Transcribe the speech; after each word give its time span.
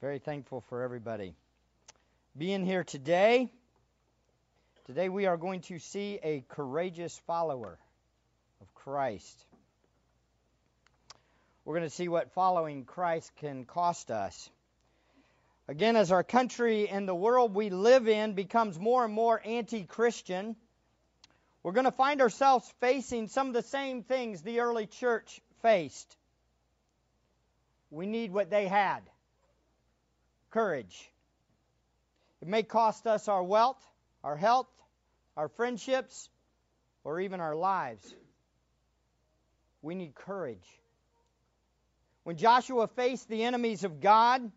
Very 0.00 0.20
thankful 0.20 0.60
for 0.68 0.82
everybody 0.82 1.34
being 2.36 2.64
here 2.64 2.84
today. 2.84 3.50
Today 4.86 5.08
we 5.08 5.26
are 5.26 5.36
going 5.36 5.62
to 5.62 5.80
see 5.80 6.20
a 6.22 6.44
courageous 6.48 7.18
follower 7.26 7.76
of 8.60 8.72
Christ. 8.76 9.44
We're 11.64 11.74
going 11.74 11.88
to 11.88 11.94
see 11.94 12.06
what 12.06 12.30
following 12.30 12.84
Christ 12.84 13.32
can 13.38 13.64
cost 13.64 14.12
us. 14.12 14.48
Again, 15.66 15.96
as 15.96 16.12
our 16.12 16.22
country 16.22 16.88
and 16.88 17.08
the 17.08 17.12
world 17.12 17.52
we 17.52 17.68
live 17.68 18.06
in 18.06 18.34
becomes 18.34 18.78
more 18.78 19.04
and 19.04 19.12
more 19.12 19.42
anti 19.44 19.82
Christian, 19.82 20.54
we're 21.64 21.72
going 21.72 21.86
to 21.86 21.90
find 21.90 22.20
ourselves 22.20 22.72
facing 22.78 23.26
some 23.26 23.48
of 23.48 23.52
the 23.52 23.62
same 23.62 24.04
things 24.04 24.42
the 24.42 24.60
early 24.60 24.86
church 24.86 25.40
faced. 25.62 26.16
We 27.90 28.06
need 28.06 28.30
what 28.30 28.48
they 28.48 28.68
had 28.68 29.02
courage. 30.50 31.10
It 32.40 32.48
may 32.48 32.62
cost 32.62 33.06
us 33.06 33.28
our 33.28 33.42
wealth, 33.42 33.82
our 34.22 34.36
health, 34.36 34.68
our 35.36 35.48
friendships, 35.48 36.28
or 37.04 37.20
even 37.20 37.40
our 37.40 37.54
lives. 37.54 38.14
We 39.82 39.94
need 39.94 40.14
courage. 40.14 40.66
When 42.24 42.36
Joshua 42.36 42.86
faced 42.88 43.28
the 43.28 43.44
enemies 43.44 43.84
of 43.84 44.00
God, 44.00 44.50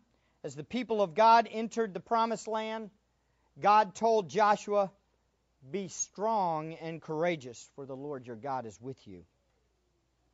as 0.44 0.54
the 0.54 0.64
people 0.64 1.00
of 1.00 1.14
God 1.14 1.48
entered 1.50 1.94
the 1.94 2.00
promised 2.00 2.48
land, 2.48 2.90
God 3.60 3.94
told 3.94 4.28
Joshua, 4.28 4.90
Be 5.70 5.88
strong 5.88 6.74
and 6.74 7.00
courageous, 7.00 7.70
for 7.76 7.86
the 7.86 7.96
Lord 7.96 8.26
your 8.26 8.36
God 8.36 8.66
is 8.66 8.78
with 8.80 8.98
you. 9.06 9.24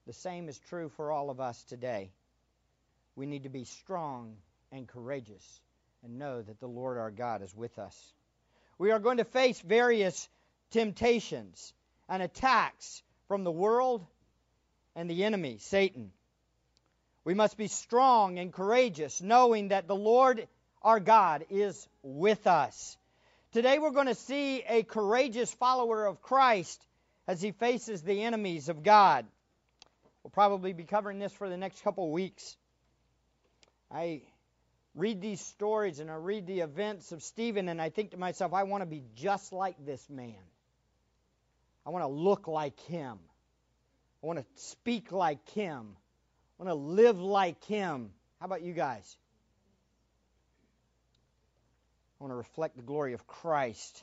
The 0.07 0.13
same 0.15 0.49
is 0.49 0.59
true 0.59 0.89
for 0.89 1.13
all 1.13 1.29
of 1.29 1.41
us 1.41 1.63
today. 1.65 2.11
We 3.15 3.27
need 3.27 3.43
to 3.43 3.51
be 3.51 3.65
strong 3.65 4.37
and 4.73 4.87
courageous 4.87 5.61
and 6.03 6.19
know 6.19 6.43
that 6.43 6.61
the 6.61 6.69
Lord 6.69 6.99
our 6.99 7.11
God 7.11 7.43
is 7.43 7.55
with 7.55 7.79
us. 7.79 8.13
We 8.79 8.91
are 8.91 8.99
going 8.99 9.19
to 9.19 9.25
face 9.25 9.61
various 9.61 10.29
temptations 10.71 11.73
and 12.09 12.23
attacks 12.23 13.03
from 13.27 13.45
the 13.45 13.51
world 13.51 14.07
and 14.95 15.11
the 15.11 15.25
enemy, 15.25 15.59
Satan. 15.61 16.13
We 17.25 17.35
must 17.35 17.57
be 17.57 17.69
strong 17.69 18.39
and 18.39 18.53
courageous, 18.53 19.21
knowing 19.21 19.69
that 19.69 19.87
the 19.87 19.97
Lord 19.97 20.47
our 20.83 21.01
God 21.01 21.45
is 21.51 21.89
with 22.03 22.47
us. 22.47 22.97
Today 23.53 23.79
we're 23.79 23.91
going 23.91 24.07
to 24.07 24.15
see 24.15 24.63
a 24.69 24.83
courageous 24.83 25.53
follower 25.55 26.07
of 26.07 26.23
Christ 26.23 26.83
as 27.27 27.43
he 27.43 27.53
faces 27.53 28.03
the 28.03 28.23
enemies 28.23 28.69
of 28.69 28.83
God. 28.83 29.27
We'll 30.23 30.31
probably 30.31 30.73
be 30.73 30.85
covering 30.85 31.19
this 31.19 31.33
for 31.33 31.49
the 31.49 31.57
next 31.57 31.83
couple 31.83 32.05
of 32.05 32.11
weeks. 32.11 32.57
I 33.91 34.23
read 34.99 35.21
these 35.21 35.41
stories 35.41 36.01
and 36.01 36.11
I 36.11 36.15
read 36.15 36.47
the 36.47 36.61
events 36.61 37.13
of 37.13 37.23
Stephen, 37.23 37.69
and 37.69 37.81
I 37.81 37.91
think 37.91 38.11
to 38.11 38.17
myself, 38.17 38.53
I 38.53 38.65
want 38.65 38.83
to 38.83 38.87
be 38.87 39.03
just 39.15 39.53
like 39.53 39.77
this 39.85 40.05
man. 40.11 40.35
I 41.87 41.91
want 41.91 42.03
to 42.03 42.09
look 42.09 42.49
like 42.49 42.79
him. 42.81 43.19
I 44.23 44.27
want 44.27 44.41
to 44.41 44.45
speak 44.57 45.13
like 45.13 45.49
him. 45.51 45.97
I 46.59 46.65
want 46.65 46.71
to 46.71 46.75
live 46.75 47.21
like 47.21 47.65
him. 47.65 48.11
How 48.41 48.47
about 48.47 48.63
you 48.63 48.73
guys? 48.73 49.17
I 52.21 52.25
want 52.25 52.33
to 52.33 52.37
reflect 52.37 52.77
the 52.77 52.83
glory 52.83 53.15
of 53.15 53.27
Christ. 53.27 54.03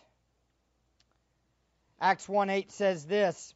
Acts 2.00 2.28
1 2.28 2.50
8 2.50 2.72
says 2.72 3.06
this. 3.06 3.54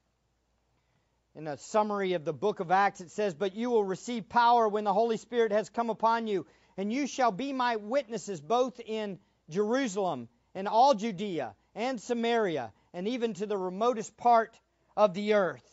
In 1.35 1.47
a 1.47 1.57
summary 1.57 2.13
of 2.13 2.25
the 2.25 2.33
book 2.33 2.59
of 2.59 2.71
Acts, 2.71 2.99
it 2.99 3.11
says, 3.11 3.33
But 3.33 3.55
you 3.55 3.69
will 3.69 3.83
receive 3.83 4.27
power 4.27 4.67
when 4.67 4.83
the 4.83 4.93
Holy 4.93 5.15
Spirit 5.15 5.53
has 5.53 5.69
come 5.69 5.89
upon 5.89 6.27
you, 6.27 6.45
and 6.79 6.93
you 6.93 7.07
shall 7.07 7.31
be 7.31 7.51
my 7.51 7.75
witnesses 7.75 8.39
both 8.39 8.79
in 8.79 9.19
Jerusalem 9.49 10.29
and 10.55 10.65
all 10.65 10.93
Judea 10.93 11.53
and 11.75 11.99
Samaria, 11.99 12.71
and 12.93 13.05
even 13.05 13.33
to 13.33 13.45
the 13.45 13.57
remotest 13.57 14.15
part 14.15 14.57
of 14.95 15.13
the 15.13 15.33
earth. 15.33 15.65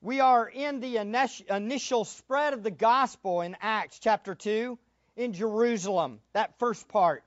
We 0.00 0.20
are 0.20 0.48
in 0.48 0.78
the 0.78 0.98
initial 1.50 2.04
spread 2.04 2.52
of 2.52 2.62
the 2.62 2.70
gospel 2.70 3.40
in 3.40 3.56
Acts 3.60 3.98
chapter 3.98 4.36
2 4.36 4.78
in 5.16 5.32
Jerusalem, 5.32 6.20
that 6.32 6.56
first 6.60 6.86
part. 6.86 7.24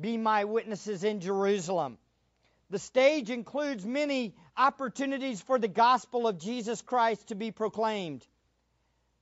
Be 0.00 0.16
my 0.16 0.42
witnesses 0.42 1.04
in 1.04 1.20
Jerusalem. 1.20 1.98
The 2.70 2.80
stage 2.80 3.30
includes 3.30 3.86
many 3.86 4.34
opportunities 4.56 5.40
for 5.40 5.60
the 5.60 5.68
gospel 5.68 6.26
of 6.26 6.40
Jesus 6.40 6.82
Christ 6.82 7.28
to 7.28 7.36
be 7.36 7.52
proclaimed. 7.52 8.26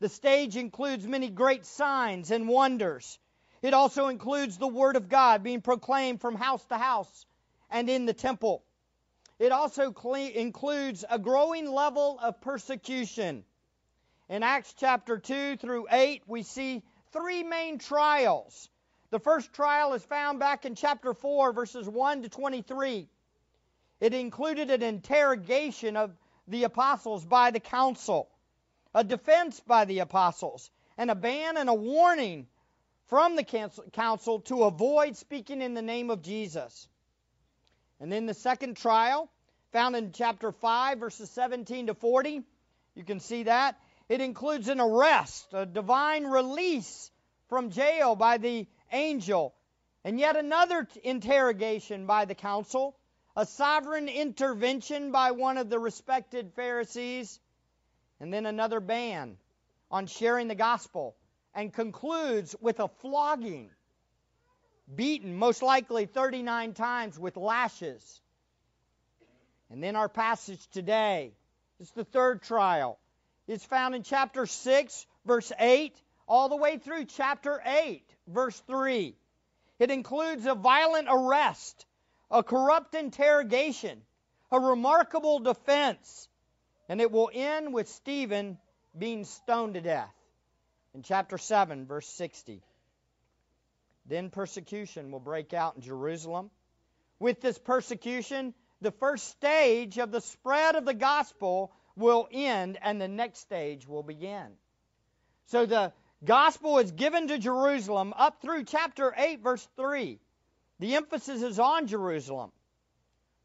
The 0.01 0.09
stage 0.09 0.57
includes 0.57 1.07
many 1.07 1.31
great 1.31 1.65
signs 1.65 2.31
and 2.31 2.49
wonders. 2.49 3.19
It 3.63 3.75
also 3.75 4.09
includes 4.09 4.59
the 4.59 4.69
Word 4.69 4.97
of 4.97 5.09
God 5.09 5.43
being 5.43 5.63
proclaimed 5.63 6.21
from 6.21 6.35
house 6.35 6.65
to 6.67 6.77
house 6.77 7.27
and 7.71 7.89
in 7.89 8.05
the 8.05 8.13
temple. 8.13 8.63
It 9.39 9.53
also 9.53 9.93
includes 9.93 11.05
a 11.09 11.19
growing 11.19 11.71
level 11.71 12.19
of 12.21 12.41
persecution. 12.41 13.45
In 14.29 14.43
Acts 14.43 14.75
chapter 14.77 15.19
2 15.19 15.57
through 15.57 15.87
8, 15.91 16.23
we 16.27 16.43
see 16.43 16.83
three 17.13 17.43
main 17.43 17.79
trials. 17.79 18.69
The 19.11 19.19
first 19.19 19.53
trial 19.53 19.95
is 19.95 20.05
found 20.05 20.41
back 20.41 20.65
in 20.65 20.75
chapter 20.75 21.15
4, 21.15 21.53
verses 21.53 21.89
1 21.89 22.23
to 22.23 22.29
23. 22.29 23.09
It 24.01 24.15
included 24.15 24.71
an 24.71 24.83
interrogation 24.83 25.97
of 25.97 26.17
the 26.49 26.65
apostles 26.65 27.25
by 27.25 27.51
the 27.51 27.61
council, 27.61 28.29
a 28.95 29.05
defense 29.05 29.61
by 29.61 29.85
the 29.85 29.99
apostles, 29.99 30.71
and 30.97 31.11
a 31.11 31.15
ban 31.15 31.57
and 31.57 31.69
a 31.69 31.75
warning 31.75 32.47
from 33.07 33.37
the 33.37 33.45
council 33.93 34.41
to 34.41 34.65
avoid 34.65 35.17
speaking 35.17 35.61
in 35.61 35.75
the 35.75 35.83
name 35.83 36.11
of 36.11 36.23
Jesus. 36.23 36.89
And 38.01 38.11
then 38.11 38.27
the 38.27 38.35
second 38.35 38.77
trial, 38.77 39.31
found 39.73 39.97
in 39.97 40.13
chapter 40.13 40.53
5, 40.53 40.99
verses 40.99 41.31
17 41.31 41.89
to 41.89 41.95
40, 41.95 42.43
you 42.95 43.05
can 43.05 43.21
see 43.21 43.43
that. 43.45 43.77
It 44.09 44.21
includes 44.21 44.69
an 44.69 44.81
arrest, 44.81 45.47
a 45.53 45.67
divine 45.67 46.25
release 46.25 47.11
from 47.49 47.71
jail 47.71 48.15
by 48.15 48.39
the 48.39 48.67
angel, 48.93 49.55
and 50.05 50.19
yet 50.19 50.37
another 50.37 50.87
interrogation 51.03 52.07
by 52.07 52.25
the 52.25 52.35
council, 52.35 52.97
a 53.37 53.47
sovereign 53.47 54.09
intervention 54.09 55.11
by 55.11 55.33
one 55.33 55.59
of 55.59 55.69
the 55.69 55.79
respected 55.79 56.53
Pharisees, 56.55 57.41
and 58.21 58.33
then 58.33 58.47
another 58.47 58.81
ban 58.81 59.37
on 59.91 60.07
sharing 60.07 60.49
the 60.49 60.55
gospel, 60.55 61.17
and 61.55 61.73
concludes 61.73 62.57
with 62.61 62.81
a 62.81 62.89
flogging 63.01 63.71
beaten 64.93 65.35
most 65.35 65.63
likely 65.63 66.07
39 66.07 66.75
times 66.75 67.19
with 67.19 67.37
lashes. 67.37 68.21
And 69.71 69.83
then 69.83 69.97
our 69.97 70.09
passage 70.09 70.67
today 70.69 71.33
is 71.81 71.91
the 71.93 72.05
third 72.05 72.43
trial. 72.43 72.99
It's 73.47 73.65
found 73.65 73.95
in 73.95 74.03
chapter 74.03 74.47
6, 74.47 75.07
verse 75.25 75.53
8, 75.59 75.95
all 76.27 76.49
the 76.49 76.57
way 76.57 76.79
through 76.79 77.07
chapter 77.07 77.63
8, 77.65 78.03
verse 78.29 78.59
3. 78.67 79.17
It 79.79 79.91
includes 79.91 80.47
a 80.47 80.55
violent 80.55 81.09
arrest, 81.11 81.87
a 82.31 82.43
corrupt 82.43 82.95
interrogation, 82.95 84.03
a 84.51 84.61
remarkable 84.61 85.41
defense, 85.41 86.29
and 86.89 87.01
it 87.01 87.11
will 87.11 87.31
end 87.33 87.73
with 87.73 87.89
Stephen 87.89 88.59
being 88.97 89.25
stoned 89.25 89.75
to 89.75 89.81
death 89.81 90.15
in 90.95 91.03
chapter 91.03 91.39
7, 91.39 91.87
verse 91.87 92.07
60. 92.09 92.63
Then 94.07 94.31
persecution 94.31 95.11
will 95.11 95.21
break 95.21 95.55
out 95.55 95.77
in 95.77 95.83
Jerusalem. 95.83 96.51
With 97.19 97.41
this 97.41 97.59
persecution, 97.59 98.55
the 98.81 98.91
first 98.91 99.29
stage 99.29 99.99
of 99.99 100.11
the 100.11 100.21
spread 100.21 100.77
of 100.77 100.85
the 100.85 100.95
gospel 100.95 101.73
will 101.97 102.29
end 102.31 102.79
and 102.83 103.01
the 103.01 103.09
next 103.09 103.41
stage 103.41 103.87
will 103.89 104.03
begin. 104.03 104.47
So 105.47 105.67
the 105.67 105.93
gospel 106.25 106.79
is 106.79 106.93
given 106.93 107.29
to 107.29 107.39
Jerusalem 107.39 108.13
up 108.17 108.43
through 108.43 108.65
chapter 108.65 109.15
8, 109.17 109.43
verse 109.43 109.67
3. 109.77 110.19
The 110.81 110.97
emphasis 110.97 111.43
is 111.43 111.59
on 111.59 111.87
Jerusalem. 111.87 112.51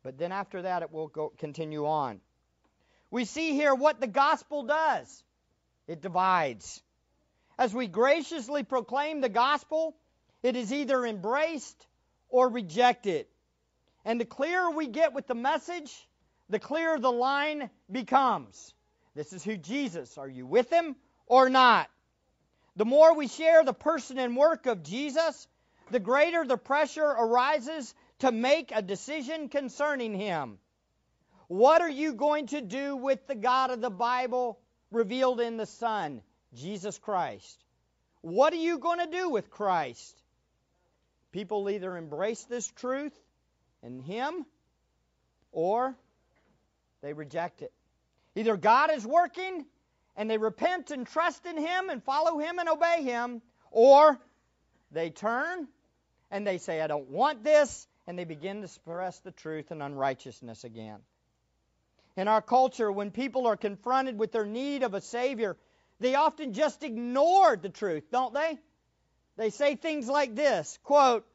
But 0.03 0.18
then 0.18 0.31
after 0.31 0.63
that, 0.63 0.81
it 0.81 0.91
will 0.91 1.07
go, 1.07 1.31
continue 1.38 1.86
on. 1.86 2.21
We 3.11 3.25
see 3.25 3.53
here 3.53 3.73
what 3.73 4.00
the 4.00 4.07
gospel 4.07 4.63
does 4.63 5.23
it 5.88 6.01
divides. 6.01 6.81
As 7.57 7.73
we 7.73 7.88
graciously 7.88 8.63
proclaim 8.63 9.21
the 9.21 9.29
gospel, 9.29 9.95
it 10.44 10.56
is 10.56 10.71
either 10.71 11.06
embraced 11.06 11.88
or 12.29 12.47
rejected. 12.47 13.25
And 14.06 14.21
the 14.21 14.25
clearer 14.25 14.71
we 14.71 14.88
get 14.88 15.13
with 15.13 15.27
the 15.27 15.35
message, 15.35 15.91
the 16.50 16.59
clearer 16.59 17.00
the 17.00 17.11
line 17.11 17.69
becomes. 17.91 18.73
This 19.15 19.33
is 19.33 19.44
who 19.44 19.57
Jesus. 19.57 20.17
Are 20.17 20.29
you 20.29 20.45
with 20.45 20.69
him 20.69 20.95
or 21.25 21.50
not? 21.50 21.89
The 22.75 22.85
more 22.85 23.13
we 23.15 23.27
share 23.27 23.63
the 23.63 23.73
person 23.73 24.19
and 24.19 24.38
work 24.38 24.67
of 24.67 24.83
Jesus, 24.83 25.47
the 25.91 26.00
greater 26.00 26.45
the 26.45 26.57
pressure 26.57 27.03
arises 27.03 27.94
to 28.19 28.31
make 28.31 28.71
a 28.73 28.81
decision 28.81 29.50
concerning 29.50 30.13
him. 30.13 30.59
What 31.50 31.81
are 31.81 31.90
you 31.90 32.13
going 32.13 32.46
to 32.48 32.62
do 32.62 32.96
with 32.96 33.25
the 33.25 33.34
God 33.34 33.72
of 33.72 33.81
the 33.81 33.90
Bible 33.90 34.60
revealed 34.92 35.42
in 35.42 35.57
the 35.57 35.66
Son, 35.66 36.22
Jesus 36.54 37.00
Christ? 37.00 37.66
What 38.22 38.54
are 38.54 38.57
you 38.57 38.78
going 38.78 39.00
to 39.00 39.07
do 39.07 39.31
with 39.31 39.50
Christ? 39.50 40.16
People 41.31 41.68
either 41.72 41.98
embrace 41.98 42.44
this 42.44 42.68
truth 42.68 43.19
and 43.81 44.00
Him 44.04 44.46
or 45.51 45.96
they 47.01 47.13
reject 47.13 47.63
it. 47.63 47.74
Either 48.36 48.56
God 48.56 48.92
is 48.92 49.04
working 49.04 49.66
and 50.16 50.30
they 50.30 50.38
repent 50.38 50.92
and 50.92 51.07
trust 51.07 51.48
in 51.48 51.57
Him 51.57 51.90
and 51.90 52.04
follow 52.04 52.38
Him 52.38 52.60
and 52.60 52.69
obey 52.69 53.01
Him, 53.01 53.42
or 53.72 54.19
they 54.92 55.10
turn 55.10 55.68
and 56.30 56.46
they 56.46 56.60
say, 56.60 56.80
I 56.80 56.86
don't 56.86 57.10
want 57.10 57.44
this, 57.44 57.88
and 58.06 58.19
they 58.19 58.25
begin 58.25 58.62
to 58.62 58.68
suppress 58.68 59.18
the 59.22 59.31
truth 59.31 59.72
and 59.72 59.81
unrighteousness 59.81 60.63
again. 60.63 61.00
In 62.19 62.27
our 62.27 62.42
culture, 62.42 62.92
when 62.92 63.12
people 63.12 63.48
are 63.48 63.56
confronted 63.56 64.19
with 64.19 64.33
their 64.33 64.45
need 64.45 64.83
of 64.83 64.94
a 64.94 65.00
Savior, 65.00 65.56
they 66.01 66.16
often 66.16 66.51
just 66.51 66.83
ignore 66.83 67.56
the 67.56 67.69
truth, 67.69 68.12
don't 68.12 68.33
they? 68.33 68.60
They 69.38 69.51
say 69.51 69.77
things 69.77 70.10
like 70.10 70.36
this 70.36 70.77
quote, 70.83 71.25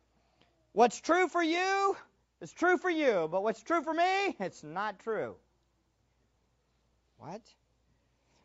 What's 0.72 1.00
true 1.00 1.28
for 1.28 1.42
you 1.42 1.96
is 2.42 2.52
true 2.52 2.76
for 2.76 2.90
you, 2.90 3.26
but 3.32 3.42
what's 3.42 3.62
true 3.62 3.82
for 3.82 3.94
me, 3.94 4.36
it's 4.38 4.62
not 4.62 4.98
true. 4.98 5.36
What? 7.16 7.40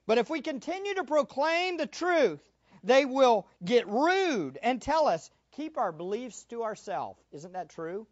But 0.07 0.17
if 0.17 0.29
we 0.29 0.39
continue 0.39 0.93
to 0.93 1.03
proclaim 1.03 1.75
the 1.75 1.87
truth, 1.87 2.39
they 2.85 3.03
will 3.03 3.47
get 3.65 3.85
rude 3.89 4.57
and 4.63 4.81
tell 4.81 5.07
us, 5.07 5.29
keep 5.57 5.77
our 5.77 5.91
beliefs 5.91 6.45
to 6.51 6.63
ourselves. 6.63 7.19
Isn't 7.33 7.51
that 7.51 7.67
true? 7.67 8.07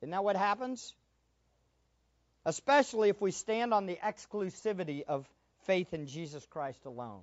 Isn't 0.00 0.10
that 0.10 0.22
what 0.22 0.36
happens? 0.36 0.94
Especially 2.44 3.08
if 3.08 3.20
we 3.20 3.30
stand 3.30 3.72
on 3.72 3.86
the 3.86 3.98
exclusivity 4.02 5.04
of 5.06 5.28
faith 5.66 5.94
in 5.94 6.06
Jesus 6.06 6.44
Christ 6.46 6.84
alone. 6.86 7.22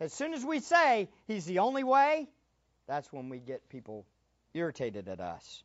As 0.00 0.12
soon 0.12 0.34
as 0.34 0.44
we 0.44 0.60
say 0.60 1.08
He's 1.26 1.44
the 1.44 1.60
only 1.60 1.84
way, 1.84 2.28
that's 2.86 3.12
when 3.12 3.28
we 3.28 3.38
get 3.38 3.68
people 3.68 4.06
irritated 4.54 5.08
at 5.08 5.20
us. 5.20 5.62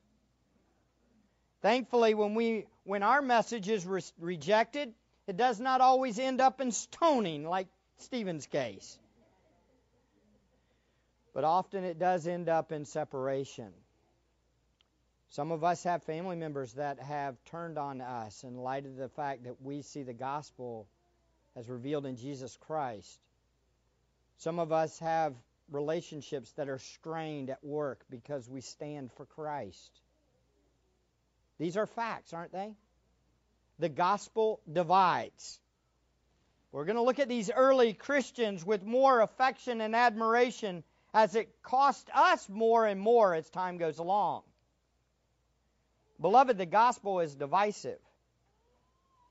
Thankfully, 1.62 2.14
when 2.16 2.34
we 2.34 2.66
when 2.84 3.04
our 3.04 3.22
message 3.22 3.70
is 3.70 3.86
re- 3.86 4.02
rejected, 4.20 4.94
it 5.28 5.38
does 5.38 5.60
not 5.60 5.80
always 5.82 6.18
end 6.18 6.42
up 6.42 6.60
in 6.60 6.72
stoning 6.72 7.46
like 7.46 7.68
Stephen's 7.98 8.48
case. 8.48 8.98
But 11.34 11.44
often 11.44 11.84
it 11.84 12.00
does 12.00 12.28
end 12.28 12.50
up 12.50 12.72
in 12.72 12.86
separation. 12.86 13.72
Some 15.32 15.54
of 15.54 15.64
us 15.64 15.84
have 15.86 16.04
family 16.04 16.36
members 16.36 16.74
that 16.74 17.00
have 17.00 17.42
turned 17.46 17.78
on 17.78 18.02
us 18.02 18.44
in 18.44 18.58
light 18.58 18.86
of 18.86 18.98
the 18.98 19.08
fact 19.08 19.46
that 19.46 19.62
we 19.62 19.82
see 19.82 20.04
the 20.04 20.14
gospel 20.14 20.90
as 21.56 21.70
revealed 21.70 22.06
in 22.06 22.18
Jesus 22.18 22.58
Christ. 22.58 23.18
Some 24.40 24.60
of 24.60 24.74
us 24.74 25.00
have 25.00 25.34
relationships 25.72 26.52
that 26.58 26.68
are 26.68 26.80
strained 26.80 27.50
at 27.50 27.64
work 27.64 28.04
because 28.10 28.50
we 28.50 28.60
stand 28.60 29.10
for 29.14 29.26
Christ. 29.26 30.02
These 31.60 31.78
are 31.78 31.88
facts, 31.88 32.34
aren't 32.34 32.52
they? 32.52 32.76
The 33.80 33.88
gospel 33.88 34.60
divides. 34.70 35.62
We're 36.74 36.84
going 36.84 36.98
to 36.98 37.04
look 37.04 37.20
at 37.20 37.30
these 37.30 37.50
early 37.50 37.94
Christians 37.94 38.66
with 38.66 38.84
more 38.84 39.22
affection 39.22 39.80
and 39.80 39.96
admiration 39.96 40.84
as 41.14 41.36
it 41.36 41.62
cost 41.64 42.10
us 42.14 42.50
more 42.50 42.86
and 42.86 43.00
more 43.00 43.34
as 43.34 43.50
time 43.50 43.78
goes 43.78 43.98
along. 43.98 44.44
Beloved, 46.22 46.58
the 46.58 46.68
gospel 46.68 47.20
is 47.20 47.34
divisive. 47.36 48.00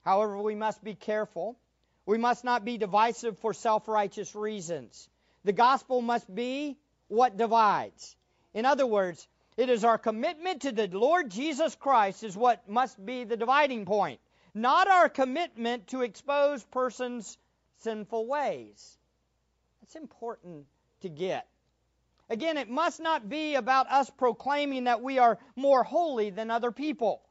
However, 0.05 0.41
we 0.43 0.55
must 0.57 0.83
be 0.83 0.95
careful. 0.95 1.57
We 2.05 2.19
must 2.19 2.43
not 2.43 2.65
be 2.65 2.79
divisive 2.79 3.39
for 3.39 3.55
self 3.55 3.87
righteous 3.87 4.35
reasons. 4.35 5.09
The 5.45 5.53
gospel 5.53 6.03
must 6.03 6.33
be 6.35 6.77
what 7.09 7.37
divides. 7.37 8.17
In 8.55 8.67
other 8.67 8.87
words, 8.87 9.27
it 9.57 9.69
is 9.69 9.85
our 9.85 9.99
commitment 9.99 10.63
to 10.63 10.73
the 10.73 10.89
Lord 10.89 11.31
Jesus 11.31 11.75
Christ 11.77 12.25
is 12.25 12.37
what 12.37 12.69
must 12.69 13.05
be 13.05 13.25
the 13.25 13.37
dividing 13.37 13.85
point, 13.85 14.21
not 14.55 14.89
our 14.89 15.09
commitment 15.09 15.89
to 15.89 16.03
expose 16.03 16.65
persons' 16.65 17.39
sinful 17.79 18.27
ways. 18.27 18.99
That's 19.81 19.97
important 19.97 20.67
to 21.03 21.09
get. 21.09 21.47
Again, 22.31 22.56
it 22.56 22.71
must 22.71 23.00
not 23.00 23.29
be 23.29 23.56
about 23.56 23.91
us 23.91 24.09
proclaiming 24.09 24.85
that 24.85 25.03
we 25.03 25.19
are 25.19 25.41
more 25.56 25.82
holy 25.82 26.31
than 26.31 26.49
other 26.49 26.71
people. 26.71 27.23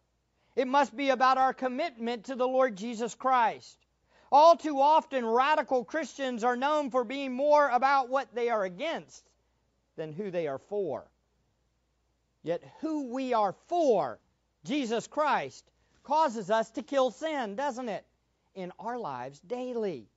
It 0.57 0.67
must 0.67 0.95
be 0.95 1.09
about 1.09 1.37
our 1.37 1.53
commitment 1.53 2.25
to 2.25 2.35
the 2.35 2.47
Lord 2.47 2.75
Jesus 2.75 3.15
Christ. 3.15 3.77
All 4.29 4.57
too 4.57 4.81
often, 4.81 5.25
radical 5.25 5.85
Christians 5.85 6.43
are 6.43 6.57
known 6.57 6.91
for 6.91 7.05
being 7.05 7.33
more 7.33 7.69
about 7.69 8.09
what 8.09 8.35
they 8.35 8.49
are 8.49 8.65
against 8.65 9.23
than 9.95 10.11
who 10.11 10.31
they 10.31 10.47
are 10.47 10.59
for. 10.59 11.09
Yet, 12.43 12.61
who 12.81 13.13
we 13.13 13.33
are 13.33 13.55
for, 13.67 14.19
Jesus 14.65 15.07
Christ, 15.07 15.71
causes 16.03 16.51
us 16.51 16.71
to 16.71 16.83
kill 16.83 17.11
sin, 17.11 17.55
doesn't 17.55 17.87
it? 17.87 18.05
In 18.53 18.73
our 18.79 18.97
lives 18.99 19.39
daily. 19.39 20.09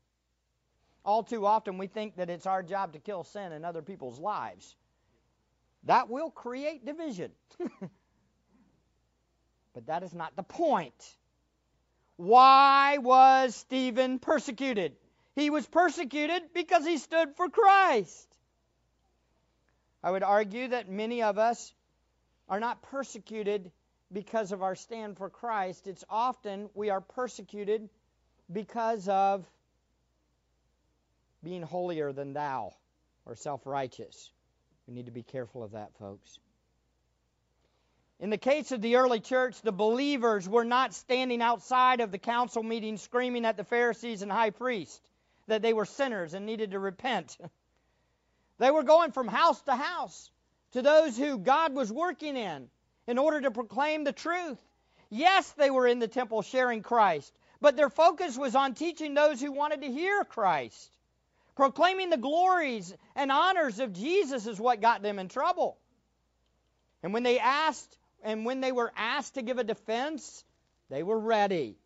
All 1.05 1.23
too 1.23 1.47
often, 1.47 1.79
we 1.79 1.87
think 1.89 2.17
that 2.17 2.31
it's 2.31 2.47
our 2.47 2.63
job 2.63 2.93
to 2.93 2.99
kill 2.99 3.25
sin 3.25 3.53
in 3.53 3.65
other 3.65 3.83
people's 3.83 4.19
lives. 4.21 4.77
That 5.85 6.09
will 6.09 6.31
create 6.31 6.85
division. 6.85 7.33
but 9.75 9.87
that 9.87 10.03
is 10.05 10.15
not 10.15 10.37
the 10.37 10.45
point. 10.45 11.17
Why 12.17 12.99
was 12.99 13.57
Stephen 13.57 14.21
persecuted? 14.21 14.95
He 15.35 15.51
was 15.51 15.67
persecuted 15.67 16.43
because 16.55 16.87
he 16.87 16.99
stood 16.99 17.35
for 17.37 17.49
Christ. 17.49 18.29
I 20.03 20.11
would 20.11 20.23
argue 20.23 20.69
that 20.69 20.89
many 20.89 21.23
of 21.23 21.39
us 21.39 21.73
are 22.49 22.61
not 22.61 22.83
persecuted 22.83 23.73
because 24.13 24.53
of 24.53 24.63
our 24.63 24.75
stand 24.75 25.17
for 25.17 25.31
Christ. 25.31 25.87
It's 25.87 26.05
often 26.09 26.69
we 26.75 26.91
are 26.91 27.01
persecuted 27.01 27.89
because 28.53 29.09
of 29.09 29.47
being 31.43 31.63
holier 31.63 32.13
than 32.13 32.33
thou 32.33 32.75
or 33.27 33.37
self 33.37 33.67
righteous. 33.67 34.31
We 34.87 34.95
need 34.95 35.07
to 35.07 35.13
be 35.13 35.23
careful 35.23 35.63
of 35.63 35.73
that, 35.73 35.95
folks. 35.99 36.39
In 38.21 38.31
the 38.31 38.39
case 38.39 38.71
of 38.71 38.81
the 38.81 38.97
early 38.97 39.19
church, 39.19 39.61
the 39.63 39.73
believers 39.73 40.49
were 40.49 40.65
not 40.65 40.95
standing 40.95 41.43
outside 41.43 42.01
of 42.01 42.13
the 42.13 42.19
council 42.19 42.63
meeting 42.63 42.97
screaming 42.97 43.45
at 43.45 43.57
the 43.57 43.65
Pharisees 43.65 44.23
and 44.23 44.31
high 44.31 44.51
priest 44.51 45.01
that 45.49 45.63
they 45.63 45.73
were 45.73 45.85
sinners 45.85 46.35
and 46.35 46.47
needed 46.47 46.71
to 46.71 46.79
repent. 46.79 47.37
they 48.59 48.71
were 48.71 48.85
going 48.85 49.11
from 49.11 49.27
house 49.27 49.61
to 49.63 49.75
house 49.75 50.31
to 50.73 50.83
those 50.83 51.17
who 51.17 51.39
God 51.39 51.75
was 51.75 51.93
working 51.93 52.37
in 52.37 52.69
in 53.07 53.19
order 53.19 53.41
to 53.41 53.51
proclaim 53.51 54.05
the 54.05 54.13
truth. 54.13 54.59
Yes, 55.11 55.51
they 55.53 55.71
were 55.71 55.87
in 55.87 55.99
the 55.99 56.09
temple 56.09 56.43
sharing 56.43 56.83
Christ, 56.83 57.33
but 57.61 57.77
their 57.77 57.91
focus 57.91 58.39
was 58.39 58.55
on 58.55 58.75
teaching 58.75 59.15
those 59.15 59.41
who 59.41 59.53
wanted 59.53 59.83
to 59.83 59.91
hear 59.91 60.25
Christ. 60.25 60.91
Proclaiming 61.55 62.11
the 62.11 62.17
glories 62.17 62.95
and 63.15 63.31
honors 63.31 63.79
of 63.79 63.93
Jesus 63.93 64.47
is 64.47 64.59
what 64.59 64.81
got 64.81 65.03
them 65.03 65.19
in 65.19 65.29
trouble. 65.29 65.79
And 67.03 67.13
when 67.13 67.23
they 67.23 67.39
asked, 67.39 67.99
and 68.23 68.45
when 68.45 68.61
they 68.61 68.73
were 68.73 68.93
asked 68.97 69.35
to 69.35 69.43
give 69.43 69.59
a 69.59 69.65
defense, 69.65 70.45
they 70.89 71.03
were 71.03 71.19
ready. 71.19 71.77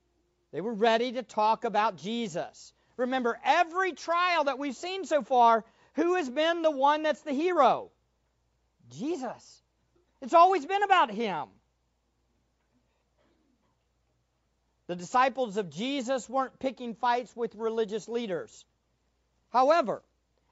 They 0.53 0.61
were 0.61 0.75
ready 0.75 1.13
to 1.13 1.23
talk 1.23 1.65
about 1.65 1.97
Jesus. 1.97 2.73
Remember, 2.97 3.39
every 3.45 3.93
trial 3.93 4.45
that 4.45 4.59
we've 4.59 4.77
seen 4.77 5.05
so 5.05 5.23
far, 5.23 5.65
who 5.95 6.15
has 6.15 6.31
been 6.31 6.63
the 6.63 6.71
one 6.71 7.03
that's 7.03 7.23
the 7.23 7.33
hero? 7.33 7.91
Jesus. 8.91 9.63
It's 10.23 10.35
always 10.35 10.65
been 10.65 10.83
about 10.83 11.11
him. 11.11 11.49
The 14.87 14.97
disciples 14.97 15.57
of 15.57 15.71
Jesus 15.71 16.29
weren't 16.29 16.59
picking 16.59 16.95
fights 16.95 17.35
with 17.35 17.55
religious 17.57 18.09
leaders. 18.09 18.65
However, 19.51 20.03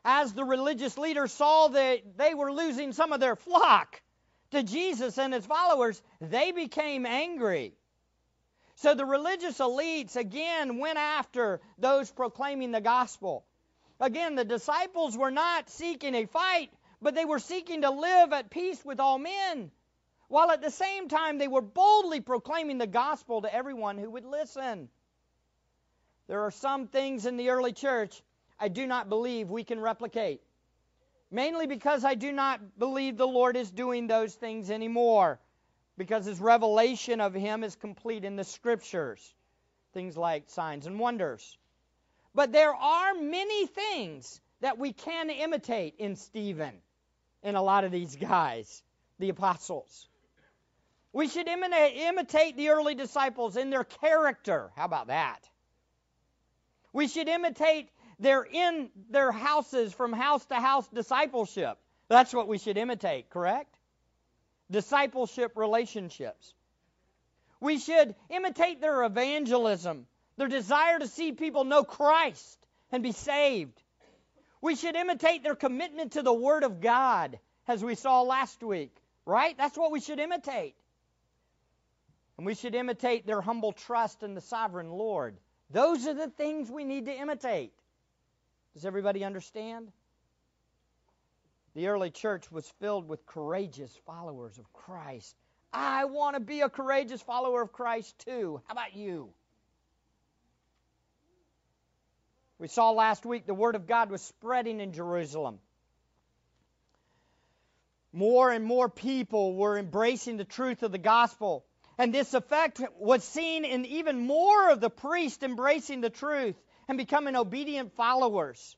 as 0.04 0.32
the 0.34 0.44
religious 0.44 0.98
leaders 0.98 1.32
saw 1.32 1.68
that 1.68 2.16
they 2.16 2.34
were 2.34 2.52
losing 2.52 2.92
some 2.92 3.12
of 3.12 3.20
their 3.20 3.36
flock 3.36 4.02
to 4.50 4.62
Jesus 4.62 5.18
and 5.18 5.32
his 5.32 5.46
followers, 5.46 6.00
they 6.20 6.52
became 6.52 7.06
angry. 7.06 7.74
So 8.76 8.94
the 8.94 9.06
religious 9.06 9.58
elites 9.58 10.16
again 10.16 10.78
went 10.78 10.98
after 10.98 11.60
those 11.78 12.10
proclaiming 12.10 12.72
the 12.72 12.80
gospel. 12.80 13.44
Again, 14.00 14.34
the 14.34 14.44
disciples 14.44 15.16
were 15.16 15.30
not 15.30 15.70
seeking 15.70 16.14
a 16.14 16.26
fight, 16.26 16.70
but 17.00 17.14
they 17.14 17.24
were 17.24 17.38
seeking 17.38 17.82
to 17.82 17.90
live 17.90 18.32
at 18.32 18.50
peace 18.50 18.84
with 18.84 19.00
all 19.00 19.18
men, 19.18 19.70
while 20.28 20.50
at 20.50 20.62
the 20.62 20.70
same 20.70 21.08
time 21.08 21.38
they 21.38 21.48
were 21.48 21.62
boldly 21.62 22.20
proclaiming 22.20 22.78
the 22.78 22.86
gospel 22.86 23.42
to 23.42 23.54
everyone 23.54 23.98
who 23.98 24.10
would 24.10 24.24
listen. 24.24 24.88
There 26.26 26.42
are 26.42 26.50
some 26.50 26.88
things 26.88 27.26
in 27.26 27.36
the 27.36 27.50
early 27.50 27.72
church 27.72 28.22
I 28.58 28.68
do 28.68 28.86
not 28.86 29.08
believe 29.08 29.50
we 29.50 29.64
can 29.64 29.80
replicate. 29.80 30.40
Mainly 31.30 31.66
because 31.66 32.04
I 32.04 32.14
do 32.14 32.30
not 32.32 32.78
believe 32.78 33.16
the 33.16 33.26
Lord 33.26 33.56
is 33.56 33.70
doing 33.70 34.06
those 34.06 34.34
things 34.34 34.70
anymore. 34.70 35.40
Because 35.96 36.26
his 36.26 36.40
revelation 36.40 37.20
of 37.20 37.34
him 37.34 37.64
is 37.64 37.76
complete 37.76 38.24
in 38.24 38.36
the 38.36 38.44
scriptures. 38.44 39.34
Things 39.92 40.16
like 40.16 40.50
signs 40.50 40.86
and 40.86 40.98
wonders. 40.98 41.58
But 42.34 42.52
there 42.52 42.74
are 42.74 43.14
many 43.14 43.66
things 43.66 44.40
that 44.60 44.78
we 44.78 44.92
can 44.92 45.30
imitate 45.30 45.94
in 45.98 46.16
Stephen 46.16 46.74
and 47.42 47.56
a 47.56 47.60
lot 47.60 47.84
of 47.84 47.92
these 47.92 48.16
guys, 48.16 48.82
the 49.18 49.28
apostles. 49.28 50.08
We 51.12 51.28
should 51.28 51.46
imitate, 51.46 51.96
imitate 51.96 52.56
the 52.56 52.70
early 52.70 52.96
disciples 52.96 53.56
in 53.56 53.70
their 53.70 53.84
character. 53.84 54.72
How 54.74 54.84
about 54.84 55.08
that? 55.08 55.48
We 56.92 57.06
should 57.06 57.28
imitate 57.28 57.88
their 58.18 58.42
in 58.42 58.90
their 59.10 59.32
houses 59.32 59.92
from 59.92 60.12
house 60.12 60.44
to 60.46 60.54
house 60.54 60.86
discipleship. 60.88 61.78
That's 62.08 62.32
what 62.32 62.48
we 62.48 62.58
should 62.58 62.76
imitate, 62.76 63.30
correct? 63.30 63.74
Discipleship 64.70 65.52
relationships. 65.56 66.54
We 67.60 67.78
should 67.78 68.14
imitate 68.30 68.80
their 68.80 69.04
evangelism, 69.04 70.06
their 70.36 70.48
desire 70.48 70.98
to 70.98 71.08
see 71.08 71.32
people 71.32 71.64
know 71.64 71.84
Christ 71.84 72.58
and 72.92 73.02
be 73.02 73.12
saved. 73.12 73.80
We 74.60 74.76
should 74.76 74.96
imitate 74.96 75.42
their 75.42 75.54
commitment 75.54 76.12
to 76.12 76.22
the 76.22 76.32
Word 76.32 76.62
of 76.62 76.80
God, 76.80 77.38
as 77.66 77.82
we 77.82 77.94
saw 77.94 78.22
last 78.22 78.62
week, 78.62 78.94
right? 79.26 79.56
That's 79.56 79.76
what 79.76 79.92
we 79.92 80.00
should 80.00 80.18
imitate. 80.18 80.74
And 82.36 82.46
we 82.46 82.54
should 82.54 82.74
imitate 82.74 83.26
their 83.26 83.40
humble 83.40 83.72
trust 83.72 84.22
in 84.22 84.34
the 84.34 84.40
sovereign 84.40 84.90
Lord. 84.90 85.36
Those 85.70 86.06
are 86.06 86.14
the 86.14 86.28
things 86.28 86.70
we 86.70 86.84
need 86.84 87.06
to 87.06 87.12
imitate. 87.12 87.72
Does 88.74 88.84
everybody 88.84 89.24
understand? 89.24 89.90
The 91.74 91.88
early 91.88 92.10
church 92.10 92.50
was 92.50 92.68
filled 92.80 93.08
with 93.08 93.24
courageous 93.26 93.96
followers 94.04 94.58
of 94.58 94.72
Christ. 94.72 95.34
I 95.72 96.04
want 96.04 96.34
to 96.34 96.40
be 96.40 96.60
a 96.60 96.68
courageous 96.68 97.22
follower 97.22 97.62
of 97.62 97.72
Christ 97.72 98.18
too. 98.20 98.60
How 98.66 98.72
about 98.72 98.96
you? 98.96 99.30
We 102.58 102.68
saw 102.68 102.90
last 102.90 103.24
week 103.24 103.46
the 103.46 103.54
Word 103.54 103.74
of 103.74 103.86
God 103.86 104.10
was 104.10 104.22
spreading 104.22 104.80
in 104.80 104.92
Jerusalem. 104.92 105.58
More 108.12 108.50
and 108.50 108.64
more 108.64 108.88
people 108.88 109.54
were 109.56 109.76
embracing 109.76 110.36
the 110.36 110.44
truth 110.44 110.82
of 110.84 110.92
the 110.92 110.98
gospel. 110.98 111.64
And 111.98 112.14
this 112.14 112.34
effect 112.34 112.80
was 112.98 113.24
seen 113.24 113.64
in 113.64 113.84
even 113.84 114.26
more 114.26 114.70
of 114.70 114.80
the 114.80 114.90
priests 114.90 115.42
embracing 115.42 116.00
the 116.00 116.10
truth 116.10 116.56
and 116.88 116.98
becoming 116.98 117.36
obedient 117.36 117.94
followers. 117.94 118.76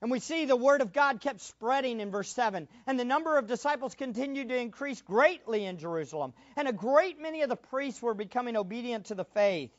And 0.00 0.10
we 0.10 0.20
see 0.20 0.44
the 0.44 0.56
word 0.56 0.80
of 0.80 0.92
God 0.92 1.20
kept 1.20 1.40
spreading 1.40 1.98
in 2.00 2.10
verse 2.10 2.32
7. 2.32 2.68
And 2.86 3.00
the 3.00 3.04
number 3.04 3.36
of 3.36 3.48
disciples 3.48 3.94
continued 3.94 4.48
to 4.50 4.56
increase 4.56 5.02
greatly 5.02 5.64
in 5.64 5.78
Jerusalem. 5.78 6.34
And 6.56 6.68
a 6.68 6.72
great 6.72 7.20
many 7.20 7.42
of 7.42 7.48
the 7.48 7.56
priests 7.56 8.00
were 8.00 8.14
becoming 8.14 8.56
obedient 8.56 9.06
to 9.06 9.16
the 9.16 9.24
faith. 9.24 9.72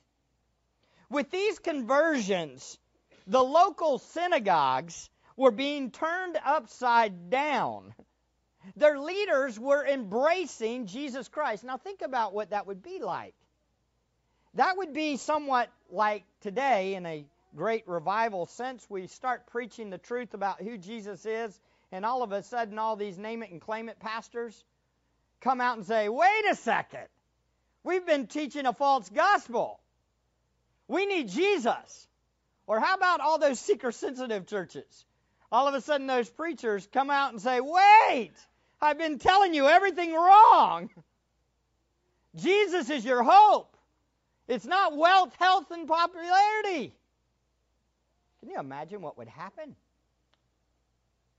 With 1.10 1.32
these 1.32 1.58
conversions, 1.60 2.78
the 3.28 3.42
local 3.42 4.00
synagogues 4.00 5.10
were 5.38 5.52
being 5.52 5.90
turned 5.90 6.38
upside 6.44 7.30
down. 7.30 7.94
Their 8.76 9.00
leaders 9.00 9.58
were 9.58 9.86
embracing 9.86 10.88
Jesus 10.88 11.30
Christ. 11.30 11.64
Now, 11.64 11.78
think 11.78 12.02
about 12.02 12.34
what 12.34 12.50
that 12.50 12.68
would 12.68 12.84
be 12.84 13.00
like. 13.00 13.34
That 14.56 14.78
would 14.78 14.94
be 14.94 15.16
somewhat 15.16 15.72
like 15.92 16.24
today 16.42 16.96
in 16.96 17.06
a 17.06 17.26
great 17.56 17.88
revival 17.88 18.46
sense. 18.46 18.86
We 18.90 19.08
start 19.08 19.48
preaching 19.48 19.90
the 19.90 19.98
truth 19.98 20.34
about 20.34 20.62
who 20.62 20.78
Jesus 20.78 21.26
is, 21.26 21.60
and 21.92 22.06
all 22.06 22.24
of 22.24 22.32
a 22.32 22.44
sudden, 22.44 22.80
all 22.80 22.96
these 22.96 23.18
name 23.18 23.44
it 23.44 23.52
and 23.52 23.62
claim 23.62 23.90
it 23.90 24.00
pastors 24.00 24.64
come 25.42 25.62
out 25.62 25.78
and 25.78 25.86
say, 25.86 26.10
wait 26.10 26.46
a 26.52 26.56
second. 26.56 27.08
We've 27.84 28.06
been 28.06 28.28
teaching 28.28 28.66
a 28.66 28.74
false 28.74 29.10
gospel. 29.10 29.80
We 30.88 31.06
need 31.06 31.30
Jesus. 31.30 32.08
Or 32.68 32.80
how 32.80 32.96
about 32.96 33.22
all 33.22 33.40
those 33.40 33.60
seeker 33.60 33.92
sensitive 33.92 34.48
churches? 34.48 35.06
All 35.52 35.68
of 35.68 35.74
a 35.74 35.82
sudden, 35.82 36.08
those 36.08 36.30
preachers 36.30 36.88
come 36.92 37.10
out 37.10 37.32
and 37.32 37.42
say, 37.42 37.60
wait, 37.62 38.34
I've 38.82 38.98
been 38.98 39.18
telling 39.18 39.54
you 39.54 39.68
everything 39.68 40.14
wrong. 40.14 40.90
Jesus 42.36 42.90
is 42.90 43.04
your 43.04 43.24
hope. 43.24 43.69
It's 44.50 44.66
not 44.66 44.98
wealth, 44.98 45.34
health, 45.38 45.70
and 45.70 45.88
popularity. 45.88 46.92
Can 48.40 48.50
you 48.50 48.60
imagine 48.60 49.00
what 49.00 49.16
would 49.20 49.28
happen? 49.28 49.76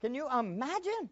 Can 0.00 0.14
you 0.14 0.29
imagine? 0.31 1.11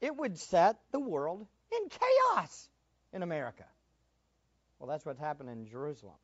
It 0.00 0.16
would 0.16 0.38
set 0.38 0.76
the 0.92 1.00
world 1.00 1.44
in 1.72 1.88
chaos 1.88 2.68
in 3.12 3.24
America. 3.24 3.64
Well, 4.78 4.88
that's 4.88 5.04
what's 5.04 5.18
happened 5.18 5.50
in 5.50 5.66
Jerusalem. 5.66 6.14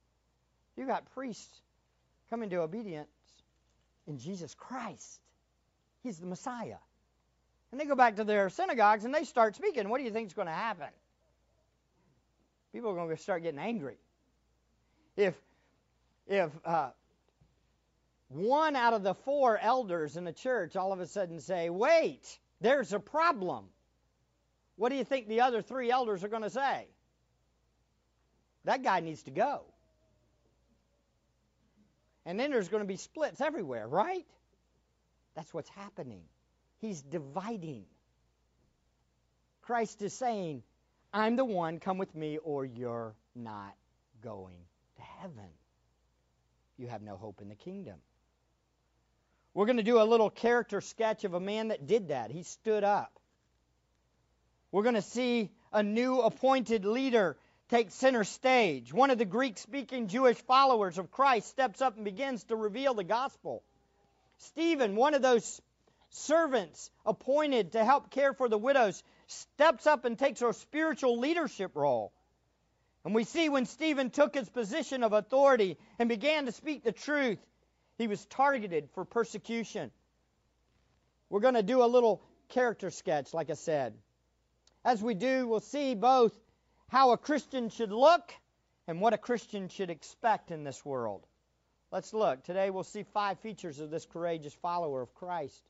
You 0.76 0.87
got 0.87 1.12
priests 1.12 1.61
coming 2.31 2.49
to 2.50 2.61
obedience 2.61 3.09
in 4.07 4.19
Jesus 4.19 4.55
Christ. 4.55 5.21
He's 6.05 6.19
the 6.19 6.26
Messiah. 6.26 6.79
And 7.73 7.81
they 7.81 7.85
go 7.85 7.97
back 7.97 8.17
to 8.17 8.25
their 8.25 8.49
synagogues 8.50 9.05
and 9.05 9.12
they 9.12 9.25
start 9.25 9.57
speaking. 9.57 9.88
What 9.88 9.99
do 9.99 10.05
you 10.05 10.12
think 10.12 10.29
is 10.29 10.35
going 10.35 10.47
to 10.47 10.55
happen? 10.55 10.87
People 12.73 12.91
are 12.91 12.95
going 12.95 13.11
to 13.11 13.21
start 13.21 13.43
getting 13.43 13.59
angry. 13.59 13.97
If 15.16 15.35
if 16.26 16.50
uh, 16.64 16.90
one 18.28 18.76
out 18.76 18.92
of 18.92 19.02
the 19.02 19.14
four 19.14 19.58
elders 19.58 20.16
in 20.16 20.25
the 20.25 20.32
church 20.32 20.76
all 20.76 20.92
of 20.92 21.00
a 21.00 21.06
sudden 21.06 21.40
say, 21.40 21.70
"Wait, 21.70 22.38
there's 22.61 22.92
a 22.92 23.00
problem," 23.00 23.66
what 24.76 24.90
do 24.90 24.96
you 24.96 25.04
think 25.04 25.26
the 25.28 25.40
other 25.40 25.62
three 25.62 25.90
elders 25.90 26.23
are 26.23 26.28
going 26.28 26.42
to 26.42 26.50
say? 26.50 26.87
That 28.64 28.82
guy 28.82 29.00
needs 29.00 29.23
to 29.25 29.30
go. 29.30 29.64
And 32.26 32.38
then 32.38 32.50
there's 32.50 32.68
going 32.68 32.82
to 32.82 32.87
be 32.87 32.96
splits 32.96 33.40
everywhere, 33.40 33.87
right? 33.87 34.26
That's 35.37 35.54
what's 35.54 35.68
happening. 35.70 36.23
He's 36.78 37.00
dividing. 37.00 37.85
Christ 39.62 40.02
is 40.02 40.12
saying, 40.12 40.62
I'm 41.12 41.37
the 41.37 41.44
one, 41.44 41.78
come 41.78 41.99
with 41.99 42.14
me, 42.14 42.38
or 42.38 42.64
you're 42.64 43.14
not 43.35 43.75
going 44.23 44.56
heaven. 45.26 45.50
You 46.78 46.88
have 46.88 47.02
no 47.02 47.16
hope 47.16 47.40
in 47.40 47.49
the 47.49 47.54
kingdom. 47.54 47.97
We're 49.54 49.66
going 49.66 49.78
to 49.78 49.83
do 49.83 50.00
a 50.00 50.04
little 50.04 50.30
character 50.30 50.80
sketch 50.80 51.25
of 51.25 51.35
a 51.35 51.40
man 51.40 51.68
that 51.68 51.87
did 51.87 52.09
that. 52.09 52.30
He 52.30 52.42
stood 52.42 52.85
up. 52.85 53.18
We're 54.71 54.83
going 54.83 54.95
to 54.95 55.02
see 55.02 55.50
a 55.73 55.83
new 55.83 56.21
appointed 56.21 56.85
leader 56.85 57.37
take 57.71 57.90
center 57.90 58.25
stage. 58.25 58.92
One 58.92 59.11
of 59.11 59.18
the 59.18 59.25
Greek 59.25 59.59
speaking 59.59 60.09
Jewish 60.09 60.37
followers 60.37 60.99
of 60.99 61.11
Christ 61.11 61.49
steps 61.49 61.80
up 61.80 61.97
and 61.97 62.04
begins 62.04 62.45
to 62.45 62.56
reveal 62.56 62.95
the 62.95 63.04
gospel. 63.04 63.62
Stephen, 64.38 64.95
one 64.95 65.14
of 65.14 65.23
those 65.23 65.61
servants 66.11 66.90
appointed 67.04 67.73
to 67.73 67.85
help 67.85 68.11
care 68.11 68.35
for 68.35 68.49
the 68.49 68.59
widows, 68.59 69.02
steps 69.26 69.87
up 69.87 70.04
and 70.04 70.18
takes 70.18 70.42
a 70.42 70.52
spiritual 70.52 71.18
leadership 71.18 71.75
role. 71.75 72.12
And 73.07 73.15
we 73.15 73.23
see 73.23 73.49
when 73.49 73.67
Stephen 73.67 74.11
took 74.11 74.35
his 74.35 74.49
position 74.49 75.05
of 75.05 75.13
authority 75.13 75.79
and 76.01 76.09
began 76.09 76.47
to 76.47 76.51
speak 76.51 76.83
the 76.83 76.91
truth, 76.91 77.39
he 77.99 78.09
was 78.09 78.27
targeted 78.27 78.89
for 78.95 79.05
persecution. 79.05 79.93
We're 81.31 81.39
going 81.39 81.55
to 81.55 81.63
do 81.63 81.85
a 81.85 81.87
little 81.87 82.21
character 82.49 82.91
sketch, 82.91 83.33
like 83.33 83.49
I 83.49 83.55
said. 83.55 83.95
As 84.85 85.01
we 85.01 85.15
do, 85.15 85.47
we'll 85.47 85.61
see 85.61 85.95
both 85.95 86.37
how 86.89 87.13
a 87.13 87.17
Christian 87.17 87.69
should 87.69 87.93
look 87.93 88.35
and 88.89 89.01
what 89.01 89.15
a 89.15 89.19
Christian 89.19 89.69
should 89.69 89.91
expect 89.91 90.51
in 90.51 90.65
this 90.65 90.85
world. 90.85 91.25
Let's 91.93 92.13
look. 92.13 92.43
Today 92.43 92.71
we'll 92.71 92.83
see 92.83 93.05
five 93.15 93.39
features 93.39 93.79
of 93.79 93.89
this 93.89 94.05
courageous 94.05 94.55
follower 94.55 95.01
of 95.01 95.15
Christ 95.15 95.63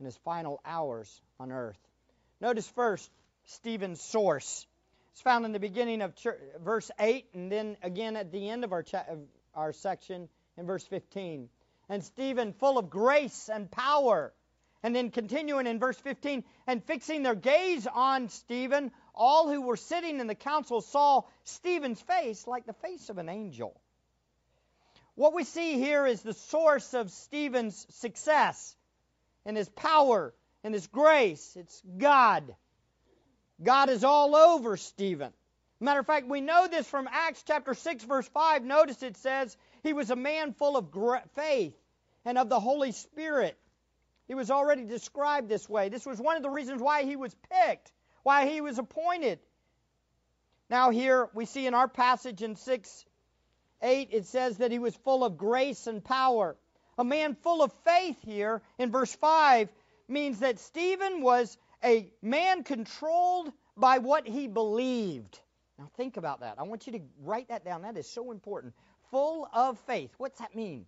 in 0.00 0.06
his 0.06 0.16
final 0.24 0.62
hours 0.64 1.20
on 1.38 1.52
earth. 1.52 1.78
Notice 2.40 2.66
first 2.68 3.10
Stephen's 3.44 4.00
source. 4.00 4.66
It's 5.16 5.22
found 5.22 5.46
in 5.46 5.52
the 5.52 5.58
beginning 5.58 6.02
of 6.02 6.14
church, 6.14 6.38
verse 6.62 6.90
8 7.00 7.24
and 7.32 7.50
then 7.50 7.78
again 7.82 8.16
at 8.16 8.30
the 8.30 8.50
end 8.50 8.64
of 8.64 8.72
our, 8.74 8.82
cha- 8.82 9.06
of 9.08 9.20
our 9.54 9.72
section 9.72 10.28
in 10.58 10.66
verse 10.66 10.84
15. 10.84 11.48
And 11.88 12.04
Stephen, 12.04 12.52
full 12.52 12.76
of 12.76 12.90
grace 12.90 13.48
and 13.48 13.70
power. 13.70 14.34
And 14.82 14.94
then 14.94 15.10
continuing 15.10 15.66
in 15.66 15.78
verse 15.78 15.96
15, 16.00 16.44
and 16.66 16.84
fixing 16.84 17.22
their 17.22 17.34
gaze 17.34 17.86
on 17.86 18.28
Stephen, 18.28 18.92
all 19.14 19.48
who 19.48 19.62
were 19.62 19.78
sitting 19.78 20.20
in 20.20 20.26
the 20.26 20.34
council 20.34 20.82
saw 20.82 21.22
Stephen's 21.44 22.02
face 22.02 22.46
like 22.46 22.66
the 22.66 22.74
face 22.74 23.08
of 23.08 23.16
an 23.16 23.30
angel. 23.30 23.80
What 25.14 25.32
we 25.32 25.44
see 25.44 25.78
here 25.78 26.04
is 26.04 26.20
the 26.20 26.34
source 26.34 26.92
of 26.92 27.10
Stephen's 27.10 27.86
success 27.88 28.76
and 29.46 29.56
his 29.56 29.70
power 29.70 30.34
and 30.62 30.74
his 30.74 30.86
grace. 30.88 31.56
It's 31.56 31.82
God. 31.96 32.54
God 33.62 33.88
is 33.90 34.04
all 34.04 34.36
over 34.36 34.76
Stephen. 34.76 35.32
Matter 35.80 36.00
of 36.00 36.06
fact, 36.06 36.28
we 36.28 36.40
know 36.40 36.66
this 36.66 36.86
from 36.86 37.08
Acts 37.10 37.42
chapter 37.46 37.74
6, 37.74 38.04
verse 38.04 38.28
5. 38.28 38.64
Notice 38.64 39.02
it 39.02 39.16
says 39.16 39.56
he 39.82 39.92
was 39.92 40.10
a 40.10 40.16
man 40.16 40.52
full 40.52 40.76
of 40.76 40.88
faith 41.34 41.74
and 42.24 42.38
of 42.38 42.48
the 42.48 42.60
Holy 42.60 42.92
Spirit. 42.92 43.58
He 44.26 44.34
was 44.34 44.50
already 44.50 44.84
described 44.84 45.48
this 45.48 45.68
way. 45.68 45.88
This 45.88 46.06
was 46.06 46.20
one 46.20 46.36
of 46.36 46.42
the 46.42 46.50
reasons 46.50 46.82
why 46.82 47.04
he 47.04 47.16
was 47.16 47.34
picked 47.50 47.92
why 48.26 48.48
he 48.48 48.60
was 48.60 48.76
appointed. 48.76 49.38
Now, 50.68 50.90
here 50.90 51.30
we 51.32 51.44
see 51.44 51.64
in 51.64 51.74
our 51.74 51.86
passage 51.86 52.42
in 52.42 52.56
6 52.56 53.04
8, 53.82 54.08
it 54.10 54.26
says 54.26 54.58
that 54.58 54.72
he 54.72 54.80
was 54.80 54.96
full 54.96 55.22
of 55.22 55.38
grace 55.38 55.86
and 55.86 56.02
power. 56.02 56.56
A 56.98 57.04
man 57.04 57.36
full 57.36 57.62
of 57.62 57.72
faith 57.84 58.16
here 58.24 58.62
in 58.78 58.90
verse 58.90 59.14
5 59.14 59.68
means 60.08 60.40
that 60.40 60.58
Stephen 60.58 61.22
was 61.22 61.56
a 61.84 62.10
man 62.22 62.64
controlled 62.64 63.52
by 63.76 63.98
what 63.98 64.26
he 64.26 64.48
believed. 64.48 65.40
Now 65.78 65.90
think 65.96 66.16
about 66.16 66.40
that. 66.40 66.54
I 66.58 66.62
want 66.62 66.86
you 66.86 66.94
to 66.94 67.00
write 67.22 67.48
that 67.48 67.64
down. 67.64 67.82
That 67.82 67.96
is 67.96 68.08
so 68.08 68.30
important. 68.30 68.74
Full 69.10 69.48
of 69.52 69.78
faith. 69.80 70.10
What's 70.18 70.38
that 70.38 70.54
mean? 70.54 70.86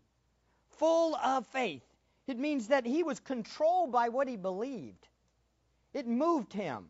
Full 0.78 1.14
of 1.16 1.46
faith. 1.48 1.82
It 2.26 2.38
means 2.38 2.68
that 2.68 2.86
he 2.86 3.02
was 3.02 3.20
controlled 3.20 3.92
by 3.92 4.08
what 4.08 4.28
he 4.28 4.36
believed. 4.36 5.06
It 5.94 6.06
moved 6.06 6.52
him. 6.52 6.88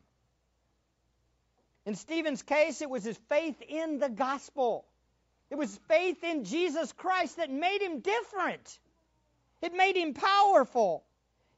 In 1.86 1.94
Stephen's 1.94 2.42
case, 2.42 2.82
it 2.82 2.90
was 2.90 3.04
his 3.04 3.16
faith 3.28 3.60
in 3.66 3.98
the 3.98 4.08
gospel. 4.08 4.84
It 5.50 5.56
was 5.56 5.74
faith 5.88 6.22
in 6.22 6.44
Jesus 6.44 6.92
Christ 6.92 7.38
that 7.38 7.50
made 7.50 7.80
him 7.80 8.00
different. 8.00 8.78
It 9.62 9.74
made 9.74 9.96
him 9.96 10.12
powerful. 10.12 11.04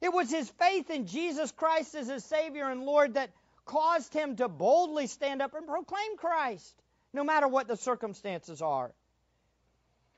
It 0.00 0.12
was 0.12 0.30
his 0.30 0.49
faith 0.50 0.90
in 0.90 1.07
Jesus 1.07 1.52
Christ 1.52 1.95
as 1.95 2.09
his 2.09 2.25
Savior 2.25 2.71
and 2.71 2.85
Lord 2.85 3.14
that 3.14 3.30
caused 3.66 4.14
him 4.14 4.37
to 4.37 4.49
boldly 4.49 5.07
stand 5.07 5.42
up 5.42 5.54
and 5.54 5.66
proclaim 5.66 6.16
Christ, 6.16 6.75
no 7.12 7.23
matter 7.23 7.47
what 7.47 7.69
the 7.69 7.76
circumstances 7.76 8.62
are. 8.62 8.92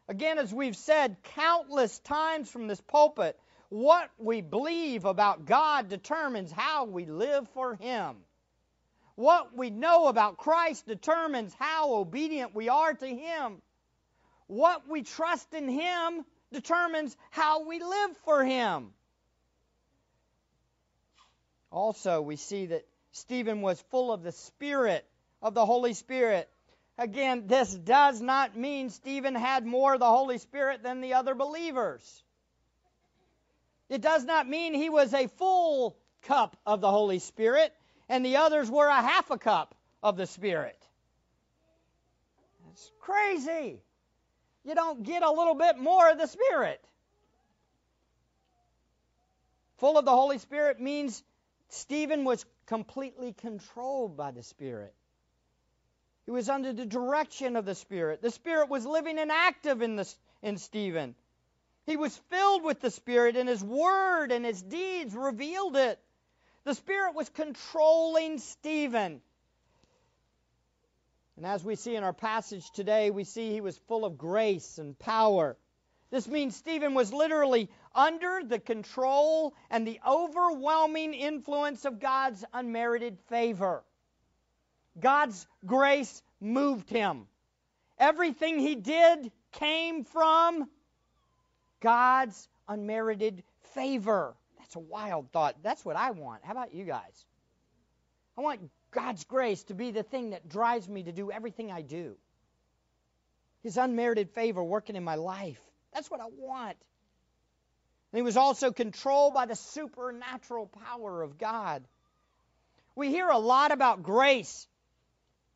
Again, 0.09 0.39
as 0.39 0.53
we've 0.53 0.77
said 0.77 1.17
countless 1.35 1.99
times 2.01 2.51
from 2.51 2.67
this 2.67 2.81
pulpit, 2.81 3.39
what 3.71 4.11
we 4.19 4.41
believe 4.41 5.05
about 5.05 5.47
God 5.47 5.89
determines 5.89 6.53
how 6.53 6.85
we 6.85 7.07
live 7.07 7.49
for 7.55 7.75
Him. 7.75 8.17
What 9.15 9.57
we 9.57 9.71
know 9.71 10.09
about 10.09 10.37
Christ 10.37 10.87
determines 10.87 11.55
how 11.59 11.95
obedient 11.95 12.55
we 12.55 12.69
are 12.69 12.93
to 12.93 13.07
Him. 13.07 13.63
What 14.47 14.89
we 14.89 15.03
trust 15.03 15.55
in 15.55 15.69
Him 15.69 16.25
determines 16.53 17.17
how 17.31 17.67
we 17.67 17.79
live 17.83 18.17
for 18.25 18.45
Him. 18.45 18.93
Also, 21.73 22.21
we 22.21 22.37
see 22.37 22.67
that 22.67 22.87
Stephen 23.13 23.63
was 23.63 23.81
full 23.91 24.13
of 24.13 24.23
the 24.23 24.33
Spirit, 24.33 25.07
of 25.41 25.55
the 25.55 25.65
Holy 25.65 25.95
Spirit. 25.95 26.49
Again, 26.99 27.47
this 27.47 27.73
does 27.75 28.21
not 28.21 28.55
mean 28.57 28.91
Stephen 28.91 29.35
had 29.35 29.65
more 29.65 29.95
of 29.95 30.01
the 30.01 30.07
Holy 30.07 30.37
Spirit 30.37 30.83
than 30.83 31.01
the 31.01 31.15
other 31.15 31.35
believers. 31.35 32.23
It 33.89 34.03
does 34.03 34.25
not 34.25 34.47
mean 34.47 34.75
he 34.75 34.91
was 34.91 35.15
a 35.15 35.27
full 35.27 35.97
cup 36.23 36.57
of 36.67 36.83
the 36.83 36.91
Holy 36.91 37.19
Spirit 37.19 37.75
and 38.09 38.25
the 38.25 38.37
others 38.37 38.71
were 38.71 38.89
a 38.89 39.01
half 39.01 39.31
a 39.31 39.39
cup 39.39 39.75
of 40.03 40.19
the 40.19 40.27
Spirit. 40.27 40.79
That's 42.67 42.91
crazy. 43.01 43.81
You 44.65 44.75
don't 44.75 45.03
get 45.03 45.23
a 45.23 45.31
little 45.31 45.55
bit 45.55 45.79
more 45.79 46.11
of 46.11 46.19
the 46.19 46.27
Spirit. 46.27 46.83
Full 49.79 49.97
of 49.97 50.05
the 50.05 50.13
Holy 50.13 50.39
Spirit 50.39 50.79
means 50.79 51.23
Stephen 51.73 52.25
was 52.25 52.45
completely 52.67 53.33
controlled 53.33 54.15
by 54.15 54.31
the 54.31 54.43
Spirit. 54.43 54.95
He 56.27 56.31
was 56.31 56.51
under 56.51 56.75
the 56.75 56.85
direction 56.85 57.57
of 57.57 57.65
the 57.65 57.75
Spirit. 57.75 58.21
The 58.21 58.31
Spirit 58.31 58.69
was 58.69 58.85
living 58.85 59.19
and 59.19 59.33
active 59.33 59.81
in, 59.81 59.97
the, 59.97 60.15
in 60.43 60.59
Stephen. 60.59 61.15
He 61.87 61.97
was 61.97 62.15
filled 62.29 62.63
with 62.63 62.81
the 62.81 62.91
Spirit, 62.91 63.37
and 63.37 63.49
his 63.49 63.65
word 63.65 64.33
and 64.33 64.45
his 64.45 64.61
deeds 64.61 65.15
revealed 65.15 65.77
it. 65.77 65.99
The 66.65 66.75
Spirit 66.75 67.15
was 67.15 67.31
controlling 67.31 68.39
Stephen. 68.39 69.23
And 71.39 71.47
as 71.47 71.65
we 71.65 71.75
see 71.75 71.97
in 71.97 72.05
our 72.05 72.13
passage 72.13 72.71
today, 72.73 73.11
we 73.11 73.25
see 73.25 73.51
he 73.51 73.63
was 73.63 73.79
full 73.89 74.05
of 74.05 74.19
grace 74.19 74.77
and 74.77 74.97
power. 74.99 75.57
This 76.11 76.29
means 76.29 76.55
Stephen 76.55 76.93
was 76.93 77.15
literally 77.15 77.71
under 77.95 78.41
the 78.45 78.59
control 78.59 79.55
and 79.71 79.87
the 79.87 80.01
overwhelming 80.07 81.15
influence 81.15 81.85
of 81.85 82.01
God's 82.01 82.45
unmerited 82.53 83.19
favor. 83.29 83.83
God's 84.99 85.47
grace 85.65 86.23
moved 86.41 86.91
him. 86.91 87.27
Everything 87.99 88.59
he 88.59 88.75
did 88.75 89.31
came 89.53 90.05
from 90.05 90.69
God's 91.81 92.49
unmerited 92.69 93.43
favor. 93.75 94.35
That's 94.59 94.77
a 94.77 94.81
wild 94.81 95.31
thought. 95.33 95.57
That's 95.63 95.85
what 95.85 95.97
I 95.97 96.11
want. 96.11 96.45
How 96.45 96.53
about 96.53 96.75
you 96.75 96.85
guys? 96.85 97.27
I 98.37 98.41
want 98.41 98.61
God's 98.91 99.25
grace 99.25 99.63
to 99.65 99.75
be 99.75 99.91
the 99.91 100.03
thing 100.03 100.31
that 100.31 100.49
drives 100.49 100.89
me 100.89 101.03
to 101.05 101.13
do 101.13 101.31
everything 101.31 101.71
I 101.71 101.83
do. 101.83 102.17
His 103.63 103.77
unmerited 103.77 104.31
favor 104.31 104.63
working 104.63 104.97
in 104.97 105.05
my 105.05 105.15
life. 105.15 105.61
That's 105.95 106.11
what 106.11 106.21
I 106.21 106.27
want. 106.37 106.77
And 108.13 108.19
he 108.19 108.23
was 108.23 108.37
also 108.37 108.73
controlled 108.73 109.33
by 109.33 109.47
the 109.47 109.57
supernatural 109.57 110.67
power 110.67 111.23
of 111.23 111.39
God. 111.39 111.83
We 112.95 113.09
hear 113.09 113.29
a 113.29 113.39
lot 113.39 113.73
about 113.73 114.03
grace, 114.03 114.69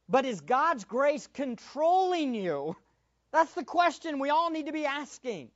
but 0.09 0.25
is 0.25 0.41
God's 0.41 0.85
grace 0.85 1.27
controlling 1.35 2.35
you? 2.35 2.75
That's 3.33 3.53
the 3.53 3.65
question 3.65 4.19
we 4.19 4.31
all 4.31 4.51
need 4.51 4.67
to 4.67 4.73
be 4.73 4.87
asking. 4.87 5.51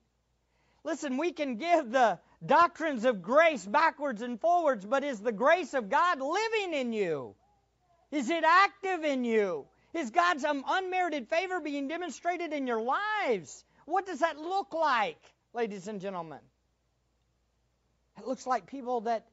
Listen, 0.84 1.16
we 1.16 1.32
can 1.32 1.56
give 1.56 1.90
the 1.90 2.18
doctrines 2.44 3.06
of 3.06 3.22
grace 3.22 3.64
backwards 3.64 4.20
and 4.20 4.38
forwards, 4.38 4.84
but 4.84 5.02
is 5.02 5.20
the 5.20 5.32
grace 5.32 5.72
of 5.72 5.88
God 5.88 6.20
living 6.20 6.74
in 6.74 6.92
you? 6.92 7.34
Is 8.10 8.28
it 8.28 8.44
active 8.44 9.04
in 9.04 9.24
you? 9.24 9.66
Is 9.94 10.10
God's 10.10 10.44
um, 10.44 10.64
unmerited 10.66 11.28
favor 11.28 11.60
being 11.60 11.88
demonstrated 11.88 12.52
in 12.52 12.66
your 12.66 12.82
lives? 12.82 13.64
What 13.86 14.06
does 14.06 14.18
that 14.20 14.38
look 14.38 14.74
like, 14.74 15.20
ladies 15.54 15.88
and 15.88 16.00
gentlemen? 16.00 16.40
It 18.20 18.26
looks 18.26 18.46
like 18.46 18.66
people 18.66 19.02
that 19.02 19.26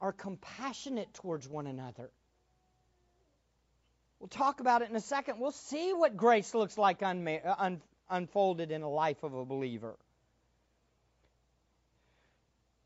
are 0.00 0.12
compassionate 0.12 1.12
towards 1.14 1.48
one 1.48 1.66
another. 1.66 2.10
We'll 4.18 4.28
talk 4.28 4.60
about 4.60 4.82
it 4.82 4.90
in 4.90 4.96
a 4.96 5.00
second. 5.00 5.38
We'll 5.38 5.50
see 5.50 5.92
what 5.92 6.16
grace 6.16 6.54
looks 6.54 6.76
like 6.78 7.00
unma- 7.00 7.44
uh, 7.44 7.54
un- 7.58 7.82
unfolded 8.08 8.70
in 8.70 8.80
the 8.80 8.88
life 8.88 9.22
of 9.22 9.34
a 9.34 9.44
believer. 9.44 9.96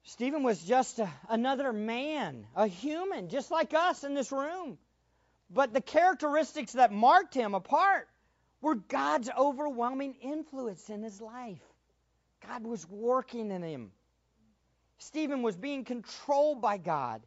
Stephen 0.04 0.42
was 0.42 0.60
just 0.62 0.98
a, 0.98 1.08
another 1.28 1.72
man, 1.72 2.46
a 2.54 2.66
human, 2.66 3.28
just 3.28 3.50
like 3.50 3.72
us 3.72 4.04
in 4.04 4.14
this 4.14 4.30
room. 4.30 4.78
But 5.50 5.72
the 5.72 5.80
characteristics 5.80 6.72
that 6.72 6.92
marked 6.92 7.34
him 7.34 7.54
apart 7.54 8.08
were 8.60 8.74
God's 8.74 9.30
overwhelming 9.36 10.14
influence 10.22 10.88
in 10.90 11.02
his 11.02 11.20
life. 11.20 11.62
God 12.46 12.64
was 12.64 12.86
working 12.88 13.50
in 13.50 13.62
him. 13.62 13.92
Stephen 15.04 15.42
was 15.42 15.56
being 15.56 15.84
controlled 15.84 16.62
by 16.62 16.78
God. 16.78 17.22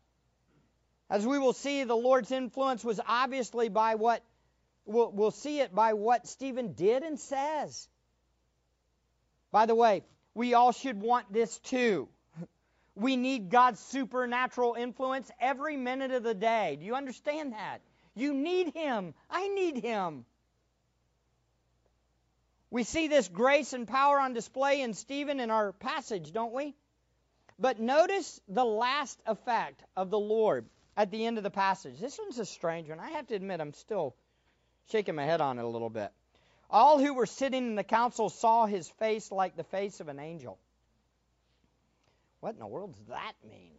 As 1.10 1.26
we 1.26 1.38
will 1.40 1.54
see, 1.54 1.84
the 1.84 1.96
Lord's 1.96 2.32
influence 2.32 2.84
was 2.84 3.00
obviously 3.08 3.70
by 3.70 3.96
what 3.96 4.24
we'll, 4.86 5.12
we'll 5.12 5.32
see 5.32 5.60
it 5.60 5.74
by 5.74 5.94
what 5.94 6.28
Stephen 6.28 6.74
did 6.74 7.04
and 7.04 7.20
says. 7.20 7.88
By 9.52 9.68
the 9.68 9.76
way, 9.76 10.04
we 10.34 10.54
all 10.54 10.72
should 10.72 11.02
want 11.02 11.32
this 11.32 11.58
too. 11.60 12.10
We 12.96 13.16
need 13.16 13.52
God's 13.52 13.80
supernatural 13.80 14.74
influence 14.74 15.30
every 15.40 15.78
minute 15.78 16.10
of 16.10 16.24
the 16.24 16.34
day. 16.34 16.78
Do 16.80 16.86
you 16.88 16.96
understand 16.96 17.54
that? 17.54 17.82
You 18.16 18.34
need 18.34 18.74
Him. 18.74 19.14
I 19.30 19.50
need 19.50 19.78
Him. 19.78 20.26
We 22.72 22.84
see 22.84 23.08
this 23.08 23.28
grace 23.28 23.74
and 23.74 23.88
power 23.88 24.20
on 24.20 24.34
display 24.34 24.82
in 24.82 24.96
Stephen 24.96 25.40
in 25.40 25.52
our 25.52 25.74
passage, 25.74 26.32
don't 26.32 26.54
we? 26.54 26.74
But 27.60 27.80
notice 27.80 28.40
the 28.48 28.66
last 28.66 29.20
effect 29.26 29.84
of 29.96 30.10
the 30.10 30.20
Lord 30.20 30.66
at 30.96 31.12
the 31.12 31.26
end 31.26 31.38
of 31.38 31.44
the 31.44 31.50
passage. 31.50 32.00
This 32.00 32.18
one's 32.20 32.40
a 32.40 32.46
strange 32.46 32.90
one. 32.90 33.00
I 33.00 33.12
have 33.12 33.28
to 33.28 33.36
admit, 33.36 33.62
I'm 33.62 33.74
still 33.74 34.16
shaking 34.92 35.16
my 35.16 35.26
head 35.26 35.42
on 35.42 35.58
it 35.58 35.64
a 35.64 35.68
little 35.68 35.90
bit. 35.90 36.12
All 36.70 37.00
who 37.00 37.14
were 37.14 37.26
sitting 37.26 37.66
in 37.66 37.76
the 37.76 37.84
council 37.84 38.30
saw 38.30 38.66
his 38.66 38.90
face 38.90 39.32
like 39.32 39.56
the 39.56 39.64
face 39.64 40.00
of 40.00 40.08
an 40.08 40.20
angel. 40.20 40.60
What 42.42 42.54
in 42.54 42.60
the 42.60 42.68
world 42.68 42.94
does 42.94 43.06
that 43.08 43.34
mean? 43.50 43.72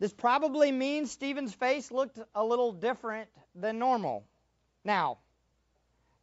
This 0.00 0.12
probably 0.12 0.72
means 0.72 1.12
Stephen's 1.12 1.54
face 1.54 1.92
looked 1.92 2.18
a 2.34 2.44
little 2.44 2.72
different 2.72 3.28
than 3.54 3.78
normal. 3.78 4.24
Now, 4.84 5.18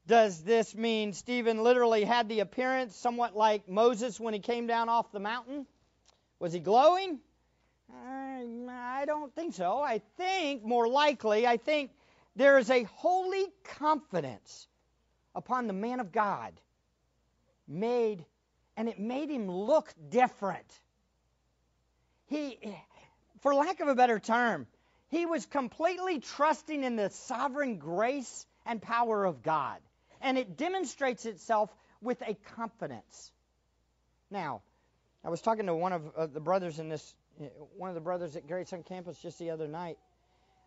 does 0.08 0.44
this 0.44 0.76
mean 0.76 1.14
Stephen 1.14 1.64
literally 1.64 2.04
had 2.04 2.28
the 2.28 2.42
appearance 2.42 2.96
somewhat 2.96 3.36
like 3.36 3.70
Moses 3.70 4.20
when 4.20 4.34
he 4.34 4.40
came 4.40 4.68
down 4.68 4.90
off 4.90 5.12
the 5.12 5.20
mountain? 5.20 5.66
Was 6.42 6.54
he 6.54 6.60
glowing? 6.60 7.20
Uh, 7.88 8.72
I 8.72 9.04
don't 9.06 9.32
think 9.36 9.54
so. 9.54 9.80
I 9.80 10.02
think, 10.18 10.64
more 10.64 10.88
likely, 10.88 11.46
I 11.46 11.58
think 11.58 11.92
there 12.36 12.58
is 12.58 12.72
a 12.72 12.82
holy 12.82 13.46
confidence 13.78 14.68
upon 15.36 15.68
the 15.68 15.74
man 15.74 16.00
of 16.00 16.12
God 16.12 16.60
made 17.68 18.26
and 18.76 18.90
it 18.90 19.00
made 19.00 19.30
him 19.30 19.52
look 19.52 19.94
different. 20.10 20.66
He, 22.26 22.58
for 23.42 23.54
lack 23.54 23.80
of 23.80 23.88
a 23.88 23.94
better 23.94 24.18
term, 24.18 24.66
he 25.10 25.28
was 25.28 25.46
completely 25.46 26.22
trusting 26.22 26.84
in 26.84 26.96
the 26.96 27.12
sovereign 27.12 27.78
grace 27.78 28.48
and 28.66 28.82
power 28.82 29.26
of 29.26 29.44
God. 29.44 29.78
And 30.22 30.40
it 30.40 30.58
demonstrates 30.58 31.28
itself 31.28 31.70
with 32.02 32.20
a 32.24 32.34
confidence. 32.56 33.32
Now, 34.32 34.64
I 35.24 35.30
was 35.30 35.42
talking 35.42 35.68
to 35.68 35.76
one 35.76 35.94
of 35.94 36.02
uh, 36.18 36.26
the 36.28 36.40
brothers 36.40 36.80
in 36.80 36.90
this, 36.90 37.14
one 37.78 37.90
of 37.90 37.96
the 37.96 38.02
brothers 38.02 38.36
at 38.36 38.48
Great 38.48 38.68
Sun 38.68 38.84
Campus 38.84 39.18
just 39.22 39.38
the 39.40 39.52
other 39.52 39.68
night. 39.68 39.98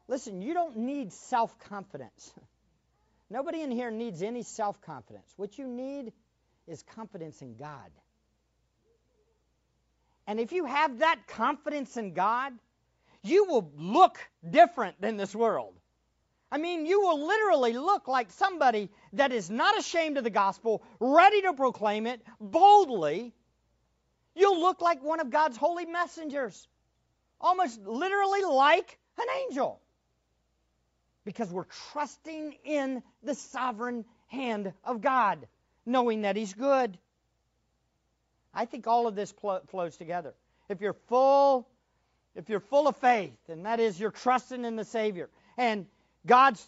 Listen, 0.07 0.43
you 0.43 0.55
don't 0.55 0.77
need 0.77 1.13
self 1.13 1.59
confidence. 1.69 2.33
Nobody 3.31 3.63
in 3.63 3.71
here 3.71 3.91
needs 3.91 4.23
any 4.23 4.43
self 4.43 4.81
confidence. 4.83 5.33
What 5.37 5.59
you 5.59 5.67
need 5.67 6.13
is 6.67 6.83
confidence 6.95 7.43
in 7.43 7.57
God. 7.57 7.91
And 10.27 10.41
if 10.41 10.53
you 10.53 10.65
have 10.65 11.01
that 11.01 11.27
confidence 11.27 11.97
in 11.97 12.15
God, 12.15 12.53
you 13.23 13.45
will 13.47 13.71
look 13.77 14.19
different 14.49 15.01
than 15.01 15.17
this 15.17 15.35
world. 15.35 15.75
I 16.51 16.59
mean, 16.59 16.87
you 16.87 17.01
will 17.01 17.27
literally 17.27 17.73
look 17.73 18.07
like 18.07 18.31
somebody 18.31 18.91
that 19.15 19.33
is 19.33 19.51
not 19.51 19.79
ashamed 19.79 20.19
of 20.19 20.25
the 20.25 20.31
gospel, 20.31 20.83
ready 21.01 21.43
to 21.43 21.53
proclaim 21.53 22.07
it 22.07 22.21
boldly. 22.41 23.35
You'll 24.35 24.61
look 24.61 24.81
like 24.81 25.03
one 25.03 25.21
of 25.21 25.31
God's 25.31 25.57
holy 25.57 25.87
messengers, 25.87 26.67
almost 27.41 27.81
literally 27.87 28.43
like 28.43 28.99
an 29.19 29.27
angel 29.45 29.81
because 31.25 31.51
we're 31.51 31.67
trusting 31.93 32.57
in 32.65 33.03
the 33.23 33.35
sovereign 33.35 34.05
hand 34.29 34.73
of 34.85 35.01
God, 35.01 35.47
knowing 35.87 36.23
that 36.23 36.37
He's 36.37 36.53
good. 36.53 36.97
I 38.53 38.67
think 38.67 38.87
all 38.87 39.07
of 39.07 39.15
this 39.15 39.33
pl- 39.33 39.63
flows 39.69 39.97
together. 39.97 40.35
If 40.69 40.81
you're 40.81 40.97
full, 41.09 41.67
if 42.35 42.49
you're 42.49 42.61
full 42.61 42.89
of 42.89 42.97
faith, 42.97 43.37
and 43.49 43.67
that 43.67 43.81
is 43.81 43.99
you're 43.99 44.11
trusting 44.11 44.65
in 44.65 44.77
the 44.77 44.85
Savior, 44.85 45.29
and 45.57 45.87
God's 46.27 46.65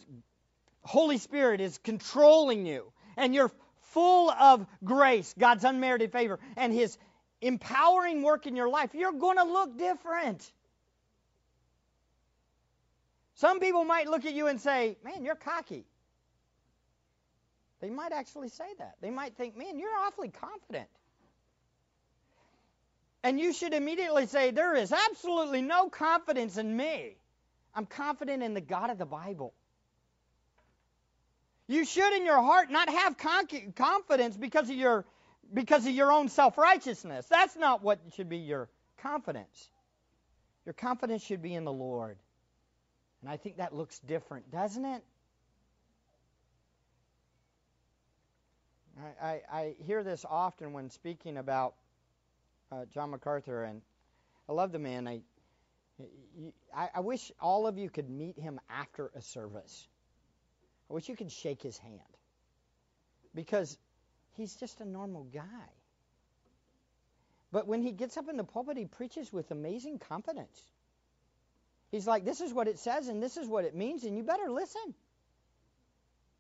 Holy 0.83 1.18
Spirit 1.18 1.61
is 1.61 1.79
controlling 1.79 2.66
you, 2.66 2.92
and 3.16 3.35
you're 3.35 3.50
full 3.92 4.31
of 4.31 4.66
grace, 4.85 5.35
God's 5.38 5.64
unmerited 5.64 6.12
favor, 6.12 6.38
and 6.57 6.72
His 6.72 6.98
empowering 7.40 8.22
work 8.22 8.46
in 8.46 8.57
your 8.57 8.68
life, 8.68 8.90
you're 8.94 9.12
going 9.12 9.37
to 9.37 9.44
look 9.44 9.79
different. 9.79 10.51
Some 13.35 13.61
people 13.61 13.85
might 13.85 14.09
look 14.09 14.25
at 14.25 14.33
you 14.33 14.46
and 14.46 14.61
say, 14.61 14.96
Man, 15.05 15.25
you're 15.25 15.35
cocky. 15.35 15.85
They 17.81 17.90
might 17.90 18.12
actually 18.12 18.49
say 18.49 18.64
that. 18.79 18.94
They 19.03 19.11
might 19.11 19.37
think, 19.37 19.57
Man, 19.57 19.79
you're 19.79 19.96
awfully 20.07 20.29
confident. 20.31 20.88
And 23.22 23.38
you 23.38 23.53
should 23.53 23.75
immediately 23.75 24.27
say, 24.27 24.53
There 24.53 24.75
is 24.75 24.92
absolutely 24.92 25.61
no 25.61 25.90
confidence 25.90 26.57
in 26.57 26.75
me. 26.75 27.16
I'm 27.75 27.85
confident 27.85 28.42
in 28.42 28.55
the 28.55 28.61
God 28.62 28.88
of 28.88 28.96
the 28.96 29.05
Bible. 29.05 29.53
You 31.68 31.85
should, 31.85 32.14
in 32.14 32.25
your 32.25 32.40
heart, 32.40 32.70
not 32.70 32.88
have 32.88 33.16
confidence 33.75 34.37
because 34.37 34.70
of 34.70 34.77
your 34.77 35.05
because 35.53 35.87
of 35.87 35.93
your 35.93 36.13
own 36.13 36.29
self-righteousness. 36.29 37.27
That's 37.29 37.57
not 37.57 37.83
what 37.83 38.01
should 38.15 38.29
be 38.29 38.39
your 38.39 38.69
confidence. 38.99 39.71
Your 40.65 40.73
confidence 40.73 41.23
should 41.23 41.43
be 41.43 41.55
in 41.55 41.65
the 41.65 41.73
Lord. 41.73 42.19
And 43.23 43.31
I 43.31 43.37
think 43.37 43.59
that 43.59 43.75
looks 43.75 43.99
different, 44.01 44.51
doesn't 44.51 44.85
it? 44.85 45.03
I, 49.21 49.27
I, 49.27 49.43
I 49.53 49.75
hear 49.85 50.03
this 50.03 50.25
often 50.29 50.73
when 50.73 50.91
speaking 50.91 51.37
about 51.37 51.75
uh, 52.73 52.85
John 52.93 53.11
MacArthur, 53.11 53.65
and 53.65 53.83
I 54.49 54.53
love 54.53 54.73
the 54.73 54.79
man. 54.79 55.07
I, 55.07 55.21
I, 56.75 56.89
I 56.97 57.01
wish 57.01 57.31
all 57.41 57.67
of 57.67 57.79
you 57.79 57.91
could 57.91 58.09
meet 58.09 58.39
him 58.39 58.61
after 58.71 59.11
a 59.15 59.21
service. 59.21 59.87
I 60.91 60.95
wish 60.95 61.09
you 61.09 61.17
could 61.17 61.33
shake 61.33 61.63
his 61.63 61.77
hand 61.79 62.01
because 63.35 63.77
he's 64.37 64.55
just 64.55 64.81
a 64.81 64.85
normal 64.85 65.25
guy. 65.25 65.42
But 67.53 67.66
when 67.66 67.83
he 67.83 67.92
gets 67.92 68.16
up 68.16 68.29
in 68.29 68.37
the 68.37 68.44
pulpit, 68.44 68.77
he 68.77 68.87
preaches 68.87 69.33
with 69.33 69.51
amazing 69.51 69.99
confidence. 69.99 70.61
He's 71.90 72.07
like, 72.07 72.25
this 72.25 72.40
is 72.40 72.53
what 72.53 72.68
it 72.68 72.79
says 72.79 73.09
and 73.09 73.22
this 73.22 73.37
is 73.37 73.49
what 73.49 73.64
it 73.64 73.75
means, 73.75 74.05
and 74.05 74.16
you 74.16 74.22
better 74.22 74.51
listen. 74.51 74.94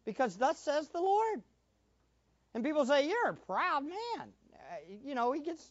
Because 0.04 0.36
thus 0.36 0.58
says 0.58 0.88
the 0.88 1.00
Lord. 1.00 1.42
And 2.54 2.64
people 2.64 2.84
say, 2.86 3.08
You're 3.08 3.30
a 3.30 3.34
proud 3.34 3.84
man. 3.84 4.28
Uh, 4.54 4.58
you 5.04 5.14
know, 5.14 5.32
he 5.32 5.40
gets, 5.40 5.62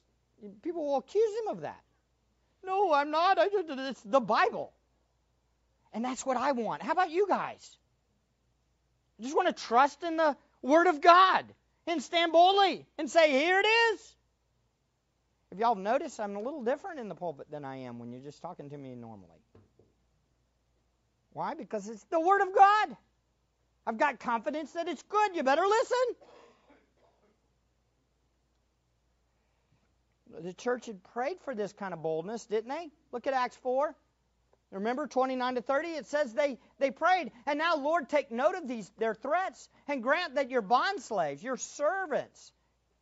people 0.61 0.85
will 0.85 0.97
accuse 0.97 1.31
him 1.41 1.55
of 1.55 1.61
that. 1.61 1.81
No, 2.65 2.93
I'm 2.93 3.11
not. 3.11 3.37
It's 3.39 4.01
the 4.01 4.19
Bible. 4.19 4.71
And 5.93 6.03
that's 6.03 6.25
what 6.25 6.37
I 6.37 6.51
want. 6.51 6.81
How 6.81 6.91
about 6.91 7.11
you 7.11 7.27
guys? 7.27 7.77
I 9.19 9.23
just 9.23 9.35
want 9.35 9.55
to 9.55 9.63
trust 9.63 10.03
in 10.03 10.17
the 10.17 10.35
Word 10.61 10.87
of 10.87 11.01
God 11.01 11.45
and 11.87 12.01
stand 12.01 12.31
boldly 12.31 12.85
and 12.97 13.09
say, 13.09 13.31
Here 13.31 13.59
it 13.59 13.67
is. 13.67 14.15
If 15.51 15.59
y'all 15.59 15.75
notice, 15.75 16.19
I'm 16.19 16.35
a 16.35 16.41
little 16.41 16.63
different 16.63 16.99
in 16.99 17.07
the 17.07 17.15
pulpit 17.15 17.49
than 17.49 17.63
I 17.63 17.77
am 17.77 17.99
when 17.99 18.11
you're 18.11 18.21
just 18.21 18.41
talking 18.41 18.69
to 18.69 18.77
me 18.77 18.95
normally. 18.95 19.39
Why? 21.33 21.53
Because 21.53 21.87
it's 21.87 22.03
the 22.05 22.19
Word 22.19 22.41
of 22.41 22.53
God. 22.55 22.97
I've 23.87 23.97
got 23.97 24.19
confidence 24.19 24.71
that 24.71 24.87
it's 24.87 25.03
good. 25.03 25.35
You 25.35 25.43
better 25.43 25.65
listen. 25.65 26.15
The 30.43 30.53
church 30.53 30.87
had 30.87 31.03
prayed 31.03 31.39
for 31.45 31.55
this 31.55 31.71
kind 31.71 31.93
of 31.93 32.01
boldness, 32.01 32.45
didn't 32.45 32.69
they? 32.69 32.89
Look 33.11 33.27
at 33.27 33.33
Acts 33.33 33.55
4. 33.57 33.95
Remember 34.71 35.07
29 35.07 35.55
to 35.55 35.61
30? 35.61 35.87
It 35.89 36.07
says 36.07 36.33
they, 36.33 36.57
they 36.79 36.91
prayed, 36.91 37.31
and 37.45 37.57
now, 37.57 37.77
Lord, 37.77 38.09
take 38.09 38.31
note 38.31 38.55
of 38.55 38.67
these 38.67 38.91
their 38.97 39.13
threats 39.13 39.69
and 39.87 40.03
grant 40.03 40.35
that 40.35 40.49
your 40.49 40.61
bond 40.61 41.01
slaves, 41.01 41.43
your 41.43 41.57
servants, 41.57 42.51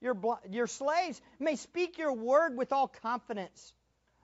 your, 0.01 0.15
your 0.49 0.67
slaves 0.67 1.21
may 1.39 1.55
speak 1.55 1.97
your 1.97 2.13
word 2.13 2.57
with 2.57 2.73
all 2.73 2.87
confidence 2.87 3.73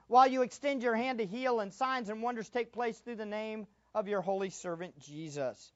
while 0.08 0.28
you 0.28 0.42
extend 0.42 0.84
your 0.84 0.96
hand 0.96 1.20
to 1.20 1.26
heal 1.26 1.60
and 1.60 1.74
signs 1.74 2.10
and 2.10 2.22
wonders 2.22 2.50
take 2.50 2.74
place 2.74 2.98
through 3.00 3.16
the 3.16 3.26
name 3.26 3.68
of 3.94 4.08
your 4.08 4.22
holy 4.22 4.50
servant 4.50 5.00
Jesus. 5.00 5.72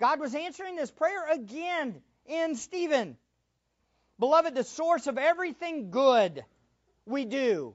God 0.00 0.20
was 0.20 0.34
answering 0.34 0.76
this 0.76 0.90
prayer 0.90 1.30
again 1.32 2.02
in 2.26 2.56
Stephen. 2.56 3.16
Beloved, 4.18 4.54
the 4.54 4.64
source 4.64 5.06
of 5.06 5.18
everything 5.18 5.90
good 5.90 6.44
we 7.06 7.24
do 7.24 7.74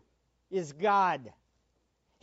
is 0.51 0.71
God. 0.73 1.31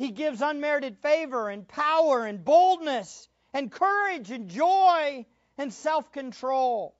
He 0.00 0.12
gives 0.12 0.40
unmerited 0.40 0.96
favor 1.00 1.50
and 1.50 1.68
power 1.68 2.24
and 2.24 2.42
boldness 2.42 3.28
and 3.52 3.70
courage 3.70 4.30
and 4.30 4.48
joy 4.48 5.26
and 5.58 5.70
self 5.70 6.10
control. 6.10 6.96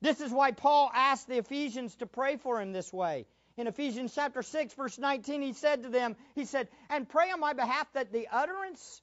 This 0.00 0.20
is 0.20 0.32
why 0.32 0.50
Paul 0.50 0.90
asked 0.92 1.28
the 1.28 1.38
Ephesians 1.38 1.94
to 1.98 2.06
pray 2.06 2.36
for 2.36 2.60
him 2.60 2.72
this 2.72 2.92
way. 2.92 3.28
In 3.56 3.68
Ephesians 3.68 4.12
chapter 4.12 4.42
6, 4.42 4.74
verse 4.74 4.98
19, 4.98 5.40
he 5.40 5.52
said 5.52 5.84
to 5.84 5.88
them, 5.88 6.16
He 6.34 6.46
said, 6.46 6.66
And 6.90 7.08
pray 7.08 7.30
on 7.30 7.38
my 7.38 7.52
behalf 7.52 7.86
that 7.92 8.10
the 8.10 8.26
utterance 8.32 9.02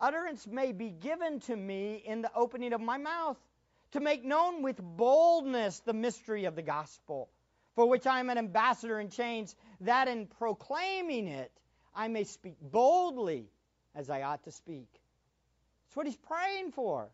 utterance 0.00 0.44
may 0.44 0.72
be 0.72 0.90
given 0.90 1.38
to 1.42 1.54
me 1.54 2.02
in 2.04 2.20
the 2.20 2.34
opening 2.34 2.72
of 2.72 2.80
my 2.80 2.98
mouth, 2.98 3.38
to 3.92 4.00
make 4.00 4.24
known 4.24 4.62
with 4.62 4.82
boldness 4.82 5.78
the 5.86 5.94
mystery 5.94 6.46
of 6.46 6.56
the 6.56 6.62
gospel, 6.62 7.30
for 7.76 7.88
which 7.88 8.08
I 8.08 8.18
am 8.18 8.28
an 8.28 8.38
ambassador 8.38 8.98
in 8.98 9.08
chains, 9.08 9.54
that 9.82 10.08
in 10.08 10.26
proclaiming 10.26 11.28
it 11.28 11.52
I 11.96 12.08
may 12.08 12.24
speak 12.24 12.56
boldly 12.60 13.48
as 13.94 14.10
I 14.10 14.22
ought 14.22 14.44
to 14.44 14.52
speak. 14.52 14.88
That's 14.92 15.96
what 15.96 16.06
he's 16.06 16.16
praying 16.16 16.72
for. 16.72 17.08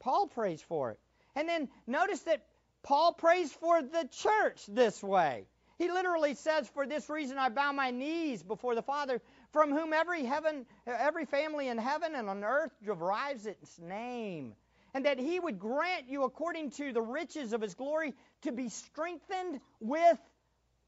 Paul 0.00 0.26
prays 0.26 0.62
for 0.62 0.92
it. 0.92 0.98
And 1.34 1.46
then 1.46 1.68
notice 1.86 2.20
that 2.22 2.46
Paul 2.82 3.12
prays 3.12 3.52
for 3.52 3.82
the 3.82 4.08
church 4.10 4.64
this 4.66 5.02
way. 5.02 5.46
He 5.78 5.90
literally 5.90 6.34
says, 6.34 6.66
For 6.68 6.86
this 6.86 7.10
reason 7.10 7.36
I 7.36 7.50
bow 7.50 7.72
my 7.72 7.90
knees 7.90 8.42
before 8.42 8.74
the 8.74 8.82
Father, 8.82 9.20
from 9.52 9.70
whom 9.70 9.92
every 9.92 10.24
heaven, 10.24 10.64
every 10.86 11.26
family 11.26 11.68
in 11.68 11.76
heaven 11.76 12.14
and 12.14 12.30
on 12.30 12.42
earth 12.42 12.72
derives 12.82 13.44
its 13.44 13.78
name, 13.78 14.54
and 14.94 15.04
that 15.04 15.18
he 15.18 15.38
would 15.38 15.58
grant 15.58 16.08
you 16.08 16.22
according 16.22 16.70
to 16.72 16.92
the 16.92 17.02
riches 17.02 17.52
of 17.52 17.60
his 17.60 17.74
glory 17.74 18.14
to 18.42 18.52
be 18.52 18.70
strengthened 18.70 19.60
with 19.80 20.18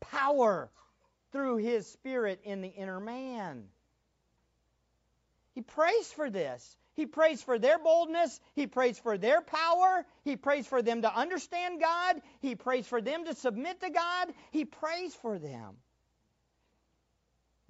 power 0.01 0.71
through 1.33 1.57
his 1.59 1.87
spirit 1.87 2.41
in 2.45 2.61
the 2.61 2.69
inner 2.69 3.01
man. 3.01 3.65
He 5.55 5.63
prays 5.63 6.13
for 6.13 6.31
this. 6.31 6.77
He 6.95 7.07
prays 7.07 7.43
for 7.43 7.59
their 7.59 7.79
boldness. 7.79 8.41
He 8.55 8.67
prays 8.67 8.99
for 8.99 9.19
their 9.19 9.41
power. 9.41 10.05
He 10.25 10.37
prays 10.37 10.67
for 10.67 10.83
them 10.83 11.03
to 11.03 11.15
understand 11.15 11.81
God. 11.81 12.21
He 12.41 12.55
prays 12.55 12.87
for 12.87 13.01
them 13.01 13.25
to 13.25 13.35
submit 13.35 13.81
to 13.81 13.91
God. 13.91 14.29
He 14.51 14.65
prays 14.65 15.15
for 15.15 15.39
them. 15.39 15.77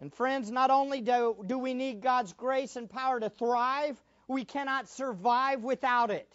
And 0.00 0.14
friends, 0.14 0.50
not 0.50 0.70
only 0.70 1.00
do, 1.00 1.44
do 1.46 1.58
we 1.58 1.74
need 1.74 2.00
God's 2.00 2.32
grace 2.32 2.76
and 2.76 2.88
power 2.88 3.18
to 3.18 3.30
thrive, 3.30 4.00
we 4.28 4.44
cannot 4.44 4.88
survive 4.88 5.62
without 5.62 6.10
it. 6.10 6.32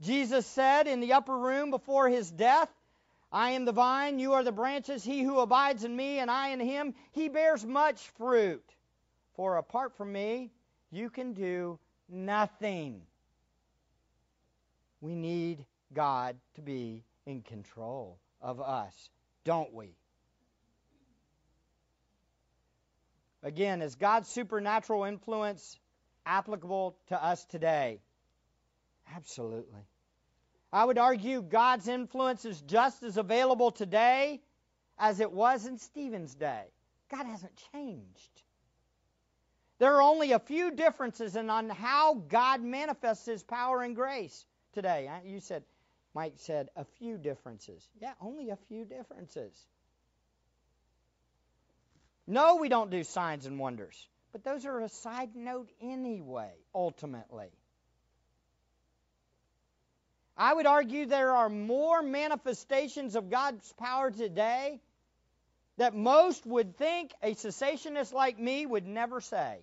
Jesus 0.00 0.46
said 0.46 0.88
in 0.88 1.00
the 1.00 1.12
upper 1.12 1.36
room 1.36 1.70
before 1.70 2.08
his 2.08 2.30
death, 2.30 2.68
I 3.32 3.52
am 3.52 3.64
the 3.64 3.72
vine, 3.72 4.18
you 4.18 4.34
are 4.34 4.44
the 4.44 4.52
branches. 4.52 5.02
He 5.02 5.22
who 5.22 5.38
abides 5.40 5.84
in 5.84 5.96
me 5.96 6.18
and 6.18 6.30
I 6.30 6.50
in 6.50 6.60
him, 6.60 6.94
he 7.12 7.28
bears 7.28 7.64
much 7.64 8.00
fruit. 8.18 8.64
For 9.34 9.56
apart 9.56 9.96
from 9.96 10.12
me, 10.12 10.50
you 10.90 11.08
can 11.08 11.32
do 11.32 11.78
nothing. 12.08 13.02
We 15.00 15.14
need 15.14 15.64
God 15.94 16.36
to 16.56 16.60
be 16.60 17.04
in 17.24 17.40
control 17.42 18.18
of 18.42 18.60
us 18.60 19.10
don't 19.44 19.72
we? 19.72 19.94
Again, 23.42 23.82
is 23.82 23.96
God's 23.96 24.28
supernatural 24.28 25.04
influence 25.04 25.78
applicable 26.24 26.96
to 27.08 27.22
us 27.22 27.44
today? 27.46 28.00
Absolutely. 29.14 29.80
I 30.72 30.84
would 30.84 30.98
argue 30.98 31.42
God's 31.42 31.86
influence 31.86 32.44
is 32.44 32.60
just 32.62 33.02
as 33.02 33.18
available 33.18 33.70
today 33.70 34.40
as 34.98 35.20
it 35.20 35.30
was 35.30 35.66
in 35.66 35.78
Stephen's 35.78 36.34
day. 36.34 36.64
God 37.10 37.26
hasn't 37.26 37.52
changed. 37.72 38.42
There 39.78 39.94
are 39.96 40.02
only 40.02 40.32
a 40.32 40.38
few 40.38 40.70
differences 40.70 41.36
in 41.36 41.50
on 41.50 41.68
how 41.68 42.14
God 42.14 42.62
manifests 42.62 43.26
his 43.26 43.42
power 43.42 43.82
and 43.82 43.94
grace 43.94 44.46
today. 44.72 45.08
Uh, 45.08 45.18
you 45.26 45.40
said, 45.40 45.64
Mike 46.14 46.34
said, 46.36 46.68
a 46.76 46.84
few 46.98 47.18
differences. 47.18 47.86
Yeah, 48.00 48.12
only 48.20 48.50
a 48.50 48.58
few 48.68 48.84
differences. 48.84 49.52
No, 52.26 52.56
we 52.56 52.68
don't 52.68 52.90
do 52.90 53.02
signs 53.02 53.46
and 53.46 53.58
wonders. 53.58 54.08
But 54.30 54.44
those 54.44 54.64
are 54.64 54.80
a 54.80 54.88
side 54.88 55.34
note 55.34 55.70
anyway, 55.80 56.52
ultimately. 56.74 57.50
I 60.36 60.54
would 60.54 60.66
argue 60.66 61.06
there 61.06 61.32
are 61.32 61.48
more 61.48 62.02
manifestations 62.02 63.16
of 63.16 63.30
God's 63.30 63.70
power 63.74 64.10
today 64.10 64.80
that 65.76 65.94
most 65.94 66.46
would 66.46 66.76
think 66.76 67.12
a 67.22 67.34
cessationist 67.34 68.12
like 68.12 68.38
me 68.38 68.64
would 68.64 68.86
never 68.86 69.20
say. 69.20 69.58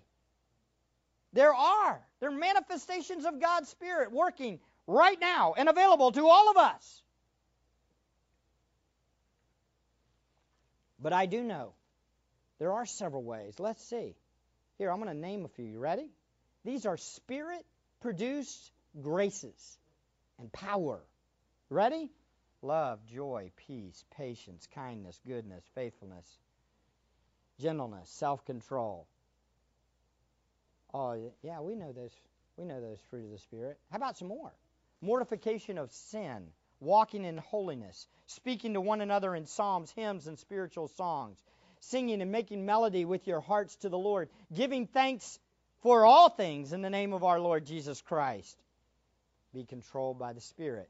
There 1.34 1.53
are. 1.53 1.99
There 2.19 2.29
are 2.29 2.38
manifestations 2.38 3.25
of 3.25 3.39
God's 3.39 3.69
Spirit 3.69 4.12
working 4.12 4.60
right 4.88 5.19
now 5.19 5.53
and 5.58 5.69
available 5.69 6.12
to 6.12 6.27
all 6.27 6.49
of 6.49 6.58
us. 6.58 7.01
But 10.99 11.13
I 11.13 11.27
do 11.27 11.43
know 11.43 11.73
there 12.60 12.73
are 12.73 12.86
several 12.86 13.23
ways. 13.23 13.60
Let's 13.60 13.84
see. 13.84 14.15
Here, 14.77 14.91
I'm 14.91 15.01
going 15.01 15.13
to 15.13 15.19
name 15.19 15.45
a 15.45 15.47
few. 15.47 15.65
You 15.65 15.79
ready? 15.79 16.10
These 16.65 16.86
are 16.86 16.97
spirit 16.97 17.65
produced 18.01 18.71
graces 19.01 19.77
and 20.39 20.52
power. 20.52 21.02
Ready? 21.69 22.12
Love, 22.62 23.06
joy, 23.06 23.52
peace, 23.56 24.04
patience, 24.12 24.67
kindness, 24.73 25.19
goodness, 25.25 25.63
faithfulness, 25.75 26.25
gentleness, 27.60 28.10
self 28.10 28.43
control. 28.45 29.08
Oh, 30.93 31.32
yeah, 31.43 31.62
we 31.62 31.75
know 31.75 31.91
those. 31.91 32.12
We 32.58 32.65
know 32.65 32.82
those 32.82 32.99
fruit 33.10 33.23
of 33.23 33.32
the 33.32 33.38
Spirit. 33.38 33.78
How 33.91 33.97
about 33.97 34.17
some 34.17 34.28
more? 34.28 34.52
Mortification 35.02 35.78
of 35.78 35.91
sin, 35.91 36.47
walking 36.82 37.23
in 37.23 37.38
holiness, 37.38 38.08
speaking 38.25 38.73
to 38.73 38.82
one 38.82 38.99
another 38.99 39.34
in 39.34 39.45
psalms, 39.45 39.91
hymns, 39.91 40.28
and 40.28 40.38
spiritual 40.38 40.89
songs, 40.89 41.41
singing 41.80 42.21
and 42.21 42.32
making 42.32 42.65
melody 42.65 43.06
with 43.06 43.28
your 43.28 43.39
hearts 43.39 43.78
to 43.78 43.89
the 43.89 43.97
Lord, 43.97 44.30
giving 44.54 44.88
thanks 44.88 45.39
for 45.82 46.06
all 46.06 46.28
things 46.28 46.73
in 46.73 46.82
the 46.82 46.89
name 46.89 47.13
of 47.13 47.23
our 47.23 47.39
Lord 47.39 47.65
Jesus 47.65 48.02
Christ. 48.02 48.58
Be 49.53 49.63
controlled 49.63 50.19
by 50.19 50.33
the 50.33 50.41
Spirit. 50.41 50.89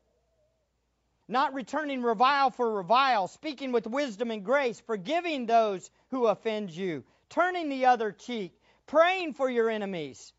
Not 1.27 1.53
returning 1.53 2.01
revile 2.01 2.49
for 2.49 2.73
revile, 2.73 3.27
speaking 3.27 3.71
with 3.71 3.85
wisdom 3.85 4.31
and 4.31 4.43
grace, 4.43 4.79
forgiving 4.79 5.45
those 5.45 5.91
who 6.09 6.25
offend 6.25 6.71
you, 6.71 7.03
turning 7.29 7.69
the 7.69 7.85
other 7.85 8.11
cheek, 8.11 8.59
praying 8.87 9.33
for 9.33 9.49
your 9.49 9.69
enemies. 9.69 10.33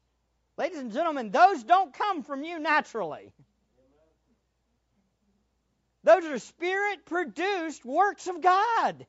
Ladies 0.56 0.78
and 0.78 0.92
gentlemen, 0.92 1.30
those 1.30 1.62
don't 1.62 1.94
come 1.94 2.22
from 2.22 2.42
you 2.42 2.58
naturally. 2.58 3.32
Those 6.02 6.24
are 6.24 6.38
spirit 6.38 7.06
produced 7.06 7.84
works 7.84 8.26
of 8.26 8.40
God. 8.40 9.06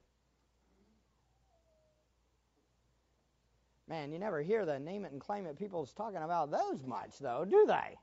Man, 3.87 4.11
you 4.11 4.19
never 4.19 4.41
hear 4.41 4.65
the 4.65 4.79
name 4.79 5.03
it 5.03 5.11
and 5.11 5.19
claim 5.19 5.45
it 5.45 5.57
people's 5.57 5.91
talking 5.93 6.21
about 6.21 6.51
those 6.51 6.85
much, 6.85 7.17
though, 7.19 7.43
do 7.43 7.65
they? 7.65 7.97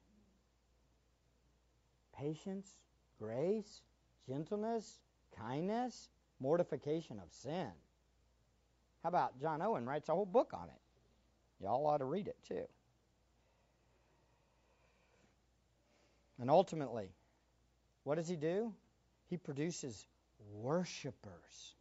Patience, 2.18 2.74
grace, 3.18 3.83
gentleness, 4.26 5.00
kindness, 5.37 6.09
mortification 6.40 7.18
of 7.18 7.33
sin. 7.33 7.70
How 9.02 9.09
about 9.09 9.40
John 9.40 9.62
Owen 9.62 9.87
writes 9.87 10.09
a 10.09 10.12
whole 10.12 10.26
book 10.26 10.50
on 10.52 10.68
it? 10.68 11.62
Y'all 11.62 11.87
ought 11.87 11.98
to 11.98 12.04
read 12.04 12.26
it 12.26 12.37
too. 12.46 12.66
And 16.40 16.50
ultimately, 16.50 17.11
what 18.04 18.16
does 18.16 18.28
he 18.28 18.37
do? 18.37 18.72
He 19.28 19.37
produces 19.37 20.07
worshipers. 20.52 21.74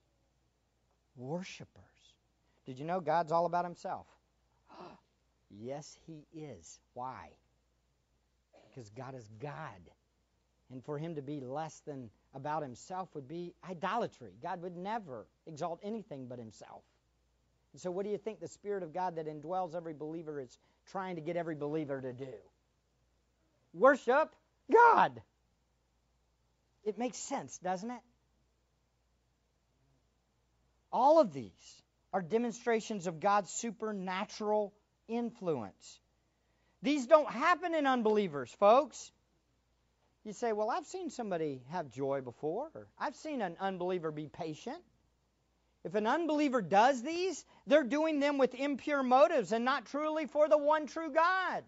Worshipers. 1.15 1.83
Did 2.65 2.79
you 2.79 2.85
know 2.85 2.99
God's 2.99 3.31
all 3.31 3.45
about 3.45 3.65
himself? 3.65 4.07
yes, 5.49 5.97
he 6.05 6.25
is. 6.33 6.79
Why? 6.93 7.29
Because 8.69 8.89
God 8.89 9.15
is 9.15 9.29
God. 9.39 9.81
And 10.71 10.83
for 10.83 10.97
him 10.97 11.15
to 11.15 11.21
be 11.21 11.39
less 11.39 11.81
than 11.85 12.09
about 12.33 12.61
himself 12.61 13.09
would 13.15 13.27
be 13.27 13.53
idolatry. 13.69 14.33
God 14.41 14.61
would 14.61 14.75
never 14.75 15.25
exalt 15.45 15.79
anything 15.81 16.27
but 16.27 16.39
himself. 16.39 16.83
And 17.73 17.81
so, 17.81 17.91
what 17.91 18.05
do 18.05 18.11
you 18.11 18.17
think 18.17 18.39
the 18.39 18.47
Spirit 18.47 18.83
of 18.83 18.93
God 18.93 19.15
that 19.15 19.27
indwells 19.27 19.75
every 19.75 19.93
believer 19.93 20.39
is 20.39 20.57
trying 20.91 21.15
to 21.15 21.21
get 21.21 21.37
every 21.37 21.55
believer 21.55 22.01
to 22.01 22.13
do? 22.13 22.33
Worship 23.73 24.35
God. 24.71 25.21
It 26.83 26.97
makes 26.97 27.17
sense, 27.17 27.57
doesn't 27.59 27.91
it? 27.91 28.01
All 30.91 31.19
of 31.19 31.33
these 31.33 31.81
are 32.13 32.21
demonstrations 32.21 33.07
of 33.07 33.19
God's 33.19 33.51
supernatural 33.51 34.73
influence. 35.07 35.99
These 36.81 37.07
don't 37.07 37.29
happen 37.29 37.75
in 37.75 37.85
unbelievers, 37.85 38.51
folks. 38.59 39.11
You 40.27 40.33
say, 40.33 40.51
Well, 40.51 40.69
I've 40.69 40.85
seen 40.85 41.09
somebody 41.09 41.61
have 41.69 41.89
joy 41.89 42.19
before, 42.19 42.69
or 42.75 42.87
I've 42.99 43.15
seen 43.15 43.41
an 43.41 43.55
unbeliever 43.61 44.11
be 44.11 44.27
patient. 44.27 44.83
If 45.85 45.95
an 45.95 46.05
unbeliever 46.05 46.61
does 46.61 47.01
these, 47.01 47.45
they're 47.65 47.85
doing 47.85 48.19
them 48.19 48.37
with 48.37 48.53
impure 48.53 49.03
motives 49.03 49.53
and 49.53 49.63
not 49.63 49.85
truly 49.85 50.25
for 50.25 50.49
the 50.49 50.57
one 50.57 50.87
true 50.87 51.11
God. 51.13 51.63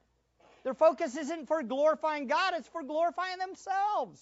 Their 0.65 0.74
focus 0.74 1.15
isn't 1.15 1.48
for 1.48 1.63
glorifying 1.63 2.28
God, 2.28 2.54
it's 2.58 2.67
for 2.67 2.84
glorifying 2.84 3.38
themselves. 3.38 4.22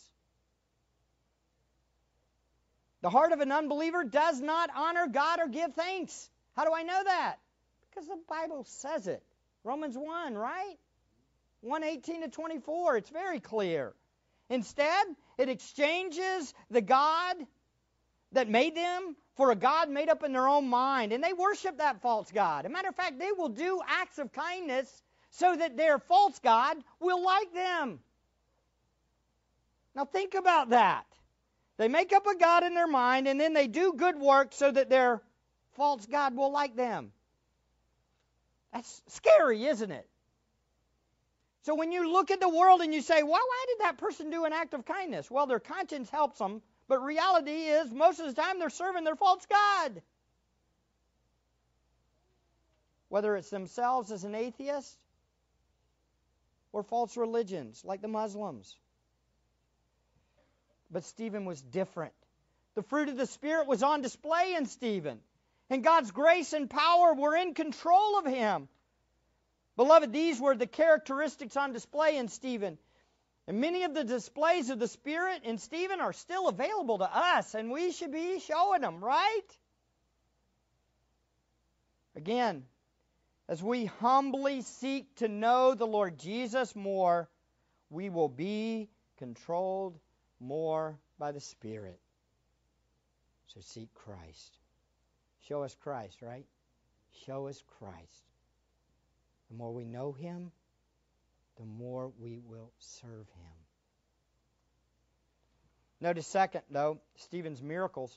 The 3.01 3.09
heart 3.09 3.31
of 3.31 3.39
an 3.39 3.51
unbeliever 3.51 4.03
does 4.03 4.39
not 4.39 4.69
honor 4.75 5.07
God 5.07 5.39
or 5.39 5.47
give 5.47 5.73
thanks. 5.73 6.29
How 6.55 6.63
do 6.63 6.73
I 6.75 6.83
know 6.83 7.03
that? 7.03 7.37
Because 7.89 8.07
the 8.07 8.19
Bible 8.29 8.65
says 8.65 9.07
it. 9.07 9.23
Romans 9.63 9.97
1, 9.97 10.35
right? 10.35 10.77
118 11.61 12.21
to 12.21 12.27
24. 12.27 12.97
It's 12.97 13.09
very 13.09 13.39
clear. 13.39 13.95
Instead, 14.49 15.05
it 15.37 15.49
exchanges 15.49 16.53
the 16.71 16.81
God 16.81 17.35
that 18.31 18.49
made 18.49 18.75
them 18.75 19.15
for 19.35 19.51
a 19.51 19.55
God 19.55 19.89
made 19.89 20.09
up 20.09 20.23
in 20.23 20.33
their 20.33 20.47
own 20.47 20.67
mind. 20.67 21.13
And 21.13 21.23
they 21.23 21.33
worship 21.33 21.77
that 21.77 22.01
false 22.01 22.31
God. 22.31 22.65
As 22.65 22.69
a 22.69 22.73
matter 22.73 22.89
of 22.89 22.95
fact, 22.95 23.19
they 23.19 23.31
will 23.31 23.49
do 23.49 23.81
acts 23.87 24.17
of 24.17 24.31
kindness 24.31 25.03
so 25.31 25.55
that 25.55 25.77
their 25.77 25.99
false 25.99 26.39
God 26.39 26.77
will 26.99 27.23
like 27.23 27.53
them. 27.53 27.99
Now, 29.95 30.05
think 30.05 30.33
about 30.33 30.69
that. 30.69 31.05
They 31.77 31.87
make 31.87 32.13
up 32.13 32.25
a 32.25 32.35
God 32.35 32.63
in 32.63 32.73
their 32.73 32.87
mind 32.87 33.27
and 33.27 33.39
then 33.39 33.53
they 33.53 33.67
do 33.67 33.93
good 33.93 34.19
work 34.19 34.49
so 34.51 34.71
that 34.71 34.89
their 34.89 35.21
false 35.73 36.05
God 36.05 36.35
will 36.35 36.51
like 36.51 36.75
them. 36.75 37.11
That's 38.73 39.01
scary, 39.07 39.65
isn't 39.65 39.91
it? 39.91 40.07
So 41.67 41.75
when 41.75 41.91
you 41.91 42.09
look 42.09 42.31
at 42.31 42.39
the 42.39 42.47
world 42.47 42.79
and 42.79 42.93
you 42.93 43.01
say, 43.01 43.23
well, 43.23 43.33
why 43.33 43.65
did 43.67 43.79
that 43.81 43.97
person 43.97 44.29
do 44.29 44.45
an 44.45 44.53
act 44.53 44.73
of 44.73 44.85
kindness? 44.85 45.29
Well, 45.29 45.47
their 45.47 45.59
conscience 45.59 46.09
helps 46.09 46.39
them, 46.39 46.61
but 46.87 47.03
reality 47.03 47.51
is 47.51 47.91
most 47.91 48.21
of 48.21 48.33
the 48.33 48.41
time 48.41 48.57
they're 48.57 48.69
serving 48.69 49.03
their 49.03 49.17
false 49.17 49.45
God. 49.47 50.01
Whether 53.09 53.35
it's 53.35 53.49
themselves 53.49 54.13
as 54.13 54.23
an 54.23 54.33
atheist 54.33 54.97
or 56.71 56.83
false 56.83 57.17
religions 57.17 57.83
like 57.83 58.01
the 58.01 58.07
Muslims. 58.07 58.73
But 60.89 61.03
Stephen 61.03 61.43
was 61.43 61.61
different. 61.61 62.13
The 62.75 62.83
fruit 62.83 63.09
of 63.09 63.17
the 63.17 63.27
Spirit 63.27 63.67
was 63.67 63.83
on 63.83 64.01
display 64.01 64.55
in 64.55 64.67
Stephen, 64.67 65.19
and 65.69 65.83
God's 65.83 66.11
grace 66.11 66.53
and 66.53 66.69
power 66.69 67.13
were 67.13 67.35
in 67.35 67.53
control 67.53 68.19
of 68.19 68.25
him. 68.25 68.69
Beloved, 69.77 70.11
these 70.11 70.41
were 70.41 70.55
the 70.55 70.67
characteristics 70.67 71.55
on 71.55 71.71
display 71.71 72.17
in 72.17 72.27
Stephen. 72.27 72.77
And 73.47 73.61
many 73.61 73.83
of 73.83 73.93
the 73.93 74.03
displays 74.03 74.69
of 74.69 74.79
the 74.79 74.87
Spirit 74.87 75.43
in 75.45 75.57
Stephen 75.57 76.01
are 76.01 76.11
still 76.11 76.49
available 76.49 76.97
to 76.97 77.09
us, 77.09 77.55
and 77.55 77.71
we 77.71 77.93
should 77.93 78.11
be 78.11 78.39
showing 78.39 78.81
them, 78.81 79.01
right? 79.01 79.45
Again, 82.15 82.65
as 83.47 83.63
we 83.63 83.85
humbly 83.85 84.63
seek 84.63 85.15
to 85.17 85.29
know 85.29 85.75
the 85.75 85.87
Lord 85.87 86.17
Jesus 86.17 86.75
more, 86.75 87.29
we 87.89 88.09
will 88.09 88.27
be 88.27 88.89
controlled 89.17 89.97
more 90.39 90.99
by 91.17 91.31
the 91.31 91.39
Spirit. 91.39 91.99
So 93.53 93.61
seek 93.61 93.93
Christ. 93.93 94.57
Show 95.47 95.63
us 95.63 95.73
Christ, 95.75 96.21
right? 96.21 96.45
Show 97.25 97.47
us 97.47 97.63
Christ. 97.79 98.23
The 99.49 99.55
more 99.55 99.73
we 99.73 99.85
know 99.85 100.11
Him, 100.11 100.51
the 101.57 101.65
more 101.65 102.11
we 102.19 102.39
will 102.39 102.71
serve 102.79 103.27
Him. 103.29 103.53
Notice 105.99 106.27
second, 106.27 106.61
though, 106.69 106.99
Stephen's 107.15 107.61
miracles. 107.61 108.11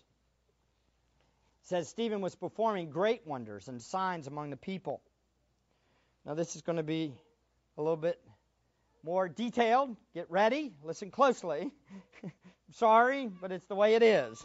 It 1.63 1.69
says 1.69 1.89
Stephen 1.89 2.21
was 2.21 2.35
performing 2.35 2.91
great 2.91 3.27
wonders 3.27 3.69
and 3.69 3.81
signs 3.81 4.27
among 4.27 4.51
the 4.51 4.57
people. 4.57 5.01
Now 6.27 6.35
this 6.35 6.57
is 6.57 6.63
going 6.63 6.77
to 6.77 6.83
be 6.83 7.15
a 7.79 7.83
little 7.83 7.97
bit 7.97 8.21
more 9.03 9.29
detailed. 9.29 9.97
Get 10.15 10.31
ready. 10.31 10.73
Listen 10.85 11.11
closely. 11.11 11.73
Sorry, 12.73 13.29
but 13.41 13.53
it's 13.53 13.65
the 13.67 13.75
way 13.75 13.95
it 13.95 14.03
is. 14.03 14.43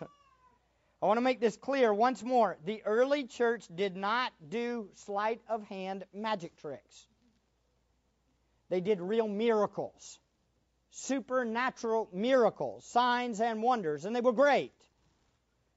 I 1.02 1.08
want 1.08 1.18
to 1.18 1.22
make 1.22 1.40
this 1.40 1.58
clear 1.58 1.94
once 1.94 2.24
more. 2.24 2.58
The 2.66 2.82
early 2.84 3.26
church 3.26 3.66
did 3.74 3.96
not 3.96 4.32
do 4.50 4.90
sleight 4.96 5.42
of 5.48 5.64
hand 5.64 6.06
magic 6.14 6.56
tricks. 6.58 7.08
They 8.70 8.82
did 8.82 9.00
real 9.00 9.28
miracles, 9.28 10.20
supernatural 10.92 12.10
miracles, 12.12 12.86
signs 12.86 13.42
and 13.42 13.62
wonders, 13.62 14.06
and 14.06 14.16
they 14.16 14.22
were 14.22 14.32
great. 14.32 14.74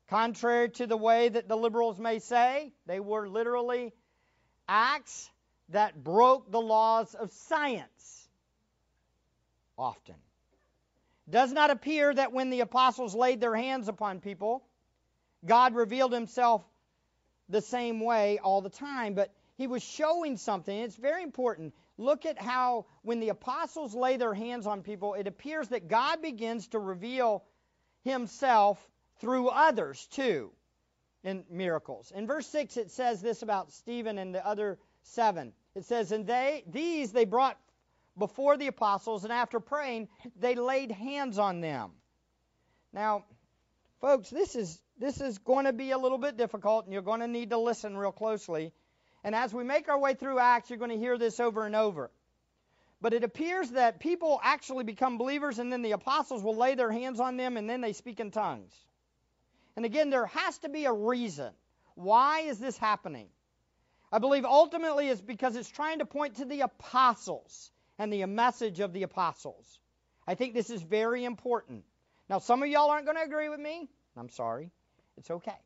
Contrary 0.09 0.71
to 0.71 0.87
the 0.87 0.97
way 0.97 1.29
that 1.29 1.49
the 1.49 1.57
liberals 1.57 1.99
may 1.99 2.19
say, 2.19 2.73
they 2.87 2.99
were 2.99 3.29
literally 3.29 3.93
acts 4.67 5.31
that 5.71 6.03
broke 6.03 6.51
the 6.51 6.61
laws 6.61 7.15
of 7.15 7.31
science 7.31 8.29
often. 9.77 10.15
Does 11.29 11.53
not 11.53 11.71
appear 11.71 12.15
that 12.15 12.33
when 12.33 12.49
the 12.49 12.61
apostles 12.61 13.15
laid 13.15 13.41
their 13.41 13.55
hands 13.55 13.89
upon 13.89 14.21
people, 14.21 14.65
God 15.49 15.75
revealed 15.75 16.13
himself 16.13 16.63
the 17.49 17.63
same 17.63 18.01
way 18.01 18.39
all 18.39 18.61
the 18.61 18.71
time, 18.71 19.15
but 19.15 19.33
he 19.57 19.67
was 19.67 19.83
showing 19.83 20.37
something. 20.37 20.79
It's 20.79 20.95
very 20.95 21.23
important. 21.23 21.75
Look 21.97 22.27
at 22.27 22.39
how 22.39 22.87
when 23.03 23.19
the 23.19 23.31
apostles 23.31 23.95
lay 23.95 24.19
their 24.19 24.35
hands 24.35 24.67
on 24.67 24.83
people, 24.83 25.15
it 25.15 25.27
appears 25.27 25.69
that 25.69 25.89
God 25.89 26.23
begins 26.23 26.69
to 26.69 26.79
reveal 26.79 27.45
himself 28.05 28.79
through 29.21 29.49
others 29.49 30.07
too 30.13 30.53
in 31.25 31.45
miracles. 31.51 32.13
In 32.15 32.27
verse 32.27 32.47
6 32.49 32.77
it 32.77 32.91
says 32.91 33.21
this 33.21 33.43
about 33.43 33.73
Stephen 33.73 34.19
and 34.19 34.35
the 34.35 34.47
other 34.47 34.79
7. 35.03 35.53
It 35.75 35.85
says 35.85 36.13
and 36.13 36.27
they 36.27 36.63
these 36.69 37.11
they 37.11 37.25
brought 37.25 37.59
before 38.17 38.57
the 38.57 38.69
apostles 38.69 39.25
and 39.25 39.33
after 39.33 39.61
praying 39.61 40.09
they 40.39 40.55
laid 40.55 40.93
hands 40.93 41.39
on 41.39 41.61
them. 41.61 41.91
Now, 42.93 43.25
folks, 44.01 44.31
this 44.31 44.55
is 44.55 44.81
this 44.99 45.21
is 45.21 45.39
going 45.39 45.67
to 45.67 45.73
be 45.73 45.93
a 45.93 45.99
little 45.99 46.19
bit 46.19 46.37
difficult, 46.37 46.85
and 46.85 46.93
you're 46.93 47.03
going 47.03 47.21
to 47.21 47.29
need 47.29 47.51
to 47.51 47.59
listen 47.59 47.97
real 47.97 48.13
closely. 48.13 48.73
And 49.25 49.35
as 49.35 49.55
we 49.55 49.65
make 49.65 49.89
our 49.89 49.99
way 49.99 50.15
through 50.15 50.39
Acts, 50.39 50.71
you're 50.71 50.79
going 50.79 50.91
to 50.91 50.99
hear 50.99 51.19
this 51.19 51.41
over 51.41 51.65
and 51.65 51.77
over. 51.77 52.11
But 53.01 53.13
it 53.13 53.23
appears 53.23 53.71
that 53.71 54.01
people 54.01 54.41
actually 54.43 54.85
become 54.85 55.19
believers, 55.19 55.59
and 55.59 55.73
then 55.73 55.83
the 55.83 55.93
apostles 55.93 56.43
will 56.43 56.57
lay 56.57 56.75
their 56.75 56.91
hands 56.91 57.21
on 57.21 57.37
them, 57.37 57.57
and 57.57 57.71
then 57.71 57.81
they 57.81 57.93
speak 57.93 58.19
in 58.19 58.31
tongues. 58.31 58.73
And 59.77 59.85
again, 59.85 60.11
there 60.11 60.27
has 60.27 60.59
to 60.59 60.69
be 60.69 60.85
a 60.87 60.93
reason. 60.93 61.53
Why 61.95 62.41
is 62.41 62.59
this 62.59 62.77
happening? 62.77 63.29
I 64.11 64.19
believe 64.19 64.45
ultimately 64.45 65.09
it's 65.09 65.21
because 65.21 65.55
it's 65.55 65.69
trying 65.69 66.01
to 66.01 66.07
point 66.07 66.37
to 66.37 66.45
the 66.45 66.63
apostles 66.63 67.71
and 67.99 68.13
the 68.13 68.25
message 68.27 68.81
of 68.81 68.93
the 68.93 69.05
apostles. 69.05 69.79
I 70.27 70.35
think 70.35 70.55
this 70.55 70.71
is 70.71 70.83
very 70.83 71.25
important. 71.25 71.85
Now, 72.29 72.39
some 72.39 72.63
of 72.63 72.69
y'all 72.69 72.91
aren't 72.91 73.05
going 73.05 73.17
to 73.17 73.23
agree 73.23 73.49
with 73.49 73.61
me. 73.61 73.89
I'm 74.17 74.29
sorry. 74.29 74.73
It's 75.19 75.31
okay. 75.31 75.59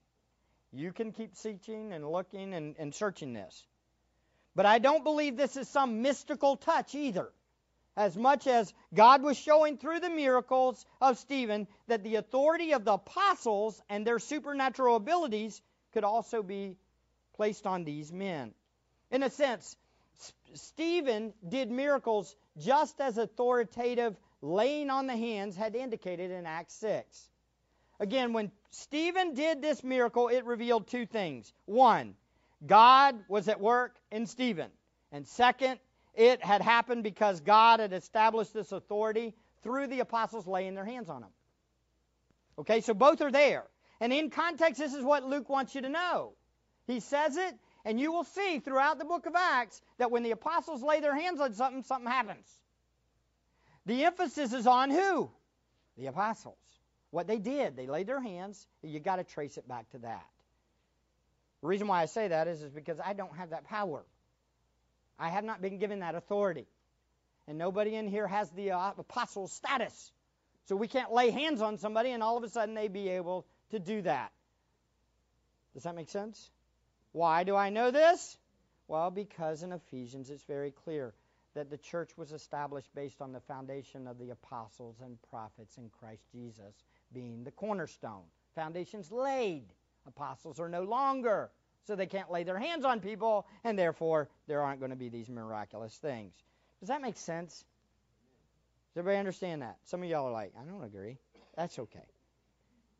You 0.72 0.92
can 0.92 1.12
keep 1.12 1.36
seeking 1.36 1.92
and 1.92 2.10
looking 2.10 2.54
and, 2.54 2.74
and 2.78 2.94
searching 2.94 3.34
this. 3.34 3.66
But 4.54 4.64
I 4.66 4.78
don't 4.78 5.04
believe 5.04 5.36
this 5.36 5.56
is 5.56 5.68
some 5.68 6.00
mystical 6.02 6.56
touch 6.56 6.94
either. 6.94 7.30
As 7.94 8.16
much 8.16 8.46
as 8.46 8.72
God 8.94 9.22
was 9.22 9.36
showing 9.36 9.76
through 9.76 10.00
the 10.00 10.08
miracles 10.08 10.86
of 11.00 11.18
Stephen 11.18 11.68
that 11.88 12.02
the 12.02 12.16
authority 12.16 12.72
of 12.72 12.86
the 12.86 12.94
apostles 12.94 13.80
and 13.90 14.06
their 14.06 14.18
supernatural 14.18 14.96
abilities 14.96 15.60
could 15.92 16.04
also 16.04 16.42
be 16.42 16.78
placed 17.34 17.66
on 17.66 17.84
these 17.84 18.10
men. 18.10 18.54
In 19.10 19.22
a 19.22 19.28
sense, 19.28 19.76
Stephen 20.54 21.34
did 21.46 21.70
miracles 21.70 22.34
just 22.56 22.98
as 23.02 23.18
authoritative 23.18 24.16
laying 24.40 24.88
on 24.88 25.06
the 25.06 25.16
hands 25.16 25.56
had 25.56 25.76
indicated 25.76 26.30
in 26.30 26.46
Acts 26.46 26.74
6. 26.74 27.28
Again, 28.02 28.32
when 28.32 28.50
Stephen 28.70 29.34
did 29.34 29.62
this 29.62 29.84
miracle, 29.84 30.26
it 30.26 30.44
revealed 30.44 30.88
two 30.88 31.06
things. 31.06 31.52
One, 31.66 32.16
God 32.66 33.14
was 33.28 33.46
at 33.46 33.60
work 33.60 33.94
in 34.10 34.26
Stephen. 34.26 34.72
And 35.12 35.24
second, 35.24 35.78
it 36.12 36.44
had 36.44 36.62
happened 36.62 37.04
because 37.04 37.40
God 37.42 37.78
had 37.78 37.92
established 37.92 38.52
this 38.52 38.72
authority 38.72 39.36
through 39.62 39.86
the 39.86 40.00
apostles 40.00 40.48
laying 40.48 40.74
their 40.74 40.84
hands 40.84 41.08
on 41.08 41.22
him. 41.22 41.28
Okay, 42.58 42.80
so 42.80 42.92
both 42.92 43.20
are 43.20 43.30
there. 43.30 43.62
And 44.00 44.12
in 44.12 44.30
context, 44.30 44.80
this 44.80 44.94
is 44.94 45.04
what 45.04 45.22
Luke 45.22 45.48
wants 45.48 45.76
you 45.76 45.82
to 45.82 45.88
know. 45.88 46.32
He 46.88 46.98
says 46.98 47.36
it, 47.36 47.54
and 47.84 48.00
you 48.00 48.10
will 48.10 48.24
see 48.24 48.58
throughout 48.58 48.98
the 48.98 49.04
book 49.04 49.26
of 49.26 49.36
Acts 49.36 49.80
that 49.98 50.10
when 50.10 50.24
the 50.24 50.32
apostles 50.32 50.82
lay 50.82 50.98
their 50.98 51.14
hands 51.14 51.40
on 51.40 51.54
something, 51.54 51.84
something 51.84 52.10
happens. 52.10 52.50
The 53.86 54.06
emphasis 54.06 54.52
is 54.52 54.66
on 54.66 54.90
who? 54.90 55.30
The 55.96 56.06
apostles. 56.06 56.56
What 57.12 57.26
they 57.26 57.38
did, 57.38 57.76
they 57.76 57.86
laid 57.86 58.06
their 58.06 58.22
hands. 58.22 58.66
You 58.82 58.98
got 58.98 59.16
to 59.16 59.24
trace 59.24 59.58
it 59.58 59.68
back 59.68 59.88
to 59.90 59.98
that. 59.98 60.26
The 61.60 61.68
reason 61.68 61.86
why 61.86 62.00
I 62.00 62.06
say 62.06 62.28
that 62.28 62.48
is, 62.48 62.62
is 62.62 62.72
because 62.72 62.98
I 63.04 63.12
don't 63.12 63.36
have 63.36 63.50
that 63.50 63.66
power. 63.66 64.02
I 65.18 65.28
have 65.28 65.44
not 65.44 65.60
been 65.60 65.78
given 65.78 66.00
that 66.00 66.14
authority. 66.14 66.66
And 67.46 67.58
nobody 67.58 67.94
in 67.94 68.08
here 68.08 68.26
has 68.26 68.50
the 68.52 68.70
uh, 68.70 68.92
apostle 68.96 69.46
status. 69.46 70.10
So 70.68 70.74
we 70.74 70.88
can't 70.88 71.12
lay 71.12 71.30
hands 71.30 71.60
on 71.60 71.76
somebody 71.76 72.10
and 72.12 72.22
all 72.22 72.38
of 72.38 72.44
a 72.44 72.48
sudden 72.48 72.74
they 72.74 72.88
be 72.88 73.10
able 73.10 73.46
to 73.72 73.78
do 73.78 74.00
that. 74.02 74.32
Does 75.74 75.82
that 75.82 75.94
make 75.94 76.08
sense? 76.08 76.50
Why 77.12 77.44
do 77.44 77.54
I 77.54 77.68
know 77.68 77.90
this? 77.90 78.38
Well, 78.88 79.10
because 79.10 79.62
in 79.62 79.72
Ephesians 79.72 80.30
it's 80.30 80.44
very 80.44 80.70
clear 80.70 81.12
that 81.54 81.68
the 81.68 81.76
church 81.76 82.10
was 82.16 82.32
established 82.32 82.88
based 82.94 83.20
on 83.20 83.32
the 83.32 83.40
foundation 83.40 84.06
of 84.06 84.18
the 84.18 84.30
apostles 84.30 84.96
and 85.04 85.18
prophets 85.28 85.76
in 85.76 85.90
Christ 86.00 86.22
Jesus 86.32 86.74
being 87.12 87.44
the 87.44 87.50
cornerstone. 87.50 88.24
Foundations 88.54 89.10
laid. 89.10 89.64
Apostles 90.06 90.58
are 90.58 90.68
no 90.68 90.82
longer, 90.82 91.50
so 91.86 91.94
they 91.94 92.06
can't 92.06 92.30
lay 92.30 92.42
their 92.42 92.58
hands 92.58 92.84
on 92.84 93.00
people, 93.00 93.46
and 93.64 93.78
therefore 93.78 94.28
there 94.46 94.62
aren't 94.62 94.80
going 94.80 94.90
to 94.90 94.96
be 94.96 95.08
these 95.08 95.28
miraculous 95.28 95.96
things. 95.96 96.34
Does 96.80 96.88
that 96.88 97.00
make 97.00 97.16
sense? 97.16 97.64
Does 98.92 99.00
everybody 99.00 99.18
understand 99.18 99.62
that? 99.62 99.78
Some 99.84 100.02
of 100.02 100.08
y'all 100.08 100.26
are 100.26 100.32
like, 100.32 100.52
I 100.60 100.64
don't 100.64 100.84
agree. 100.84 101.18
That's 101.56 101.78
okay. 101.78 102.06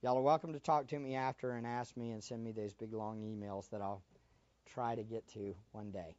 Y'all 0.03 0.18
are 0.18 0.22
welcome 0.22 0.53
to 0.53 0.61
talk 0.61 0.88
to 0.88 0.98
me 0.98 1.14
after 1.14 1.53
and 1.53 1.66
ask 1.66 1.96
me 1.96 2.11
and 2.11 2.22
send 2.22 2.42
me 2.42 2.53
those 2.53 2.72
big 2.75 2.92
long 2.92 3.20
emails 3.20 3.68
that 3.70 3.81
I'll 3.81 4.03
try 4.66 4.94
to 4.94 5.03
get 5.03 5.27
to 5.35 5.55
one 5.72 5.90
day. 5.90 6.16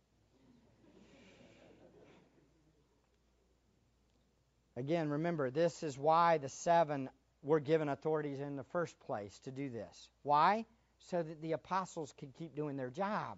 Again, 4.76 5.10
remember, 5.10 5.52
this 5.52 5.84
is 5.84 5.98
why 5.98 6.40
the 6.40 6.50
seven 6.50 7.10
were 7.44 7.60
given 7.60 7.90
authorities 7.90 8.40
in 8.40 8.56
the 8.56 8.64
first 8.64 8.98
place 9.02 9.38
to 9.40 9.52
do 9.52 9.70
this. 9.70 10.10
Why? 10.24 10.66
So 11.10 11.22
that 11.22 11.42
the 11.42 11.52
apostles 11.52 12.14
could 12.18 12.34
keep 12.36 12.56
doing 12.56 12.78
their 12.78 12.90
job. 12.90 13.38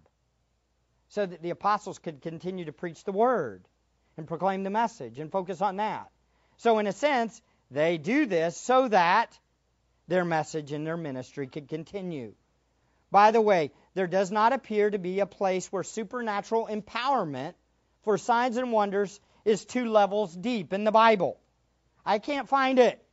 So 1.08 1.26
that 1.26 1.42
the 1.42 1.50
apostles 1.50 1.98
could 1.98 2.22
continue 2.22 2.64
to 2.64 2.72
preach 2.72 3.04
the 3.04 3.12
word 3.12 3.66
and 4.16 4.26
proclaim 4.26 4.62
the 4.62 4.70
message 4.70 5.18
and 5.18 5.30
focus 5.30 5.60
on 5.60 5.76
that. 5.76 6.10
So, 6.58 6.78
in 6.78 6.86
a 6.86 6.92
sense, 6.92 7.40
they 7.70 7.98
do 7.98 8.26
this 8.26 8.56
so 8.56 8.88
that 8.88 9.38
their 10.08 10.24
message 10.24 10.72
and 10.72 10.86
their 10.86 10.96
ministry 10.96 11.46
could 11.48 11.68
continue. 11.68 12.34
By 13.10 13.30
the 13.30 13.40
way, 13.40 13.72
there 13.94 14.06
does 14.06 14.30
not 14.30 14.52
appear 14.52 14.90
to 14.90 14.98
be 14.98 15.20
a 15.20 15.26
place 15.26 15.70
where 15.72 15.82
supernatural 15.82 16.68
empowerment 16.70 17.54
for 18.02 18.18
signs 18.18 18.56
and 18.56 18.72
wonders 18.72 19.20
is 19.44 19.64
two 19.64 19.86
levels 19.86 20.34
deep 20.34 20.72
in 20.72 20.84
the 20.84 20.92
Bible. 20.92 21.38
I 22.04 22.18
can't 22.18 22.48
find 22.48 22.78
it. 22.78 23.04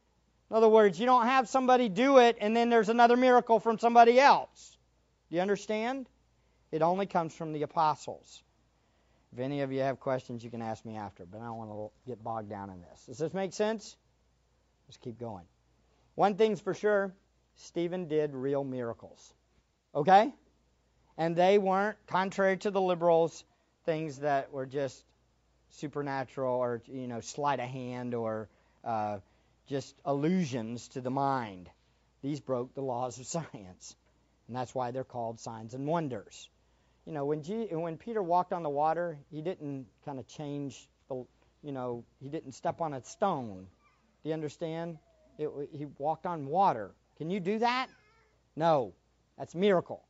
In 0.49 0.55
other 0.55 0.69
words, 0.69 0.99
you 0.99 1.05
don't 1.05 1.25
have 1.25 1.49
somebody 1.49 1.89
do 1.89 2.19
it 2.19 2.37
and 2.39 2.55
then 2.55 2.69
there's 2.69 2.89
another 2.89 3.17
miracle 3.17 3.59
from 3.59 3.79
somebody 3.79 4.19
else. 4.19 4.77
Do 5.29 5.35
you 5.35 5.41
understand? 5.41 6.07
It 6.71 6.81
only 6.81 7.05
comes 7.05 7.35
from 7.35 7.53
the 7.53 7.63
apostles. 7.63 8.43
If 9.31 9.39
any 9.39 9.61
of 9.61 9.71
you 9.71 9.81
have 9.81 9.99
questions, 9.99 10.43
you 10.43 10.51
can 10.51 10.61
ask 10.61 10.85
me 10.85 10.95
after, 10.95 11.25
but 11.25 11.41
I 11.41 11.45
don't 11.45 11.57
want 11.57 11.71
to 11.71 11.89
get 12.07 12.23
bogged 12.23 12.49
down 12.49 12.69
in 12.69 12.81
this. 12.81 13.05
Does 13.07 13.17
this 13.17 13.33
make 13.33 13.53
sense? 13.53 13.97
Let's 14.87 14.97
keep 14.97 15.19
going. 15.19 15.45
One 16.15 16.35
thing's 16.35 16.61
for 16.61 16.73
sure 16.73 17.13
Stephen 17.55 18.07
did 18.07 18.33
real 18.33 18.63
miracles. 18.63 19.33
Okay? 19.95 20.33
And 21.17 21.35
they 21.35 21.57
weren't, 21.57 21.97
contrary 22.07 22.57
to 22.57 22.71
the 22.71 22.81
liberals, 22.81 23.43
things 23.85 24.19
that 24.19 24.51
were 24.51 24.65
just 24.65 25.03
supernatural 25.69 26.55
or, 26.55 26.81
you 26.87 27.07
know, 27.07 27.19
sleight 27.19 27.59
of 27.59 27.69
hand 27.69 28.13
or 28.13 28.49
uh, 28.83 29.17
just 29.67 29.95
illusions 30.05 30.87
to 30.89 31.01
the 31.01 31.09
mind. 31.09 31.69
these 32.21 32.39
broke 32.39 32.73
the 32.73 32.81
laws 32.81 33.19
of 33.19 33.25
science. 33.37 33.95
And 34.47 34.55
that's 34.55 34.75
why 34.75 34.91
they're 34.91 35.03
called 35.03 35.39
signs 35.39 35.73
and 35.73 35.87
wonders. 35.87 36.49
You 37.05 37.13
know, 37.13 37.25
when, 37.25 37.43
G- 37.43 37.67
when 37.71 37.97
Peter 37.97 38.21
walked 38.21 38.53
on 38.53 38.63
the 38.63 38.69
water, 38.69 39.17
he 39.31 39.41
didn't 39.41 39.87
kind 40.05 40.19
of 40.19 40.27
change 40.27 40.87
the, 41.09 41.25
you 41.63 41.71
know, 41.71 42.03
he 42.21 42.29
didn't 42.29 42.53
step 42.53 42.81
on 42.81 42.93
a 42.93 43.03
stone. 43.03 43.67
Do 44.23 44.29
you 44.29 44.33
understand? 44.33 44.97
It, 45.37 45.49
he 45.71 45.85
walked 45.97 46.25
on 46.25 46.45
water. 46.45 46.91
Can 47.17 47.29
you 47.29 47.39
do 47.39 47.59
that? 47.59 47.87
No. 48.55 48.93
That's 49.37 49.55
miracle. 49.55 50.03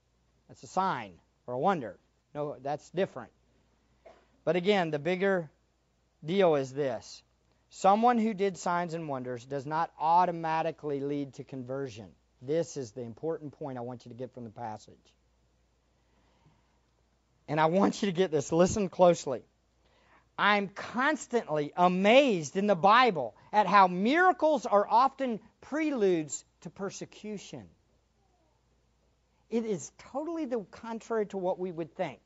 That's 0.47 0.63
a 0.63 0.67
sign 0.67 1.13
or 1.47 1.53
a 1.53 1.59
wonder. 1.59 1.97
No, 2.35 2.57
that's 2.61 2.89
different. 2.89 3.31
But 4.45 4.55
again, 4.55 4.91
the 4.91 4.99
bigger 4.99 5.49
deal 6.25 6.55
is 6.55 6.73
this 6.73 7.23
someone 7.77 8.19
who 8.19 8.33
did 8.33 8.57
signs 8.57 8.93
and 8.93 9.07
wonders 9.07 9.43
does 9.45 9.65
not 9.65 9.91
automatically 9.99 10.99
lead 10.99 11.33
to 11.33 11.43
conversion. 11.43 12.07
This 12.41 12.77
is 12.77 12.91
the 12.91 13.01
important 13.01 13.53
point 13.53 13.77
I 13.79 13.81
want 13.81 14.05
you 14.05 14.09
to 14.09 14.17
get 14.17 14.33
from 14.33 14.43
the 14.43 14.51
passage. 14.51 14.93
And 17.47 17.59
I 17.59 17.65
want 17.65 18.01
you 18.01 18.07
to 18.07 18.11
get 18.11 18.31
this. 18.31 18.51
Listen 18.51 18.89
closely. 18.89 19.41
I'm 20.37 20.67
constantly 20.67 21.73
amazed 21.75 22.57
in 22.57 22.67
the 22.67 22.75
Bible 22.75 23.35
at 23.51 23.65
how 23.65 23.87
miracles 23.87 24.65
are 24.65 24.87
often 24.87 25.39
preludes 25.61 26.45
to 26.61 26.69
persecution. 26.69 27.63
It 29.49 29.65
is 29.65 29.91
totally 30.11 30.45
the 30.45 30.65
contrary 30.71 31.25
to 31.27 31.37
what 31.37 31.59
we 31.59 31.71
would 31.71 31.95
think. 31.95 32.19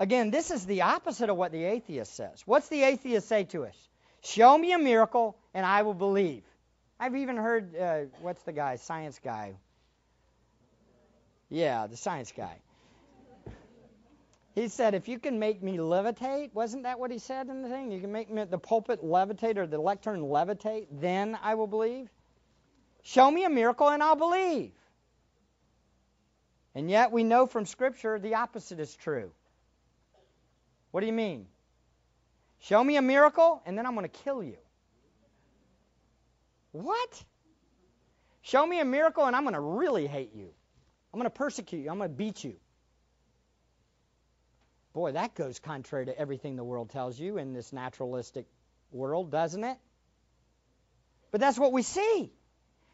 Again, 0.00 0.30
this 0.30 0.50
is 0.50 0.64
the 0.64 0.80
opposite 0.80 1.28
of 1.28 1.36
what 1.36 1.52
the 1.52 1.62
atheist 1.62 2.16
says. 2.16 2.42
What's 2.46 2.68
the 2.68 2.82
atheist 2.82 3.28
say 3.28 3.44
to 3.44 3.66
us? 3.66 3.76
Show 4.22 4.56
me 4.56 4.72
a 4.72 4.78
miracle 4.78 5.36
and 5.52 5.64
I 5.64 5.82
will 5.82 5.94
believe. 5.94 6.42
I've 6.98 7.16
even 7.16 7.36
heard, 7.36 7.76
uh, 7.76 7.98
what's 8.22 8.42
the 8.44 8.52
guy, 8.52 8.76
science 8.76 9.20
guy? 9.22 9.56
Yeah, 11.50 11.86
the 11.86 11.98
science 11.98 12.32
guy. 12.34 12.56
He 14.54 14.68
said, 14.68 14.94
if 14.94 15.06
you 15.06 15.18
can 15.18 15.38
make 15.38 15.62
me 15.62 15.76
levitate, 15.76 16.54
wasn't 16.54 16.84
that 16.84 16.98
what 16.98 17.10
he 17.10 17.18
said 17.18 17.48
in 17.48 17.60
the 17.60 17.68
thing? 17.68 17.92
You 17.92 18.00
can 18.00 18.10
make 18.10 18.30
me, 18.30 18.44
the 18.44 18.58
pulpit 18.58 19.04
levitate 19.04 19.58
or 19.58 19.66
the 19.66 19.78
lectern 19.78 20.22
levitate, 20.22 20.86
then 20.90 21.38
I 21.42 21.56
will 21.56 21.66
believe. 21.66 22.08
Show 23.02 23.30
me 23.30 23.44
a 23.44 23.50
miracle 23.50 23.88
and 23.88 24.02
I'll 24.02 24.16
believe. 24.16 24.72
And 26.74 26.90
yet 26.90 27.12
we 27.12 27.22
know 27.22 27.46
from 27.46 27.66
Scripture 27.66 28.18
the 28.18 28.36
opposite 28.36 28.80
is 28.80 28.94
true. 28.96 29.30
What 30.90 31.00
do 31.00 31.06
you 31.06 31.12
mean? 31.12 31.46
Show 32.60 32.82
me 32.82 32.96
a 32.96 33.02
miracle 33.02 33.62
and 33.64 33.76
then 33.76 33.86
I'm 33.86 33.94
going 33.94 34.08
to 34.08 34.18
kill 34.24 34.42
you. 34.42 34.56
What? 36.72 37.24
Show 38.42 38.66
me 38.66 38.80
a 38.80 38.84
miracle 38.84 39.24
and 39.24 39.34
I'm 39.34 39.42
going 39.42 39.54
to 39.54 39.60
really 39.60 40.06
hate 40.06 40.34
you. 40.34 40.50
I'm 41.12 41.18
going 41.18 41.30
to 41.30 41.36
persecute 41.36 41.80
you. 41.80 41.90
I'm 41.90 41.98
going 41.98 42.10
to 42.10 42.16
beat 42.16 42.44
you. 42.44 42.56
Boy, 44.92 45.12
that 45.12 45.34
goes 45.34 45.58
contrary 45.58 46.06
to 46.06 46.18
everything 46.18 46.56
the 46.56 46.64
world 46.64 46.90
tells 46.90 47.18
you 47.18 47.38
in 47.38 47.52
this 47.52 47.72
naturalistic 47.72 48.46
world, 48.90 49.30
doesn't 49.30 49.62
it? 49.62 49.78
But 51.30 51.40
that's 51.40 51.58
what 51.58 51.72
we 51.72 51.82
see. 51.82 52.32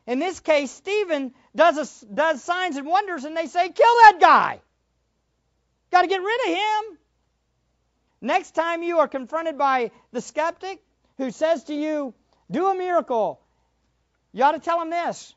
In 0.07 0.19
this 0.19 0.41
case, 0.41 0.71
Stephen 0.71 1.33
does, 1.55 2.03
a, 2.03 2.07
does 2.07 2.43
signs 2.43 2.77
and 2.77 2.87
wonders, 2.87 3.25
and 3.25 3.37
they 3.37 3.47
say, 3.47 3.71
kill 3.71 3.95
that 4.03 4.19
guy. 4.21 4.61
Got 5.91 6.03
to 6.03 6.09
get 6.09 6.21
rid 6.21 6.41
of 6.43 6.49
him. 6.49 6.99
Next 8.21 8.53
time 8.53 8.83
you 8.83 8.99
are 8.99 9.09
confronted 9.09 9.59
by 9.59 9.91
the 10.13 10.21
skeptic 10.21 10.83
who 11.19 11.31
says 11.31 11.65
to 11.65 11.75
you, 11.75 12.15
do 12.51 12.67
a 12.69 12.75
miracle, 12.75 13.41
you 14.33 14.45
ought 14.45 14.53
to 14.53 14.59
tell 14.59 14.81
him 14.81 14.91
this. 14.91 15.35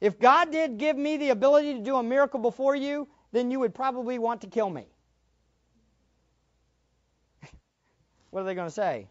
If 0.00 0.18
God 0.18 0.50
did 0.50 0.78
give 0.78 0.96
me 0.96 1.16
the 1.16 1.30
ability 1.30 1.74
to 1.74 1.80
do 1.80 1.96
a 1.96 2.02
miracle 2.02 2.40
before 2.40 2.74
you, 2.76 3.08
then 3.32 3.50
you 3.50 3.60
would 3.60 3.74
probably 3.74 4.18
want 4.18 4.42
to 4.42 4.48
kill 4.48 4.68
me. 4.68 4.86
what 8.30 8.40
are 8.40 8.44
they 8.44 8.54
going 8.54 8.68
to 8.68 8.74
say? 8.74 9.08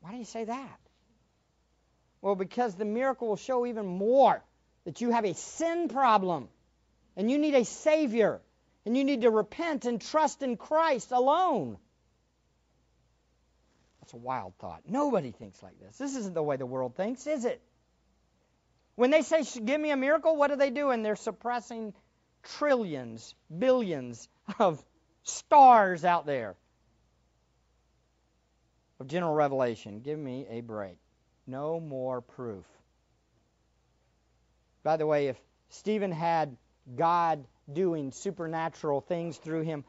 Why 0.00 0.12
do 0.12 0.18
you 0.18 0.24
say 0.24 0.44
that? 0.44 0.78
Well, 2.20 2.34
because 2.34 2.74
the 2.74 2.84
miracle 2.84 3.28
will 3.28 3.36
show 3.36 3.66
even 3.66 3.86
more 3.86 4.42
that 4.84 5.00
you 5.00 5.10
have 5.10 5.24
a 5.24 5.34
sin 5.34 5.88
problem 5.88 6.48
and 7.16 7.30
you 7.30 7.38
need 7.38 7.54
a 7.54 7.64
Savior 7.64 8.40
and 8.84 8.96
you 8.96 9.04
need 9.04 9.22
to 9.22 9.30
repent 9.30 9.84
and 9.86 10.00
trust 10.00 10.42
in 10.42 10.56
Christ 10.56 11.10
alone. 11.12 11.78
That's 14.04 14.12
a 14.12 14.18
wild 14.18 14.52
thought. 14.58 14.82
Nobody 14.86 15.30
thinks 15.30 15.62
like 15.62 15.80
this. 15.80 15.96
This 15.96 16.14
isn't 16.14 16.34
the 16.34 16.42
way 16.42 16.58
the 16.58 16.66
world 16.66 16.94
thinks, 16.94 17.26
is 17.26 17.46
it? 17.46 17.62
When 18.96 19.10
they 19.10 19.22
say, 19.22 19.44
Give 19.64 19.80
me 19.80 19.92
a 19.92 19.96
miracle, 19.96 20.36
what 20.36 20.50
are 20.50 20.56
they 20.56 20.68
doing? 20.68 21.02
They're 21.02 21.16
suppressing 21.16 21.94
trillions, 22.42 23.34
billions 23.58 24.28
of 24.58 24.84
stars 25.22 26.04
out 26.04 26.26
there 26.26 26.54
of 29.00 29.06
general 29.06 29.32
revelation. 29.32 30.00
Give 30.00 30.18
me 30.18 30.46
a 30.50 30.60
break. 30.60 30.98
No 31.46 31.80
more 31.80 32.20
proof. 32.20 32.66
By 34.82 34.98
the 34.98 35.06
way, 35.06 35.28
if 35.28 35.40
Stephen 35.70 36.12
had 36.12 36.58
God 36.94 37.46
doing 37.72 38.12
supernatural 38.12 39.00
things 39.00 39.38
through 39.38 39.62
him, 39.62 39.82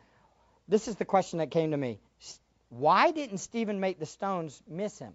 this 0.69 0.87
is 0.87 0.95
the 0.95 1.03
question 1.03 1.39
that 1.39 1.51
came 1.51 1.71
to 1.71 1.77
me. 1.77 1.99
Why 2.69 3.11
didn't 3.11 3.37
Stephen 3.37 3.79
make 3.79 3.99
the 3.99 4.05
stones 4.05 4.61
miss 4.67 4.97
him? 4.99 5.13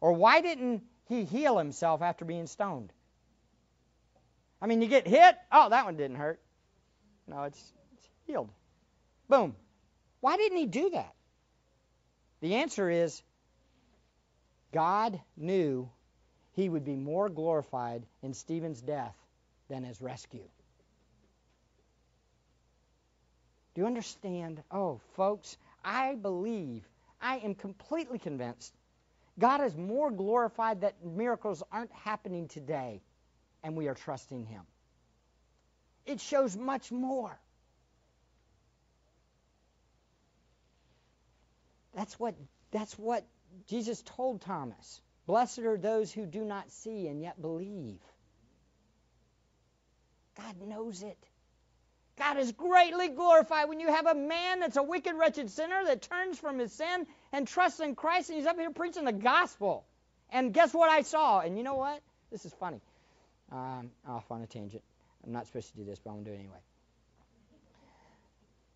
Or 0.00 0.12
why 0.12 0.40
didn't 0.40 0.82
he 1.08 1.24
heal 1.24 1.58
himself 1.58 2.02
after 2.02 2.24
being 2.24 2.46
stoned? 2.46 2.92
I 4.62 4.66
mean, 4.66 4.82
you 4.82 4.88
get 4.88 5.06
hit, 5.06 5.36
oh, 5.52 5.68
that 5.70 5.84
one 5.84 5.96
didn't 5.96 6.16
hurt. 6.16 6.40
No, 7.26 7.44
it's, 7.44 7.72
it's 7.94 8.08
healed. 8.26 8.50
Boom. 9.28 9.54
Why 10.20 10.36
didn't 10.36 10.58
he 10.58 10.66
do 10.66 10.90
that? 10.90 11.14
The 12.40 12.56
answer 12.56 12.90
is 12.90 13.22
God 14.72 15.20
knew 15.36 15.90
he 16.52 16.68
would 16.68 16.84
be 16.84 16.96
more 16.96 17.28
glorified 17.28 18.02
in 18.22 18.34
Stephen's 18.34 18.80
death 18.80 19.14
than 19.68 19.84
his 19.84 20.00
rescue. 20.00 20.48
Do 23.74 23.82
you 23.82 23.86
understand? 23.86 24.62
Oh, 24.70 25.00
folks, 25.14 25.56
I 25.84 26.14
believe, 26.14 26.86
I 27.20 27.38
am 27.38 27.54
completely 27.54 28.18
convinced 28.18 28.74
God 29.38 29.62
is 29.62 29.76
more 29.76 30.10
glorified 30.10 30.82
that 30.82 31.04
miracles 31.04 31.62
aren't 31.72 31.92
happening 31.92 32.48
today 32.48 33.00
and 33.62 33.76
we 33.76 33.88
are 33.88 33.94
trusting 33.94 34.44
him. 34.44 34.62
It 36.04 36.20
shows 36.20 36.56
much 36.56 36.90
more. 36.92 37.38
That's 41.94 42.18
what 42.18 42.34
that's 42.70 42.98
what 42.98 43.24
Jesus 43.66 44.02
told 44.02 44.42
Thomas, 44.42 45.00
Blessed 45.26 45.60
are 45.60 45.76
those 45.76 46.12
who 46.12 46.26
do 46.26 46.44
not 46.44 46.70
see 46.70 47.06
and 47.06 47.22
yet 47.22 47.40
believe. 47.40 48.00
God 50.36 50.60
knows 50.60 51.02
it. 51.02 51.18
God 52.20 52.38
is 52.38 52.52
greatly 52.52 53.08
glorified 53.08 53.68
when 53.68 53.80
you 53.80 53.88
have 53.88 54.06
a 54.06 54.14
man 54.14 54.60
that's 54.60 54.76
a 54.76 54.82
wicked, 54.82 55.14
wretched 55.16 55.50
sinner 55.50 55.84
that 55.86 56.02
turns 56.02 56.38
from 56.38 56.58
his 56.58 56.72
sin 56.72 57.06
and 57.32 57.48
trusts 57.48 57.80
in 57.80 57.94
Christ, 57.94 58.28
and 58.28 58.38
he's 58.38 58.46
up 58.46 58.56
here 58.56 58.70
preaching 58.70 59.04
the 59.06 59.12
gospel. 59.12 59.86
And 60.30 60.52
guess 60.52 60.74
what 60.74 60.90
I 60.90 61.02
saw? 61.02 61.40
And 61.40 61.56
you 61.56 61.64
know 61.64 61.74
what? 61.74 62.00
This 62.30 62.44
is 62.44 62.52
funny. 62.60 62.80
Um, 63.50 63.90
off 64.06 64.30
on 64.30 64.42
a 64.42 64.46
tangent. 64.46 64.82
I'm 65.24 65.32
not 65.32 65.46
supposed 65.46 65.70
to 65.70 65.76
do 65.78 65.84
this, 65.84 65.98
but 65.98 66.10
I'm 66.10 66.16
going 66.16 66.24
to 66.26 66.30
do 66.30 66.36
it 66.36 66.40
anyway. 66.40 66.58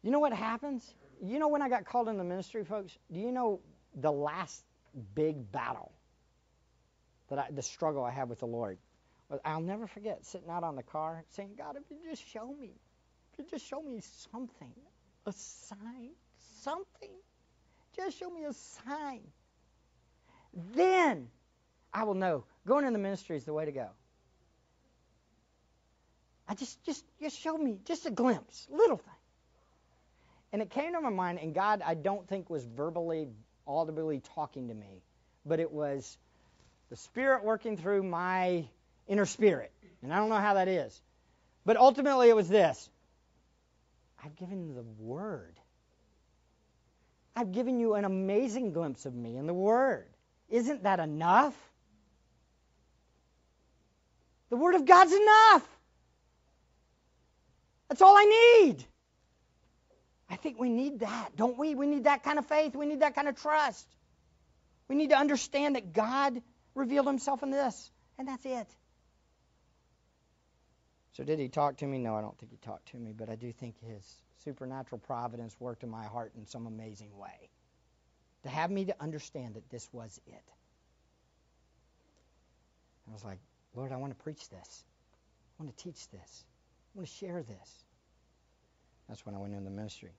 You 0.03 0.11
know 0.11 0.21
what 0.21 0.33
happens? 0.33 0.83
You 1.23 1.39
know 1.39 1.49
when 1.49 1.63
I 1.63 1.69
got 1.69 1.85
called 1.85 2.09
in 2.09 2.17
the 2.17 2.25
ministry, 2.25 2.65
folks? 2.65 2.97
Do 3.13 3.21
you 3.21 3.31
know 3.31 3.61
the 3.95 4.11
last 4.11 4.65
big 5.15 5.51
battle 5.53 5.93
that 7.29 7.39
I, 7.39 7.47
the 7.51 7.63
struggle 7.63 8.05
I 8.05 8.11
had 8.11 8.29
with 8.29 8.41
the 8.41 8.47
Lord. 8.47 8.79
I'll 9.45 9.61
never 9.61 9.87
forget 9.87 10.25
sitting 10.27 10.51
out 10.51 10.65
on 10.65 10.77
the 10.77 10.83
car 10.83 11.25
saying, 11.31 11.53
God, 11.57 11.77
if 11.77 11.83
you 11.91 11.99
just 12.09 12.27
show 12.29 12.47
me, 12.61 12.73
you 13.39 13.45
just 13.51 13.67
show 13.67 13.83
me 13.83 14.01
something, 14.31 14.73
a 15.27 15.33
sign, 15.33 16.11
something, 16.63 17.11
just 17.97 18.19
show 18.19 18.31
me 18.31 18.45
a 18.45 18.53
sign. 18.53 19.23
Then 20.75 21.29
I 21.93 22.05
will 22.05 22.15
know 22.15 22.45
going 22.67 22.87
in 22.87 22.93
the 22.93 22.99
ministry 22.99 23.37
is 23.37 23.45
the 23.45 23.53
way 23.53 23.65
to 23.65 23.73
go. 23.73 23.89
I 26.49 26.55
just, 26.55 26.83
just, 26.85 27.05
just 27.21 27.39
show 27.39 27.57
me 27.57 27.79
just 27.85 28.07
a 28.07 28.11
glimpse, 28.11 28.67
little 28.71 28.99
thing. 28.99 29.15
And 30.53 30.63
it 30.63 30.71
came 30.71 30.93
to 30.93 31.01
my 31.01 31.11
mind, 31.11 31.39
and 31.41 31.55
God, 31.55 31.83
I 31.85 31.95
don't 31.95 32.29
think 32.29 32.49
was 32.49 32.65
verbally 32.65 33.29
audibly 33.67 34.21
talking 34.35 34.69
to 34.69 34.75
me, 34.75 35.03
but 35.45 35.59
it 35.59 35.73
was 35.73 36.19
the 36.91 36.97
Spirit 36.97 37.45
working 37.45 37.77
through 37.77 38.03
my 38.03 38.67
inner 39.09 39.27
spirit. 39.27 39.73
And 40.03 40.13
I 40.13 40.19
don't 40.19 40.29
know 40.29 40.37
how 40.37 40.55
that 40.55 40.69
is. 40.69 41.01
But 41.65 41.77
ultimately, 41.77 42.29
it 42.29 42.37
was 42.37 42.49
this 42.49 42.91
I've 44.25 44.37
given 44.37 44.75
the 44.75 44.83
Word. 44.99 45.59
I've 47.37 47.53
given 47.53 47.79
you 47.79 47.95
an 47.95 48.05
amazing 48.05 48.73
glimpse 48.73 49.07
of 49.07 49.15
me 49.15 49.37
in 49.37 49.47
the 49.47 49.55
Word. 49.55 50.07
Isn't 50.49 50.85
that 50.85 51.01
enough? 51.01 51.55
The 54.51 54.57
Word 54.57 54.77
of 54.77 54.87
God's 54.87 55.13
enough. 55.13 55.69
That's 57.89 58.01
all 58.01 58.17
I 58.17 58.25
need. 58.25 58.85
I 60.31 60.37
think 60.37 60.59
we 60.59 60.71
need 60.71 61.01
that, 61.01 61.37
don't 61.37 61.59
we? 61.59 61.75
We 61.75 61.87
need 61.87 62.05
that 62.05 62.23
kind 62.23 62.39
of 62.39 62.47
faith. 62.47 62.75
We 62.75 62.87
need 62.87 63.01
that 63.01 63.15
kind 63.15 63.29
of 63.29 63.37
trust. 63.37 63.87
We 64.89 64.97
need 64.97 65.11
to 65.11 65.17
understand 65.17 65.77
that 65.77 65.93
God 65.93 66.41
revealed 66.75 67.07
himself 67.07 67.43
in 67.43 67.51
this, 67.51 67.91
and 68.19 68.27
that's 68.29 68.45
it. 68.47 68.67
So, 71.15 71.25
did 71.25 71.39
he 71.39 71.49
talk 71.49 71.79
to 71.79 71.87
me? 71.87 71.99
No, 71.99 72.17
I 72.17 72.21
don't 72.21 72.37
think 72.39 72.51
he 72.51 72.59
talked 72.59 72.89
to 72.91 72.97
me, 72.97 73.13
but 73.17 73.29
I 73.29 73.37
do 73.37 73.53
think 73.53 73.77
his 73.81 74.05
supernatural 74.45 75.01
providence 75.01 75.57
worked 75.61 75.85
in 75.85 75.91
my 75.91 76.05
heart 76.05 76.33
in 76.37 76.47
some 76.47 76.67
amazing 76.67 77.17
way 77.17 77.51
to 78.43 78.49
have 78.49 78.71
me 78.71 78.85
to 78.87 78.95
understand 79.01 79.55
that 79.55 79.69
this 79.71 79.89
was 79.93 80.21
it. 80.27 80.43
I 83.09 83.13
was 83.13 83.25
like, 83.25 83.39
Lord, 83.75 83.93
I 83.93 83.97
want 83.97 84.17
to 84.17 84.23
preach 84.23 84.49
this. 84.49 84.85
I 85.59 85.63
want 85.63 85.77
to 85.77 85.85
teach 85.85 86.09
this. 86.11 86.45
I 86.95 86.99
want 86.99 87.09
to 87.09 87.15
share 87.15 87.43
this. 87.43 87.85
That's 89.09 89.25
when 89.25 89.35
I 89.35 89.39
went 89.39 89.55
into 89.55 89.71
ministry. 89.71 90.13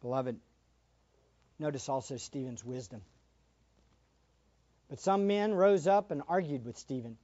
Beloved, 0.00 0.36
notice 1.58 1.88
also 1.88 2.16
Stephen's 2.16 2.64
wisdom. 2.64 3.02
But 4.88 5.00
some 5.00 5.26
men 5.26 5.54
rose 5.54 5.86
up 5.86 6.10
and 6.10 6.22
argued 6.28 6.64
with 6.64 6.78
Stephen, 6.78 7.16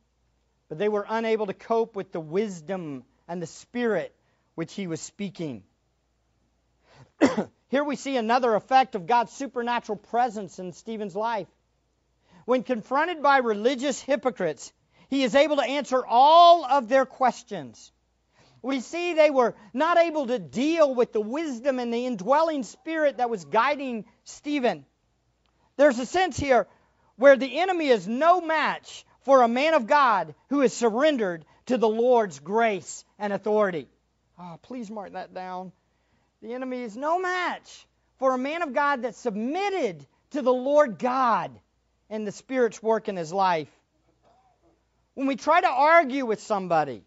but 0.75 0.81
they 0.81 0.89
were 0.89 1.07
unable 1.09 1.47
to 1.47 1.55
cope 1.55 1.95
with 1.95 2.11
the 2.11 2.19
wisdom 2.19 3.05
and 3.29 3.41
the 3.41 3.47
spirit 3.47 4.13
which 4.57 4.75
he 4.75 4.89
was 4.89 5.01
speaking. 5.01 5.63
Here 7.69 7.85
we 7.85 7.95
see 7.95 8.17
another 8.17 8.57
effect 8.57 8.97
of 8.97 9.07
God's 9.07 9.31
supernatural 9.31 9.99
presence 9.99 10.59
in 10.59 10.73
Stephen's 10.73 11.15
life. 11.15 11.47
When 12.45 12.65
confronted 12.65 13.23
by 13.23 13.39
religious 13.39 14.01
hypocrites, 14.01 14.73
he 15.11 15.23
is 15.23 15.37
able 15.37 15.59
to 15.59 15.63
answer 15.63 16.05
all 16.05 16.65
of 16.65 16.89
their 16.89 17.07
questions. 17.07 17.93
We 18.61 18.81
see 18.81 19.15
they 19.15 19.31
were 19.31 19.55
not 19.73 19.97
able 19.97 20.27
to 20.27 20.41
deal 20.41 20.93
with 20.93 21.13
the 21.13 21.21
wisdom 21.21 21.79
and 21.79 21.95
the 21.95 22.05
indwelling 22.05 22.65
spirit 22.65 23.19
that 23.19 23.31
was 23.31 23.45
guiding 23.45 24.07
Stephen. 24.25 24.85
There's 25.77 26.01
a 26.01 26.07
sense 26.07 26.37
here 26.37 26.67
where 27.15 27.37
the 27.37 27.61
enemy 27.61 27.91
is 27.91 28.09
no 28.09 28.41
match 28.41 29.05
for 29.25 29.43
a 29.43 29.49
man 29.49 29.75
of 29.75 29.87
God 29.87 30.35
who 30.51 30.63
is 30.63 30.73
surrendered 30.73 31.45
to 31.67 31.79
the 31.79 31.89
Lord's 31.89 32.39
grace 32.41 33.05
and 33.19 33.33
authority. 33.33 33.89
Oh, 34.39 34.59
please 34.63 34.91
mark 34.91 35.13
that 35.13 35.35
down. 35.35 35.73
The 36.43 36.53
enemy 36.55 36.83
is 36.83 36.97
no 36.97 37.19
match 37.19 37.87
for 38.19 38.35
a 38.35 38.39
man 38.39 38.63
of 38.63 38.73
God 38.73 39.03
that's 39.03 39.19
submitted 39.19 40.07
to 40.31 40.43
the 40.43 40.53
Lord 40.53 40.99
God 40.99 41.51
and 42.11 42.27
the 42.27 42.33
Spirit's 42.33 42.83
work 42.83 43.09
in 43.09 43.17
his 43.17 43.33
life. 43.33 43.69
When 45.15 45.27
we 45.27 45.37
try 45.37 45.61
to 45.61 45.69
argue 45.69 46.27
with 46.27 46.43
somebody 46.43 47.03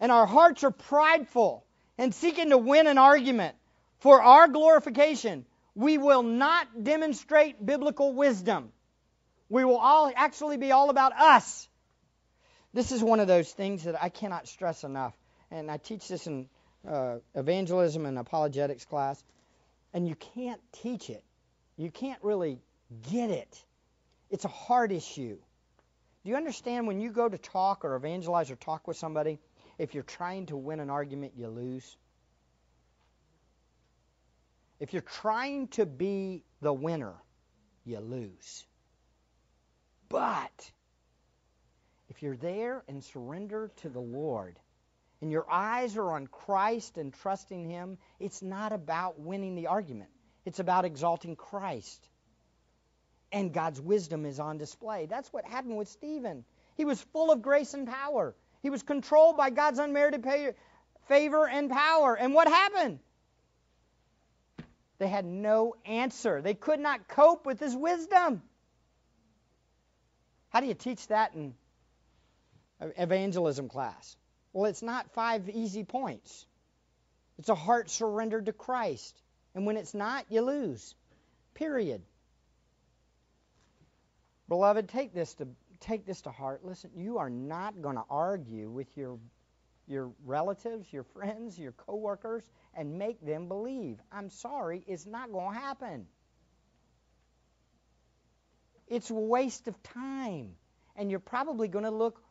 and 0.00 0.12
our 0.12 0.26
hearts 0.26 0.64
are 0.64 0.70
prideful 0.70 1.64
and 1.96 2.14
seeking 2.14 2.50
to 2.50 2.58
win 2.58 2.86
an 2.86 2.98
argument 2.98 3.56
for 3.98 4.22
our 4.22 4.48
glorification, 4.48 5.46
we 5.74 5.98
will 5.98 6.22
not 6.22 6.84
demonstrate 6.84 7.64
biblical 7.64 8.12
wisdom. 8.12 8.72
We 9.48 9.64
will 9.64 9.78
all 9.78 10.10
actually 10.14 10.56
be 10.56 10.72
all 10.72 10.90
about 10.90 11.12
us. 11.12 11.68
This 12.72 12.92
is 12.92 13.02
one 13.02 13.20
of 13.20 13.28
those 13.28 13.50
things 13.50 13.84
that 13.84 14.02
I 14.02 14.08
cannot 14.08 14.48
stress 14.48 14.84
enough. 14.84 15.14
And 15.50 15.70
I 15.70 15.76
teach 15.76 16.08
this 16.08 16.26
in 16.26 16.48
uh, 16.86 17.16
evangelism 17.34 18.06
and 18.06 18.18
apologetics 18.18 18.84
class. 18.84 19.22
And 19.94 20.08
you 20.08 20.14
can't 20.14 20.60
teach 20.82 21.08
it. 21.08 21.24
You 21.76 21.90
can't 21.90 22.22
really 22.22 22.60
get 23.10 23.30
it. 23.30 23.64
It's 24.30 24.44
a 24.44 24.48
hard 24.48 24.92
issue. 24.92 25.38
Do 26.24 26.30
you 26.30 26.36
understand 26.36 26.86
when 26.86 27.00
you 27.00 27.12
go 27.12 27.28
to 27.28 27.38
talk 27.38 27.84
or 27.84 27.94
evangelize 27.94 28.50
or 28.50 28.56
talk 28.56 28.88
with 28.88 28.96
somebody, 28.96 29.38
if 29.78 29.94
you're 29.94 30.02
trying 30.02 30.46
to 30.46 30.56
win 30.56 30.80
an 30.80 30.90
argument, 30.90 31.34
you 31.36 31.48
lose? 31.48 31.96
If 34.80 34.92
you're 34.92 35.02
trying 35.02 35.68
to 35.68 35.86
be 35.86 36.42
the 36.60 36.72
winner, 36.72 37.14
you 37.84 38.00
lose. 38.00 38.66
But 40.08 40.70
if 42.08 42.22
you're 42.22 42.36
there 42.36 42.82
and 42.88 43.02
surrender 43.02 43.70
to 43.82 43.88
the 43.88 44.00
Lord, 44.00 44.58
and 45.20 45.30
your 45.30 45.50
eyes 45.50 45.96
are 45.96 46.12
on 46.12 46.26
Christ 46.26 46.98
and 46.98 47.12
trusting 47.12 47.68
Him, 47.68 47.98
it's 48.20 48.42
not 48.42 48.72
about 48.72 49.18
winning 49.18 49.54
the 49.54 49.68
argument. 49.68 50.10
It's 50.44 50.60
about 50.60 50.84
exalting 50.84 51.36
Christ. 51.36 52.06
And 53.32 53.52
God's 53.52 53.80
wisdom 53.80 54.24
is 54.24 54.38
on 54.38 54.58
display. 54.58 55.06
That's 55.06 55.32
what 55.32 55.44
happened 55.44 55.76
with 55.76 55.88
Stephen. 55.88 56.44
He 56.76 56.84
was 56.84 57.00
full 57.12 57.32
of 57.32 57.42
grace 57.42 57.74
and 57.74 57.88
power. 57.88 58.34
He 58.62 58.70
was 58.70 58.82
controlled 58.82 59.36
by 59.36 59.50
God's 59.50 59.78
unmerited 59.78 60.24
favor 61.08 61.48
and 61.48 61.70
power. 61.70 62.16
And 62.16 62.34
what 62.34 62.46
happened? 62.46 63.00
They 64.98 65.08
had 65.08 65.24
no 65.24 65.74
answer. 65.84 66.40
They 66.40 66.54
could 66.54 66.80
not 66.80 67.08
cope 67.08 67.44
with 67.46 67.58
his 67.58 67.74
wisdom. 67.74 68.42
How 70.56 70.60
do 70.60 70.68
you 70.68 70.74
teach 70.74 71.06
that 71.08 71.34
in 71.34 71.52
evangelism 72.80 73.68
class? 73.68 74.16
Well, 74.54 74.64
it's 74.64 74.80
not 74.80 75.10
five 75.10 75.50
easy 75.50 75.84
points. 75.84 76.46
It's 77.36 77.50
a 77.50 77.54
heart 77.54 77.90
surrendered 77.90 78.46
to 78.46 78.54
Christ. 78.54 79.20
And 79.54 79.66
when 79.66 79.76
it's 79.76 79.92
not, 79.92 80.24
you 80.30 80.40
lose. 80.40 80.94
Period. 81.52 82.00
Beloved, 84.48 84.88
take 84.88 85.12
this 85.12 85.34
to 85.34 85.48
take 85.80 86.06
this 86.06 86.22
to 86.22 86.30
heart. 86.30 86.64
Listen, 86.64 86.90
you 86.96 87.18
are 87.18 87.28
not 87.28 87.82
going 87.82 87.96
to 87.96 88.04
argue 88.08 88.70
with 88.70 88.88
your 88.96 89.18
your 89.86 90.10
relatives, 90.24 90.90
your 90.90 91.04
friends, 91.04 91.58
your 91.58 91.72
coworkers 91.72 92.48
and 92.72 92.98
make 92.98 93.20
them 93.20 93.46
believe. 93.46 94.00
I'm 94.10 94.30
sorry, 94.30 94.84
it's 94.86 95.04
not 95.04 95.30
going 95.30 95.52
to 95.52 95.60
happen. 95.60 96.06
It's 98.88 99.10
a 99.10 99.14
waste 99.14 99.68
of 99.68 99.82
time. 99.82 100.54
And 100.96 101.10
you're 101.10 101.20
probably 101.20 101.68
going 101.68 101.84
to 101.84 101.90
look 101.90 102.22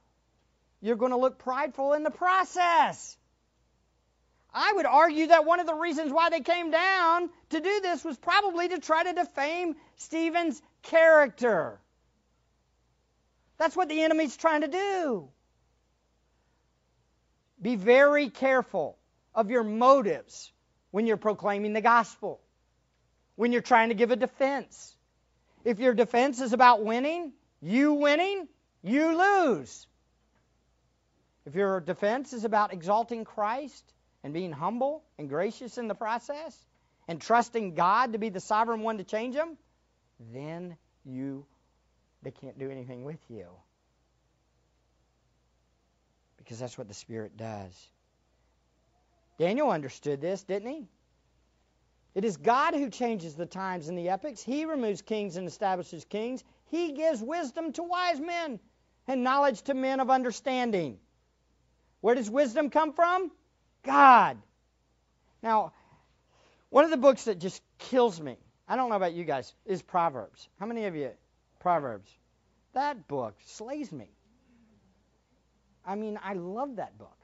you're 0.82 0.95
going 0.95 1.12
to 1.12 1.18
look 1.18 1.39
prideful 1.39 1.93
in 1.93 2.03
the 2.03 2.12
process. 2.12 3.18
I 4.53 4.72
would 4.74 4.86
argue 4.86 5.28
that 5.28 5.45
one 5.45 5.60
of 5.60 5.66
the 5.66 5.74
reasons 5.74 6.14
why 6.14 6.30
they 6.30 6.41
came 6.41 6.72
down 6.72 7.30
to 7.49 7.60
do 7.60 7.82
this 7.82 8.06
was 8.06 8.18
probably 8.18 8.70
to 8.70 8.80
try 8.80 9.03
to 9.03 9.14
defame 9.14 9.76
Stephen's 9.97 10.62
character. 10.84 11.80
That's 13.58 13.76
what 13.76 13.89
the 13.89 14.01
enemy's 14.01 14.38
trying 14.38 14.62
to 14.62 14.68
do. 14.68 15.30
Be 17.62 17.76
very 17.76 18.30
careful 18.30 18.97
of 19.34 19.49
your 19.49 19.64
motives 19.64 20.51
when 20.91 21.08
you're 21.08 21.18
proclaiming 21.18 21.74
the 21.74 21.82
gospel, 21.82 22.39
when 23.36 23.51
you're 23.51 23.62
trying 23.62 23.89
to 23.89 23.95
give 23.95 24.12
a 24.12 24.16
defense. 24.16 24.94
If 25.66 25.80
your 25.80 25.95
defense 25.95 26.39
is 26.39 26.53
about 26.53 26.86
winning, 26.86 27.34
you 27.59 27.93
winning, 27.95 28.47
you 28.84 29.18
lose. 29.18 29.88
If 31.45 31.55
your 31.55 31.80
defense 31.80 32.34
is 32.34 32.45
about 32.45 32.72
exalting 32.72 33.26
Christ 33.26 33.84
and 34.24 34.34
being 34.34 34.51
humble 34.51 35.03
and 35.18 35.28
gracious 35.28 35.78
in 35.78 35.88
the 35.88 35.95
process 35.95 36.55
and 37.07 37.20
trusting 37.20 37.74
God 37.74 38.13
to 38.13 38.20
be 38.20 38.30
the 38.30 38.39
sovereign 38.39 38.82
one 38.82 38.99
to 38.99 39.03
change 39.03 39.36
them, 39.36 39.57
then 40.34 40.78
you 41.03 41.45
they 42.22 42.32
can't 42.32 42.57
do 42.57 42.72
anything 42.72 43.03
with 43.03 43.20
you. 43.30 43.45
Because 46.38 46.59
that's 46.59 46.78
what 46.78 46.88
the 46.88 46.93
Spirit 46.93 47.38
does. 47.38 47.89
Daniel 49.38 49.70
understood 49.70 50.22
this, 50.22 50.43
didn't 50.43 50.70
he? 50.70 50.88
It 52.16 52.24
is 52.24 52.38
God 52.38 52.74
who 52.74 52.89
changes 52.89 53.36
the 53.36 53.45
times 53.45 53.89
and 53.89 53.97
the 53.97 54.09
epochs. 54.09 54.41
He 54.41 54.63
removes 54.63 55.01
kings 55.01 55.36
and 55.36 55.45
establishes 55.47 56.05
kings. 56.05 56.45
He 56.68 56.93
gives 56.93 57.22
wisdom 57.22 57.74
to 57.74 57.84
wise 57.84 58.22
men 58.22 58.59
and 59.07 59.24
knowledge 59.24 59.61
to 59.63 59.74
men 59.74 59.99
of 59.99 60.09
understanding. 60.09 60.97
Where 61.99 62.16
does 62.16 62.30
wisdom 62.30 62.70
come 62.70 62.93
from? 62.93 63.32
God. 63.84 64.38
Now, 65.43 65.74
one 66.70 66.86
of 66.86 66.91
the 66.91 66.97
books 66.97 67.26
that 67.26 67.39
just 67.39 67.61
kills 67.78 68.20
me, 68.22 68.38
I 68.68 68.78
don't 68.78 68.89
know 68.89 68.95
about 68.95 69.13
you 69.13 69.26
guys, 69.26 69.53
is 69.66 69.82
Proverbs. 69.82 70.47
How 70.59 70.66
many 70.66 70.86
of 70.86 70.95
you, 70.95 71.11
Proverbs? 71.59 72.09
That 72.74 73.07
book 73.09 73.36
slays 73.45 73.91
me. 73.91 74.09
I 75.86 75.95
mean, 75.95 76.18
I 76.24 76.34
love 76.34 76.78
that 76.78 76.97
book. 76.97 77.18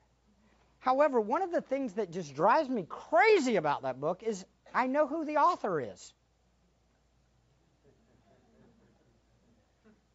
However, 0.79 1.21
one 1.21 1.41
of 1.41 1.51
the 1.51 1.61
things 1.61 1.93
that 1.93 2.11
just 2.11 2.35
drives 2.35 2.69
me 2.69 2.85
crazy 2.89 3.55
about 3.55 3.83
that 3.83 3.99
book 3.99 4.23
is 4.23 4.45
I 4.73 4.87
know 4.87 5.07
who 5.07 5.25
the 5.25 5.37
author 5.37 5.79
is 5.81 6.13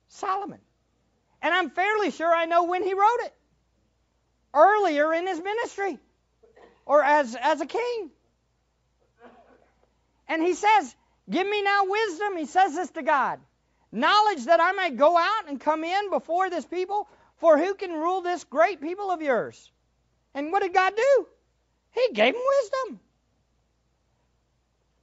Solomon. 0.08 0.60
And 1.42 1.54
I'm 1.54 1.70
fairly 1.70 2.10
sure 2.10 2.34
I 2.34 2.46
know 2.46 2.64
when 2.64 2.82
he 2.82 2.94
wrote 2.94 3.20
it 3.20 3.34
earlier 4.54 5.12
in 5.12 5.26
his 5.26 5.38
ministry 5.38 5.98
or 6.86 7.04
as, 7.04 7.36
as 7.40 7.60
a 7.60 7.66
king. 7.66 8.10
And 10.28 10.42
he 10.42 10.54
says, 10.54 10.96
Give 11.28 11.46
me 11.46 11.62
now 11.62 11.84
wisdom. 11.86 12.36
He 12.36 12.46
says 12.46 12.74
this 12.74 12.90
to 12.90 13.02
God. 13.02 13.40
knowledge 13.92 14.44
that 14.44 14.60
I 14.60 14.72
might 14.72 14.96
go 14.96 15.16
out 15.16 15.48
and 15.48 15.60
come 15.60 15.84
in 15.84 16.10
before 16.10 16.50
this 16.50 16.64
people? 16.64 17.08
For 17.38 17.58
who 17.58 17.74
can 17.74 17.92
rule 17.92 18.22
this 18.22 18.44
great 18.44 18.80
people 18.80 19.10
of 19.10 19.20
yours? 19.22 19.70
And 20.34 20.52
what 20.52 20.62
did 20.62 20.72
God 20.72 20.94
do? 20.96 21.26
He 21.92 22.12
gave 22.12 22.34
him 22.34 22.42
wisdom. 22.60 23.00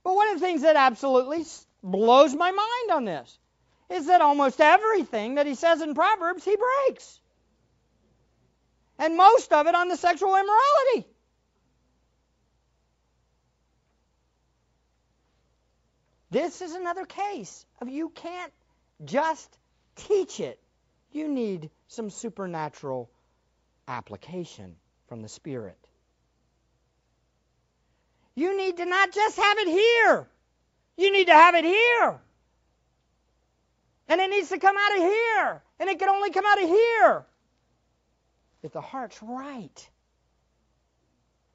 But 0.03 0.15
one 0.15 0.29
of 0.29 0.39
the 0.39 0.45
things 0.45 0.61
that 0.63 0.75
absolutely 0.75 1.45
blows 1.81 2.33
my 2.35 2.51
mind 2.51 2.91
on 2.91 3.05
this 3.05 3.37
is 3.89 4.07
that 4.07 4.21
almost 4.21 4.59
everything 4.59 5.35
that 5.35 5.45
he 5.45 5.55
says 5.55 5.81
in 5.81 5.93
Proverbs, 5.93 6.43
he 6.43 6.55
breaks. 6.55 7.19
And 8.99 9.17
most 9.17 9.51
of 9.53 9.67
it 9.67 9.75
on 9.75 9.87
the 9.87 9.97
sexual 9.97 10.35
immorality. 10.35 11.07
This 16.31 16.61
is 16.61 16.73
another 16.73 17.05
case 17.05 17.65
of 17.79 17.89
you 17.89 18.09
can't 18.09 18.51
just 19.05 19.55
teach 19.95 20.39
it. 20.39 20.59
You 21.11 21.27
need 21.27 21.69
some 21.87 22.09
supernatural 22.09 23.11
application 23.87 24.75
from 25.07 25.21
the 25.21 25.29
Spirit. 25.29 25.77
You 28.35 28.57
need 28.57 28.77
to 28.77 28.85
not 28.85 29.11
just 29.11 29.37
have 29.37 29.57
it 29.59 29.67
here. 29.67 30.27
You 30.97 31.11
need 31.11 31.27
to 31.27 31.33
have 31.33 31.55
it 31.55 31.65
here. 31.65 32.19
And 34.07 34.21
it 34.21 34.29
needs 34.29 34.49
to 34.49 34.59
come 34.59 34.75
out 34.77 34.97
of 34.97 35.03
here. 35.03 35.63
And 35.79 35.89
it 35.89 35.99
can 35.99 36.09
only 36.09 36.31
come 36.31 36.45
out 36.45 36.61
of 36.61 36.69
here 36.69 37.25
if 38.63 38.71
the 38.71 38.81
heart's 38.81 39.21
right. 39.21 39.89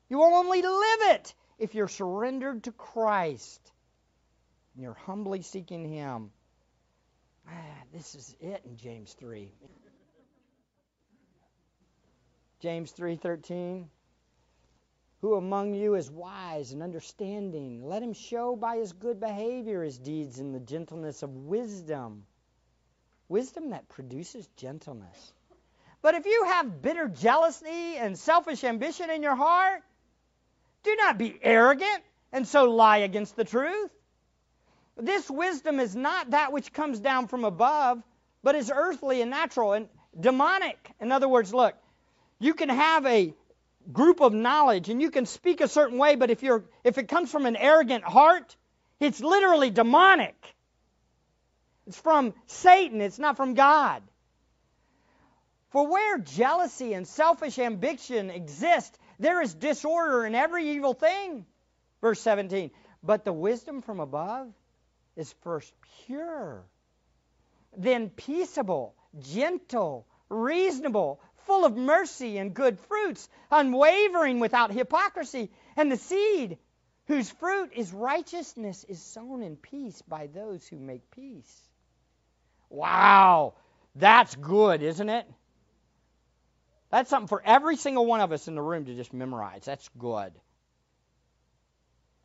You 0.08 0.18
will 0.18 0.34
only 0.34 0.62
live 0.62 1.16
it 1.16 1.34
if 1.58 1.74
you're 1.74 1.88
surrendered 1.88 2.64
to 2.64 2.72
Christ 2.72 3.60
and 4.74 4.84
you're 4.84 4.94
humbly 4.94 5.42
seeking 5.42 5.90
Him. 5.90 6.30
Ah, 7.48 7.82
this 7.92 8.14
is 8.14 8.36
it 8.40 8.62
in 8.64 8.76
James 8.76 9.12
3. 9.14 9.52
James 12.60 12.92
3:13 12.92 13.86
Who 15.20 15.34
among 15.34 15.74
you 15.74 15.96
is 15.96 16.10
wise 16.10 16.72
and 16.72 16.80
understanding? 16.80 17.84
Let 17.84 18.04
him 18.04 18.12
show 18.12 18.54
by 18.54 18.76
his 18.76 18.92
good 18.92 19.18
behavior 19.18 19.82
his 19.82 19.98
deeds 19.98 20.38
in 20.38 20.52
the 20.52 20.60
gentleness 20.60 21.24
of 21.24 21.34
wisdom. 21.34 22.24
Wisdom 23.28 23.70
that 23.70 23.88
produces 23.88 24.46
gentleness. 24.56 25.32
But 26.02 26.14
if 26.14 26.24
you 26.24 26.44
have 26.44 26.82
bitter 26.82 27.08
jealousy 27.08 27.96
and 27.96 28.16
selfish 28.16 28.62
ambition 28.62 29.10
in 29.10 29.24
your 29.24 29.34
heart 29.34 29.82
do 30.84 30.94
not 30.94 31.18
be 31.18 31.36
arrogant 31.42 32.04
and 32.32 32.46
so 32.46 32.70
lie 32.70 32.98
against 32.98 33.34
the 33.34 33.44
truth. 33.44 33.90
This 34.96 35.28
wisdom 35.28 35.80
is 35.80 35.96
not 35.96 36.30
that 36.30 36.52
which 36.52 36.72
comes 36.72 37.00
down 37.00 37.26
from 37.26 37.44
above 37.44 38.00
but 38.44 38.54
is 38.54 38.70
earthly 38.72 39.20
and 39.20 39.32
natural 39.32 39.72
and 39.72 39.88
demonic. 40.18 40.92
In 41.00 41.10
other 41.10 41.28
words 41.28 41.52
look 41.52 41.74
you 42.38 42.54
can 42.54 42.68
have 42.68 43.04
a 43.04 43.34
group 43.92 44.20
of 44.20 44.32
knowledge 44.32 44.88
and 44.88 45.00
you 45.00 45.10
can 45.10 45.26
speak 45.26 45.60
a 45.60 45.68
certain 45.68 45.98
way, 45.98 46.14
but 46.16 46.30
if 46.30 46.42
you're 46.42 46.64
if 46.84 46.98
it 46.98 47.08
comes 47.08 47.30
from 47.30 47.46
an 47.46 47.56
arrogant 47.56 48.04
heart, 48.04 48.56
it's 49.00 49.20
literally 49.20 49.70
demonic. 49.70 50.36
It's 51.86 51.98
from 51.98 52.34
Satan, 52.46 53.00
it's 53.00 53.18
not 53.18 53.36
from 53.36 53.54
God. 53.54 54.02
For 55.70 55.86
where 55.86 56.18
jealousy 56.18 56.94
and 56.94 57.06
selfish 57.06 57.58
ambition 57.58 58.30
exist, 58.30 58.98
there 59.18 59.42
is 59.42 59.54
disorder 59.54 60.24
in 60.24 60.34
every 60.34 60.70
evil 60.70 60.94
thing. 60.94 61.46
Verse 62.00 62.20
17. 62.20 62.70
But 63.02 63.24
the 63.24 63.32
wisdom 63.32 63.82
from 63.82 64.00
above 64.00 64.48
is 65.16 65.32
first 65.42 65.72
pure, 66.06 66.64
then 67.76 68.10
peaceable, 68.10 68.94
gentle, 69.18 70.06
reasonable, 70.28 71.20
full 71.48 71.64
of 71.64 71.76
mercy 71.76 72.38
and 72.38 72.54
good 72.54 72.78
fruits, 72.78 73.28
unwavering 73.50 74.38
without 74.38 74.70
hypocrisy. 74.70 75.50
And 75.76 75.90
the 75.90 75.96
seed 75.96 76.58
whose 77.06 77.28
fruit 77.30 77.70
is 77.74 77.92
righteousness 77.92 78.84
is 78.88 79.02
sown 79.02 79.42
in 79.42 79.56
peace 79.56 80.00
by 80.02 80.28
those 80.28 80.68
who 80.68 80.76
make 80.76 81.10
peace. 81.10 81.68
Wow, 82.70 83.54
that's 83.96 84.36
good, 84.36 84.82
isn't 84.82 85.08
it? 85.08 85.26
That's 86.90 87.10
something 87.10 87.28
for 87.28 87.42
every 87.44 87.76
single 87.76 88.06
one 88.06 88.20
of 88.20 88.30
us 88.30 88.46
in 88.46 88.54
the 88.54 88.62
room 88.62 88.84
to 88.84 88.94
just 88.94 89.12
memorize. 89.12 89.64
That's 89.64 89.88
good. 89.98 90.32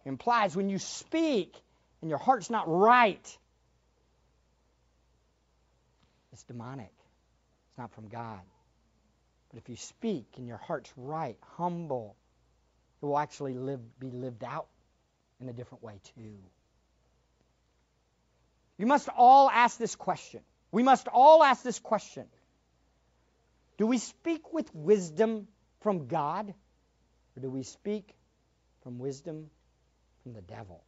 It 0.06 0.10
implies 0.10 0.56
when 0.56 0.70
you 0.70 0.80
speak 0.80 1.56
and 2.02 2.10
your 2.10 2.20
heart's 2.20 2.50
not 2.50 2.66
right, 2.68 3.38
it's 6.34 6.44
demonic. 6.44 6.92
It's 7.70 7.78
not 7.78 7.94
from 7.94 8.10
God. 8.10 8.42
But 9.54 9.62
if 9.62 9.70
you 9.70 9.76
speak 9.76 10.26
and 10.38 10.48
your 10.48 10.58
heart's 10.58 10.92
right, 10.98 11.38
humble, 11.58 12.16
it 13.02 13.06
will 13.06 13.20
actually 13.20 13.54
live, 13.54 14.00
be 14.00 14.10
lived 14.10 14.44
out 14.44 14.68
in 15.40 15.48
a 15.48 15.54
different 15.54 15.84
way 15.84 16.00
too. 16.16 16.40
You 18.80 18.88
must 18.88 19.10
all 19.16 19.50
ask 19.50 19.78
this 19.78 19.96
question. 19.96 20.42
We 20.72 20.82
must 20.82 21.08
all 21.08 21.44
ask 21.44 21.62
this 21.62 21.78
question 21.78 22.26
Do 23.78 23.86
we 23.86 24.00
speak 24.00 24.52
with 24.54 24.74
wisdom 24.74 25.48
from 25.82 26.08
God, 26.08 26.52
or 27.38 27.42
do 27.42 27.52
we 27.52 27.62
speak 27.62 28.16
from 28.82 28.98
wisdom 28.98 29.52
from 30.24 30.34
the 30.34 30.42
devil? 30.42 30.84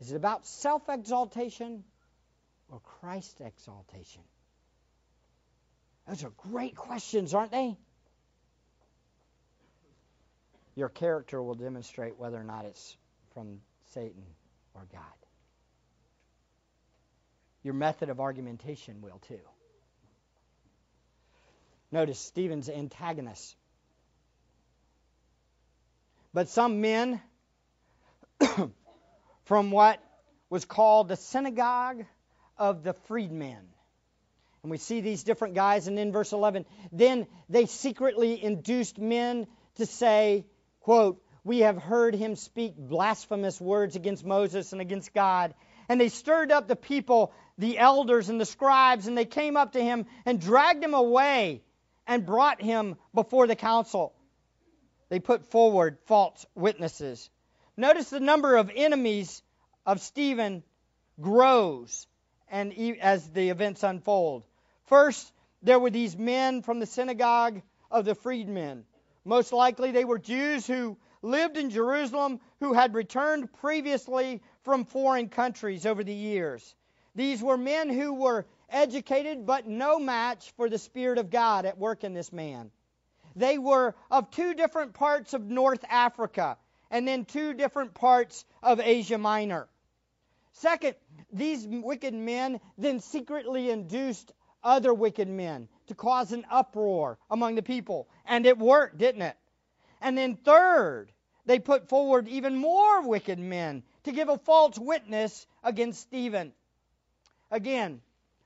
Is 0.00 0.10
it 0.10 0.16
about 0.16 0.46
self 0.46 0.88
exaltation 0.88 1.84
or 2.70 2.80
Christ 2.80 3.40
exaltation? 3.40 4.22
Those 6.08 6.24
are 6.24 6.32
great 6.50 6.74
questions, 6.74 7.34
aren't 7.34 7.50
they? 7.50 7.76
Your 10.74 10.88
character 10.88 11.42
will 11.42 11.54
demonstrate 11.54 12.18
whether 12.18 12.38
or 12.38 12.44
not 12.44 12.64
it's 12.64 12.96
from 13.34 13.60
Satan 13.92 14.22
or 14.74 14.86
God. 14.90 15.02
Your 17.62 17.74
method 17.74 18.08
of 18.08 18.20
argumentation 18.20 19.02
will 19.02 19.20
too. 19.28 19.40
Notice 21.92 22.18
Stephen's 22.18 22.70
antagonist. 22.70 23.54
But 26.32 26.48
some 26.48 26.80
men 26.80 27.20
from 29.44 29.70
what 29.70 30.02
was 30.48 30.64
called 30.64 31.08
the 31.08 31.16
synagogue 31.16 32.04
of 32.56 32.82
the 32.82 32.94
freedmen 32.94 33.66
and 34.62 34.70
we 34.70 34.78
see 34.78 35.00
these 35.00 35.22
different 35.22 35.54
guys, 35.54 35.86
and 35.86 35.98
in 35.98 36.12
verse 36.12 36.32
11, 36.32 36.66
then 36.92 37.26
they 37.48 37.66
secretly 37.66 38.42
induced 38.42 38.98
men 38.98 39.46
to 39.76 39.86
say, 39.86 40.44
quote, 40.80 41.22
We 41.44 41.60
have 41.60 41.80
heard 41.80 42.14
him 42.14 42.34
speak 42.34 42.76
blasphemous 42.76 43.60
words 43.60 43.96
against 43.96 44.24
Moses 44.24 44.72
and 44.72 44.80
against 44.80 45.14
God. 45.14 45.54
And 45.88 46.00
they 46.00 46.08
stirred 46.08 46.52
up 46.52 46.68
the 46.68 46.76
people, 46.76 47.32
the 47.56 47.78
elders 47.78 48.28
and 48.28 48.40
the 48.40 48.44
scribes, 48.44 49.06
and 49.06 49.16
they 49.16 49.24
came 49.24 49.56
up 49.56 49.72
to 49.72 49.82
him 49.82 50.06
and 50.26 50.40
dragged 50.40 50.82
him 50.82 50.94
away 50.94 51.62
and 52.06 52.26
brought 52.26 52.60
him 52.60 52.96
before 53.14 53.46
the 53.46 53.56
council. 53.56 54.12
They 55.08 55.20
put 55.20 55.50
forward 55.50 55.98
false 56.06 56.44
witnesses. 56.54 57.30
Notice 57.76 58.10
the 58.10 58.20
number 58.20 58.56
of 58.56 58.70
enemies 58.74 59.42
of 59.86 60.00
Stephen 60.00 60.64
grows 61.20 62.06
and 62.50 62.72
as 63.00 63.28
the 63.30 63.50
events 63.50 63.82
unfold. 63.82 64.44
First, 64.88 65.30
there 65.62 65.78
were 65.78 65.90
these 65.90 66.16
men 66.16 66.62
from 66.62 66.78
the 66.78 66.86
synagogue 66.86 67.60
of 67.90 68.06
the 68.06 68.14
freedmen. 68.14 68.86
Most 69.22 69.52
likely, 69.52 69.92
they 69.92 70.06
were 70.06 70.18
Jews 70.18 70.66
who 70.66 70.96
lived 71.20 71.58
in 71.58 71.68
Jerusalem 71.68 72.40
who 72.60 72.72
had 72.72 72.94
returned 72.94 73.52
previously 73.52 74.42
from 74.62 74.86
foreign 74.86 75.28
countries 75.28 75.84
over 75.84 76.02
the 76.02 76.14
years. 76.14 76.74
These 77.14 77.42
were 77.42 77.58
men 77.58 77.90
who 77.90 78.14
were 78.14 78.46
educated 78.70 79.44
but 79.44 79.66
no 79.66 79.98
match 79.98 80.52
for 80.52 80.70
the 80.70 80.78
Spirit 80.78 81.18
of 81.18 81.28
God 81.28 81.66
at 81.66 81.76
work 81.76 82.02
in 82.02 82.14
this 82.14 82.32
man. 82.32 82.70
They 83.36 83.58
were 83.58 83.94
of 84.10 84.30
two 84.30 84.54
different 84.54 84.94
parts 84.94 85.34
of 85.34 85.44
North 85.44 85.84
Africa 85.90 86.56
and 86.90 87.06
then 87.06 87.26
two 87.26 87.52
different 87.52 87.92
parts 87.92 88.46
of 88.62 88.80
Asia 88.80 89.18
Minor. 89.18 89.68
Second, 90.52 90.96
these 91.30 91.66
wicked 91.68 92.14
men 92.14 92.58
then 92.78 93.00
secretly 93.00 93.70
induced 93.70 94.32
other 94.62 94.92
wicked 94.92 95.28
men 95.28 95.68
to 95.86 95.94
cause 95.94 96.32
an 96.32 96.46
uproar 96.50 97.18
among 97.30 97.54
the 97.54 97.62
people. 97.62 98.08
And 98.26 98.46
it 98.46 98.58
worked, 98.58 98.98
didn't 98.98 99.22
it? 99.22 99.36
And 100.00 100.16
then, 100.16 100.36
third, 100.36 101.10
they 101.46 101.58
put 101.58 101.88
forward 101.88 102.28
even 102.28 102.56
more 102.56 103.06
wicked 103.06 103.38
men 103.38 103.82
to 104.04 104.12
give 104.12 104.28
a 104.28 104.38
false 104.38 104.78
witness 104.78 105.46
against 105.64 106.02
Stephen. 106.02 106.52
Again, 107.50 108.00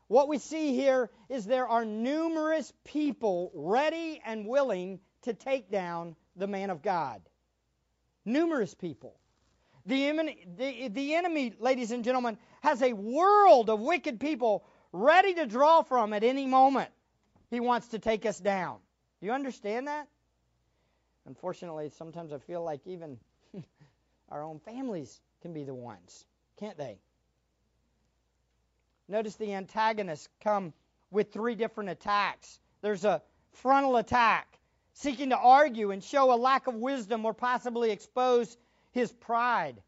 what 0.09 0.29
we 0.29 0.39
see 0.39 0.75
here 0.75 1.11
is 1.29 1.45
there 1.45 1.67
are 1.67 1.85
numerous 1.85 2.73
people 2.85 3.51
ready 3.55 4.21
and 4.25 4.47
willing 4.47 5.01
to 5.23 5.35
take 5.35 5.71
down 5.71 6.17
the 6.37 6.47
man 6.47 6.71
of 6.71 6.83
God. 6.83 7.23
Numerous 8.25 8.75
people. 8.75 9.17
The 9.87 10.07
enemy, 10.07 10.47
the, 10.57 10.89
the 10.89 11.15
enemy, 11.15 11.55
ladies 11.59 11.91
and 11.91 12.05
gentlemen, 12.05 12.39
has 12.63 12.83
a 12.83 12.93
world 12.93 13.69
of 13.69 13.81
wicked 13.81 14.21
people 14.21 14.65
ready 14.93 15.35
to 15.35 15.47
draw 15.47 15.83
from 15.83 16.13
at 16.13 16.25
any 16.25 16.47
moment. 16.47 16.91
He 17.51 17.61
wants 17.61 17.89
to 17.89 17.99
take 17.99 18.27
us 18.27 18.39
down. 18.39 18.79
Do 19.21 19.27
you 19.27 19.33
understand 19.33 19.89
that? 19.89 20.09
Unfortunately, 21.27 21.91
sometimes 21.91 22.33
I 22.33 22.39
feel 22.39 22.63
like 22.63 22.81
even 22.87 23.19
our 24.29 24.43
own 24.43 24.59
families 24.61 25.21
can 25.43 25.53
be 25.53 25.65
the 25.65 25.75
ones, 25.75 26.25
can't 26.59 26.77
they? 26.77 26.99
Notice 29.09 29.37
the 29.37 29.55
antagonists 29.55 30.29
come 30.43 30.73
with 31.11 31.33
three 31.33 31.55
different 31.55 31.91
attacks. 31.91 32.59
There's 32.81 33.05
a 33.05 33.23
frontal 33.53 33.97
attack, 33.97 34.59
seeking 34.95 35.31
to 35.31 35.37
argue 35.37 35.91
and 35.91 36.03
show 36.03 36.33
a 36.33 36.37
lack 36.37 36.67
of 36.67 36.75
wisdom 36.75 37.25
or 37.25 37.35
possibly 37.35 37.91
expose 37.91 38.57
his 38.93 39.13
pride. 39.13 39.83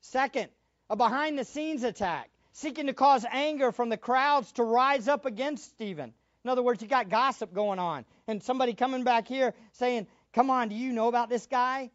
Second, 0.00 0.48
a 0.88 0.96
behind 0.96 1.38
the 1.38 1.44
scenes 1.44 1.82
attack, 1.82 2.29
seeking 2.52 2.86
to 2.86 2.92
cause 2.92 3.24
anger 3.30 3.72
from 3.72 3.88
the 3.88 3.96
crowds 3.96 4.52
to 4.52 4.64
rise 4.64 5.08
up 5.08 5.26
against 5.26 5.70
Stephen. 5.70 6.12
In 6.44 6.50
other 6.50 6.62
words, 6.62 6.82
you 6.82 6.88
got 6.88 7.08
gossip 7.08 7.52
going 7.52 7.78
on, 7.78 8.04
and 8.26 8.42
somebody 8.42 8.74
coming 8.74 9.04
back 9.04 9.28
here 9.28 9.54
saying, 9.72 10.06
Come 10.32 10.50
on, 10.50 10.68
do 10.68 10.74
you 10.74 10.92
know 10.92 11.08
about 11.08 11.28
this 11.28 11.46
guy? 11.46 11.90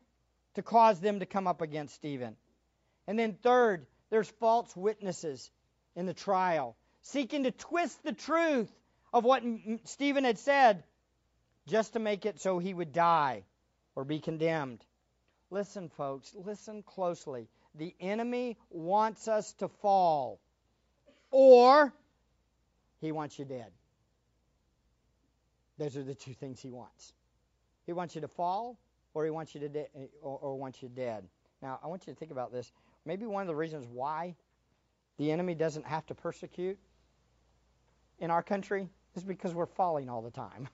To 0.55 0.61
cause 0.61 0.99
them 0.99 1.19
to 1.19 1.25
come 1.25 1.47
up 1.47 1.61
against 1.61 1.95
Stephen. 1.95 2.35
And 3.07 3.17
then, 3.17 3.33
third, 3.33 3.85
there's 4.09 4.29
false 4.39 4.75
witnesses 4.75 5.49
in 5.95 6.05
the 6.05 6.13
trial, 6.13 6.75
seeking 7.01 7.43
to 7.43 7.51
twist 7.51 8.03
the 8.03 8.13
truth 8.13 8.71
of 9.13 9.23
what 9.23 9.43
Stephen 9.85 10.23
had 10.23 10.37
said 10.37 10.83
just 11.67 11.93
to 11.93 11.99
make 11.99 12.25
it 12.25 12.39
so 12.39 12.59
he 12.59 12.73
would 12.73 12.93
die 12.93 13.43
or 13.95 14.03
be 14.03 14.19
condemned. 14.19 14.83
Listen, 15.49 15.89
folks, 15.89 16.35
listen 16.35 16.83
closely. 16.83 17.47
The 17.75 17.95
enemy 17.99 18.57
wants 18.69 19.27
us 19.27 19.53
to 19.53 19.67
fall, 19.67 20.39
or 21.35 21.93
he 23.01 23.11
wants 23.11 23.37
you 23.37 23.43
dead. 23.43 23.69
Those 25.77 25.97
are 25.97 26.03
the 26.03 26.15
two 26.15 26.33
things 26.33 26.61
he 26.61 26.71
wants. 26.71 27.11
He 27.85 27.91
wants 27.91 28.15
you 28.15 28.21
to 28.21 28.29
fall, 28.29 28.79
or 29.13 29.25
he 29.25 29.31
wants 29.31 29.53
you 29.53 29.59
to 29.59 29.67
de- 29.67 29.87
or, 30.21 30.39
or 30.39 30.55
wants 30.57 30.81
you 30.81 30.87
dead. 30.87 31.25
Now, 31.61 31.77
I 31.83 31.87
want 31.87 32.07
you 32.07 32.13
to 32.13 32.17
think 32.17 32.31
about 32.31 32.53
this. 32.53 32.71
Maybe 33.05 33.25
one 33.25 33.41
of 33.41 33.47
the 33.47 33.55
reasons 33.55 33.85
why 33.85 34.33
the 35.17 35.29
enemy 35.29 35.55
doesn't 35.55 35.85
have 35.85 36.05
to 36.05 36.15
persecute 36.15 36.79
in 38.19 38.31
our 38.31 38.41
country 38.41 38.87
is 39.17 39.23
because 39.25 39.53
we're 39.53 39.65
falling 39.65 40.07
all 40.07 40.21
the 40.21 40.31
time. 40.31 40.69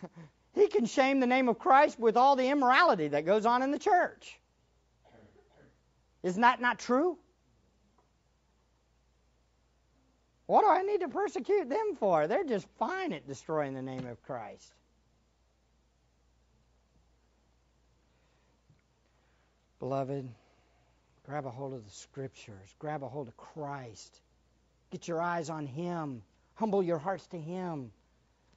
he 0.54 0.68
can 0.68 0.86
shame 0.86 1.18
the 1.18 1.26
name 1.26 1.48
of 1.48 1.58
Christ 1.58 1.98
with 1.98 2.16
all 2.16 2.36
the 2.36 2.46
immorality 2.48 3.08
that 3.08 3.26
goes 3.26 3.44
on 3.44 3.62
in 3.62 3.72
the 3.72 3.78
church. 3.80 4.38
Isn't 6.24 6.40
that 6.40 6.60
not 6.60 6.78
true? 6.78 7.18
What 10.46 10.62
do 10.62 10.68
I 10.68 10.82
need 10.82 11.00
to 11.00 11.08
persecute 11.08 11.68
them 11.68 11.96
for? 12.00 12.26
They're 12.26 12.44
just 12.44 12.66
fine 12.78 13.12
at 13.12 13.26
destroying 13.26 13.74
the 13.74 13.82
name 13.82 14.06
of 14.06 14.22
Christ. 14.22 14.72
Beloved, 19.80 20.26
grab 21.26 21.44
a 21.44 21.50
hold 21.50 21.74
of 21.74 21.84
the 21.84 21.90
scriptures, 21.90 22.74
grab 22.78 23.02
a 23.02 23.08
hold 23.08 23.28
of 23.28 23.36
Christ. 23.36 24.18
Get 24.90 25.06
your 25.06 25.20
eyes 25.20 25.50
on 25.50 25.66
Him, 25.66 26.22
humble 26.54 26.82
your 26.82 26.98
hearts 26.98 27.26
to 27.28 27.38
Him. 27.38 27.90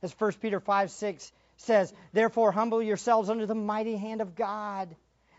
As 0.01 0.13
1 0.17 0.33
Peter 0.41 0.61
5 0.61 0.89
6 0.89 1.31
says, 1.57 1.93
Therefore, 2.13 2.53
humble 2.53 2.81
yourselves 2.81 3.29
under 3.29 3.45
the 3.45 3.55
mighty 3.55 3.97
hand 3.97 4.21
of 4.21 4.35
God, 4.35 4.95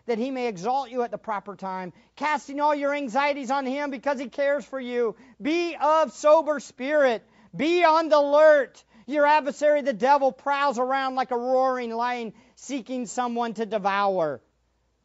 that 0.09 0.19
he 0.19 0.31
may 0.31 0.49
exalt 0.49 0.91
you 0.91 1.03
at 1.03 1.11
the 1.11 1.19
proper 1.19 1.57
time, 1.57 1.93
casting 2.17 2.61
all 2.61 2.75
your 2.75 2.95
anxieties 2.95 3.51
on 3.51 3.65
him 3.65 3.91
because 3.91 4.19
he 4.19 4.29
cares 4.29 4.65
for 4.65 4.81
you. 4.81 5.17
Be 5.41 5.77
of 5.81 6.13
sober 6.13 6.61
spirit, 6.61 7.25
be 7.57 7.85
on 7.85 8.09
the 8.09 8.19
alert. 8.19 8.85
Your 9.07 9.25
adversary, 9.25 9.81
the 9.81 9.95
devil, 9.95 10.33
prowls 10.33 10.79
around 10.79 11.15
like 11.15 11.31
a 11.31 11.39
roaring 11.39 11.91
lion, 11.91 12.35
seeking 12.57 13.07
someone 13.07 13.55
to 13.55 13.65
devour. 13.65 14.43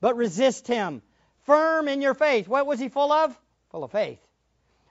But 0.02 0.18
resist 0.18 0.68
him, 0.68 1.02
firm 1.44 1.88
in 1.88 2.02
your 2.02 2.14
faith. 2.14 2.50
What 2.50 2.68
was 2.68 2.80
he 2.80 2.90
full 2.90 3.14
of? 3.14 3.40
Full 3.72 3.86
of 3.86 3.92
faith. 3.92 4.20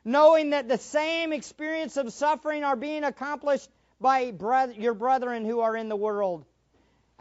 Knowing 0.02 0.50
that 0.50 0.66
the 0.66 0.78
same 0.78 1.34
experience 1.34 1.98
of 1.98 2.12
suffering 2.12 2.64
are 2.64 2.74
being 2.74 3.04
accomplished 3.04 3.68
by 4.00 4.32
your 4.76 4.94
brethren 4.94 5.44
who 5.44 5.60
are 5.60 5.76
in 5.76 5.90
the 5.90 5.96
world. 5.96 6.46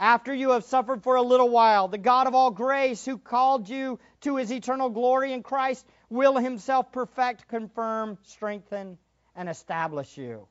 After 0.02 0.34
you 0.34 0.50
have 0.50 0.64
suffered 0.64 1.04
for 1.04 1.16
a 1.16 1.22
little 1.22 1.50
while, 1.50 1.88
the 1.88 2.00
God 2.00 2.26
of 2.26 2.34
all 2.34 2.50
grace, 2.50 3.06
who 3.06 3.20
called 3.20 3.70
you 3.70 4.00
to 4.22 4.38
his 4.38 4.52
eternal 4.52 4.90
glory 4.90 5.32
in 5.32 5.44
Christ, 5.44 5.86
will 6.10 6.38
himself 6.38 6.92
perfect, 6.92 7.48
confirm, 7.48 8.18
strengthen, 8.24 8.98
and 9.36 9.48
establish 9.48 10.18
you. 10.18 10.48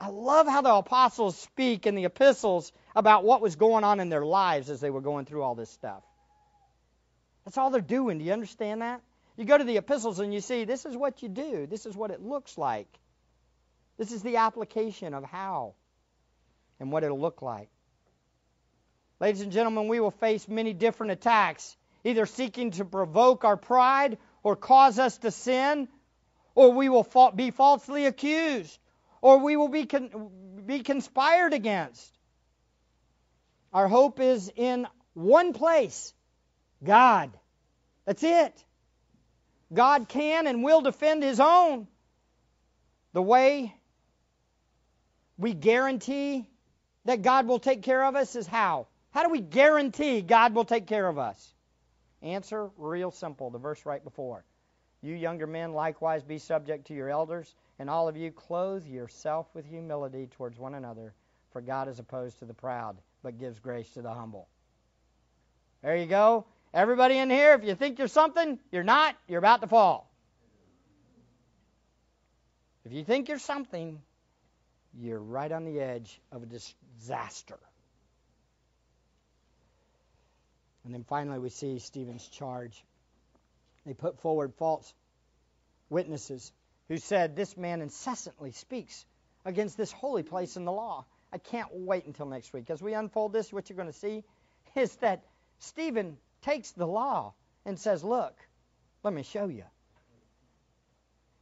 I 0.00 0.08
love 0.08 0.48
how 0.48 0.60
the 0.60 0.74
apostles 0.74 1.38
speak 1.38 1.86
in 1.86 1.94
the 1.94 2.04
epistles 2.04 2.72
about 2.96 3.22
what 3.22 3.40
was 3.40 3.54
going 3.54 3.84
on 3.84 4.00
in 4.00 4.08
their 4.08 4.26
lives 4.26 4.70
as 4.70 4.80
they 4.80 4.90
were 4.90 5.00
going 5.00 5.24
through 5.24 5.44
all 5.44 5.54
this 5.54 5.70
stuff. 5.70 6.02
That's 7.44 7.56
all 7.56 7.70
they're 7.70 7.80
doing. 7.80 8.18
Do 8.18 8.24
you 8.24 8.32
understand 8.32 8.82
that? 8.82 9.02
You 9.36 9.44
go 9.44 9.56
to 9.56 9.62
the 9.62 9.76
epistles 9.76 10.18
and 10.18 10.34
you 10.34 10.40
see 10.40 10.64
this 10.64 10.84
is 10.84 10.96
what 10.96 11.22
you 11.22 11.28
do, 11.28 11.68
this 11.68 11.86
is 11.86 11.94
what 11.94 12.10
it 12.10 12.20
looks 12.20 12.58
like. 12.58 12.88
This 13.98 14.10
is 14.10 14.24
the 14.24 14.38
application 14.38 15.14
of 15.14 15.22
how 15.22 15.74
and 16.80 16.90
what 16.90 17.04
it'll 17.04 17.20
look 17.20 17.40
like. 17.40 17.68
Ladies 19.18 19.40
and 19.40 19.52
gentlemen, 19.52 19.88
we 19.88 19.98
will 19.98 20.10
face 20.10 20.46
many 20.46 20.74
different 20.74 21.12
attacks, 21.12 21.76
either 22.04 22.26
seeking 22.26 22.72
to 22.72 22.84
provoke 22.84 23.44
our 23.44 23.56
pride 23.56 24.18
or 24.42 24.56
cause 24.56 24.98
us 24.98 25.16
to 25.18 25.30
sin, 25.30 25.88
or 26.54 26.72
we 26.72 26.88
will 26.88 27.06
be 27.34 27.50
falsely 27.50 28.04
accused, 28.06 28.78
or 29.22 29.38
we 29.38 29.56
will 29.56 29.68
be, 29.68 29.86
con- 29.86 30.30
be 30.66 30.80
conspired 30.80 31.54
against. 31.54 32.12
Our 33.72 33.88
hope 33.88 34.20
is 34.20 34.52
in 34.54 34.86
one 35.14 35.54
place 35.54 36.12
God. 36.84 37.30
That's 38.04 38.22
it. 38.22 38.64
God 39.72 40.08
can 40.08 40.46
and 40.46 40.62
will 40.62 40.82
defend 40.82 41.22
His 41.22 41.40
own. 41.40 41.88
The 43.14 43.22
way 43.22 43.74
we 45.38 45.54
guarantee 45.54 46.46
that 47.06 47.22
God 47.22 47.46
will 47.46 47.58
take 47.58 47.82
care 47.82 48.04
of 48.04 48.14
us 48.14 48.36
is 48.36 48.46
how? 48.46 48.86
How 49.16 49.22
do 49.22 49.30
we 49.30 49.40
guarantee 49.40 50.20
God 50.20 50.54
will 50.54 50.66
take 50.66 50.86
care 50.86 51.08
of 51.08 51.16
us? 51.16 51.54
Answer 52.20 52.68
real 52.76 53.10
simple, 53.10 53.48
the 53.48 53.56
verse 53.56 53.86
right 53.86 54.04
before. 54.04 54.44
You 55.00 55.14
younger 55.14 55.46
men 55.46 55.72
likewise 55.72 56.22
be 56.22 56.36
subject 56.36 56.88
to 56.88 56.94
your 56.94 57.08
elders, 57.08 57.54
and 57.78 57.88
all 57.88 58.08
of 58.08 58.18
you 58.18 58.30
clothe 58.30 58.84
yourself 58.84 59.46
with 59.54 59.64
humility 59.64 60.26
towards 60.26 60.58
one 60.58 60.74
another, 60.74 61.14
for 61.50 61.62
God 61.62 61.88
is 61.88 61.98
opposed 61.98 62.40
to 62.40 62.44
the 62.44 62.52
proud, 62.52 62.98
but 63.22 63.38
gives 63.38 63.58
grace 63.58 63.88
to 63.94 64.02
the 64.02 64.12
humble. 64.12 64.48
There 65.82 65.96
you 65.96 66.04
go. 66.04 66.44
Everybody 66.74 67.16
in 67.16 67.30
here, 67.30 67.54
if 67.54 67.64
you 67.64 67.74
think 67.74 67.98
you're 67.98 68.08
something, 68.08 68.58
you're 68.70 68.84
not, 68.84 69.16
you're 69.28 69.38
about 69.38 69.62
to 69.62 69.66
fall. 69.66 70.12
If 72.84 72.92
you 72.92 73.02
think 73.02 73.30
you're 73.30 73.38
something, 73.38 73.98
you're 74.92 75.18
right 75.18 75.50
on 75.50 75.64
the 75.64 75.80
edge 75.80 76.20
of 76.30 76.42
a 76.42 76.46
disaster. 76.46 77.56
And 80.86 80.94
then 80.94 81.02
finally, 81.02 81.40
we 81.40 81.48
see 81.48 81.80
Stephen's 81.80 82.26
charge. 82.28 82.84
They 83.84 83.92
put 83.92 84.20
forward 84.20 84.54
false 84.54 84.94
witnesses 85.90 86.52
who 86.86 86.96
said, 86.98 87.34
This 87.34 87.56
man 87.56 87.82
incessantly 87.82 88.52
speaks 88.52 89.04
against 89.44 89.76
this 89.76 89.90
holy 89.90 90.22
place 90.22 90.56
in 90.56 90.64
the 90.64 90.70
law. 90.70 91.04
I 91.32 91.38
can't 91.38 91.68
wait 91.72 92.06
until 92.06 92.26
next 92.26 92.52
week. 92.52 92.70
As 92.70 92.80
we 92.80 92.94
unfold 92.94 93.32
this, 93.32 93.52
what 93.52 93.68
you're 93.68 93.76
going 93.76 93.92
to 93.92 93.98
see 93.98 94.22
is 94.76 94.94
that 94.96 95.24
Stephen 95.58 96.18
takes 96.42 96.70
the 96.70 96.86
law 96.86 97.34
and 97.64 97.76
says, 97.76 98.04
Look, 98.04 98.36
let 99.02 99.12
me 99.12 99.24
show 99.24 99.48
you. 99.48 99.64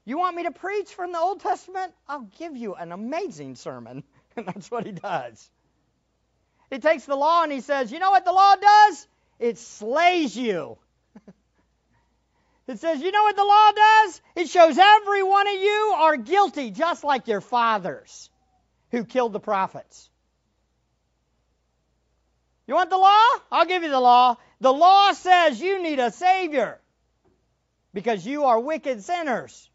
You 0.07 0.17
want 0.17 0.37
me 0.37 0.45
to 0.45 0.53
preach 0.53 0.89
from 0.95 1.13
the 1.13 1.19
Old 1.19 1.41
Testament? 1.41 1.93
I'll 2.09 2.31
give 2.39 2.57
you 2.57 2.75
an 2.75 2.93
amazing 2.93 3.57
sermon. 3.57 4.05
And 4.37 4.47
that's 4.47 4.69
what 4.69 4.85
he 4.85 4.91
does. 4.91 5.49
He 6.69 6.81
takes 6.81 7.05
the 7.05 7.15
law 7.15 7.45
and 7.45 7.53
he 7.53 7.61
says, 7.61 7.93
You 7.93 8.01
know 8.01 8.11
what 8.11 8.25
the 8.25 8.33
law 8.33 8.57
does? 8.57 9.07
It 9.39 9.59
slays 9.59 10.37
you. 10.37 10.79
it 12.67 12.79
says, 12.79 13.01
You 13.01 13.11
know 13.11 13.23
what 13.23 13.37
the 13.37 13.45
law 13.45 13.73
does? 13.73 14.21
It 14.37 14.49
shows 14.49 14.79
every 14.79 15.23
one 15.23 15.49
of 15.49 15.55
you 15.55 15.95
are 15.97 16.17
guilty, 16.17 16.71
just 16.71 17.05
like 17.05 17.29
your 17.29 17.41
fathers 17.41 18.31
who 18.91 19.05
killed 19.05 19.33
the 19.33 19.41
prophets. 19.41 20.09
You 22.67 22.75
want 22.75 22.91
the 22.91 22.99
law? 22.99 23.27
I'll 23.53 23.67
give 23.67 23.83
you 23.83 23.91
the 23.91 24.01
law. 24.01 24.37
The 24.61 24.73
law 24.73 25.13
says 25.13 25.61
you 25.61 25.83
need 25.83 25.99
a 25.99 26.11
Savior 26.11 26.81
because 27.93 28.27
you 28.27 28.45
are 28.45 28.59
wicked 28.59 29.03
sinners. 29.05 29.69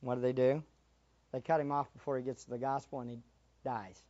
What 0.00 0.16
do 0.16 0.20
they 0.20 0.32
do? 0.32 0.62
They 1.32 1.40
cut 1.40 1.60
him 1.60 1.72
off 1.72 1.92
before 1.92 2.18
he 2.18 2.24
gets 2.24 2.44
to 2.44 2.50
the 2.50 2.58
gospel 2.58 3.00
and 3.00 3.10
he 3.10 3.18
dies. 3.64 4.00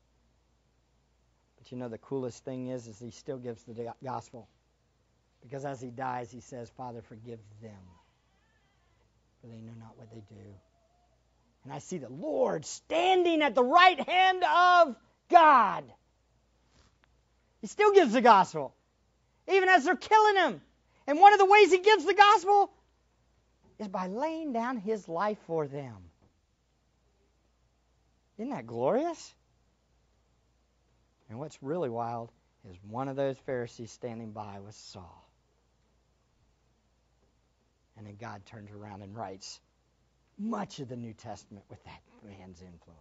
But 1.64 1.72
you 1.72 1.78
know 1.78 1.88
the 1.88 1.96
coolest 1.96 2.44
thing 2.44 2.66
is 2.66 2.86
is 2.86 2.98
he 2.98 3.10
still 3.10 3.38
gives 3.38 3.62
the 3.62 3.94
gospel. 4.04 4.46
Because 5.40 5.64
as 5.64 5.80
he 5.80 5.88
dies, 5.88 6.30
he 6.30 6.40
says, 6.40 6.70
Father, 6.76 7.00
forgive 7.00 7.38
them, 7.62 7.80
for 9.40 9.46
they 9.46 9.56
know 9.56 9.72
not 9.80 9.96
what 9.96 10.10
they 10.10 10.20
do. 10.28 10.42
And 11.64 11.72
I 11.72 11.78
see 11.78 11.96
the 11.96 12.10
Lord 12.10 12.66
standing 12.66 13.40
at 13.40 13.54
the 13.54 13.64
right 13.64 13.98
hand 14.06 14.44
of 14.44 14.96
God. 15.30 15.84
He 17.62 17.66
still 17.66 17.94
gives 17.94 18.12
the 18.12 18.20
gospel, 18.20 18.74
even 19.50 19.70
as 19.70 19.84
they're 19.86 19.96
killing 19.96 20.36
him. 20.36 20.60
And 21.06 21.18
one 21.18 21.32
of 21.32 21.38
the 21.38 21.46
ways 21.46 21.70
he 21.70 21.78
gives 21.78 22.04
the 22.04 22.12
gospel 22.12 22.70
is 23.78 23.88
by 23.88 24.08
laying 24.08 24.52
down 24.52 24.76
his 24.76 25.08
life 25.08 25.38
for 25.46 25.66
them. 25.66 25.96
Isn't 28.36 28.50
that 28.50 28.66
glorious? 28.66 29.34
And 31.28 31.38
what's 31.38 31.62
really 31.62 31.88
wild 31.88 32.30
is 32.68 32.76
one 32.88 33.08
of 33.08 33.16
those 33.16 33.36
Pharisees 33.38 33.90
standing 33.90 34.32
by 34.32 34.60
was 34.60 34.76
Saul. 34.76 35.28
And 37.96 38.06
then 38.06 38.16
God 38.20 38.44
turns 38.46 38.70
around 38.70 39.02
and 39.02 39.16
writes 39.16 39.60
much 40.38 40.80
of 40.80 40.88
the 40.88 40.96
New 40.96 41.12
Testament 41.12 41.64
with 41.70 41.82
that 41.84 42.00
man's 42.24 42.60
influence. 42.60 43.00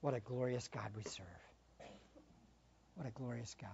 What 0.00 0.14
a 0.14 0.20
glorious 0.20 0.68
God 0.68 0.90
we 0.94 1.02
serve. 1.02 1.26
What 2.94 3.06
a 3.06 3.10
glorious 3.10 3.54
God. 3.60 3.70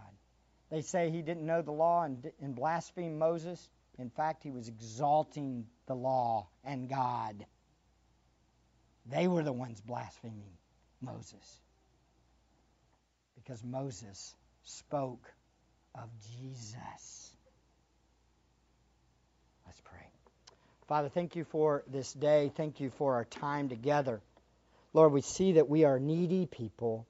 They 0.71 0.81
say 0.81 1.11
he 1.11 1.23
didn't 1.23 1.45
know 1.45 1.63
the 1.63 1.73
law 1.73 2.05
and, 2.05 2.31
and 2.41 2.55
blasphemed 2.55 3.19
Moses. 3.19 3.69
In 3.99 4.11
fact, 4.11 4.43
he 4.43 4.51
was 4.51 4.69
exalting 4.69 5.67
the 5.87 5.95
law 5.95 6.49
and 6.65 6.89
God. 6.89 7.45
They 9.07 9.29
were 9.29 9.43
the 9.43 9.53
ones 9.53 9.81
blaspheming 9.81 10.57
Moses. 11.01 11.61
Because 13.43 13.65
Moses 13.65 14.35
spoke 14.65 15.33
of 15.95 16.09
Jesus. 16.39 17.37
Let's 19.67 19.81
pray. 19.81 20.07
Father, 20.87 21.09
thank 21.09 21.35
you 21.35 21.45
for 21.45 21.83
this 21.91 22.13
day. 22.13 22.53
Thank 22.57 22.81
you 22.81 22.91
for 22.91 23.15
our 23.15 23.25
time 23.25 23.69
together. 23.69 24.21
Lord, 24.93 25.13
we 25.13 25.23
see 25.23 25.53
that 25.53 25.69
we 25.69 25.85
are 25.85 25.99
needy 25.99 26.47
people. 26.47 27.07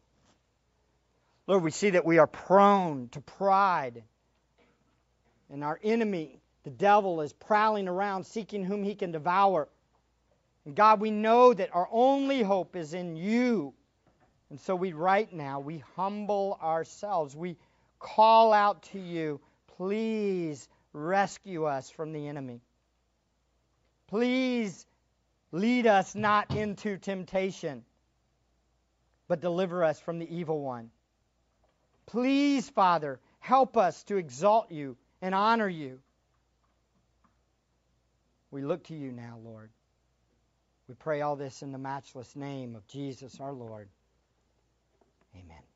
Lord, 1.46 1.62
we 1.64 1.70
see 1.70 1.90
that 1.90 2.06
we 2.06 2.18
are 2.18 2.26
prone 2.26 3.08
to 3.10 3.20
pride. 3.20 4.02
And 5.50 5.62
our 5.62 5.78
enemy, 5.82 6.40
the 6.64 6.70
devil, 6.70 7.20
is 7.20 7.32
prowling 7.32 7.88
around 7.88 8.24
seeking 8.24 8.64
whom 8.64 8.84
he 8.84 8.94
can 8.94 9.12
devour. 9.12 9.68
And 10.64 10.74
God, 10.74 11.00
we 11.00 11.10
know 11.10 11.52
that 11.52 11.74
our 11.74 11.88
only 11.90 12.42
hope 12.42 12.76
is 12.76 12.94
in 12.94 13.16
you. 13.16 13.74
And 14.52 14.60
so 14.60 14.76
we, 14.76 14.92
right 14.92 15.32
now, 15.32 15.60
we 15.60 15.82
humble 15.96 16.58
ourselves. 16.62 17.34
We 17.34 17.56
call 17.98 18.52
out 18.52 18.82
to 18.92 18.98
you, 18.98 19.40
please 19.78 20.68
rescue 20.92 21.64
us 21.64 21.88
from 21.88 22.12
the 22.12 22.28
enemy. 22.28 22.60
Please 24.08 24.86
lead 25.52 25.86
us 25.86 26.14
not 26.14 26.54
into 26.54 26.98
temptation, 26.98 27.82
but 29.26 29.40
deliver 29.40 29.84
us 29.84 29.98
from 29.98 30.18
the 30.18 30.30
evil 30.30 30.60
one. 30.60 30.90
Please, 32.04 32.68
Father, 32.68 33.20
help 33.38 33.78
us 33.78 34.02
to 34.04 34.18
exalt 34.18 34.70
you 34.70 34.98
and 35.22 35.34
honor 35.34 35.66
you. 35.66 35.98
We 38.50 38.60
look 38.60 38.84
to 38.88 38.94
you 38.94 39.12
now, 39.12 39.38
Lord. 39.42 39.70
We 40.88 40.94
pray 40.94 41.22
all 41.22 41.36
this 41.36 41.62
in 41.62 41.72
the 41.72 41.78
matchless 41.78 42.36
name 42.36 42.76
of 42.76 42.86
Jesus 42.86 43.40
our 43.40 43.54
Lord. 43.54 43.88
Amen. 45.34 45.71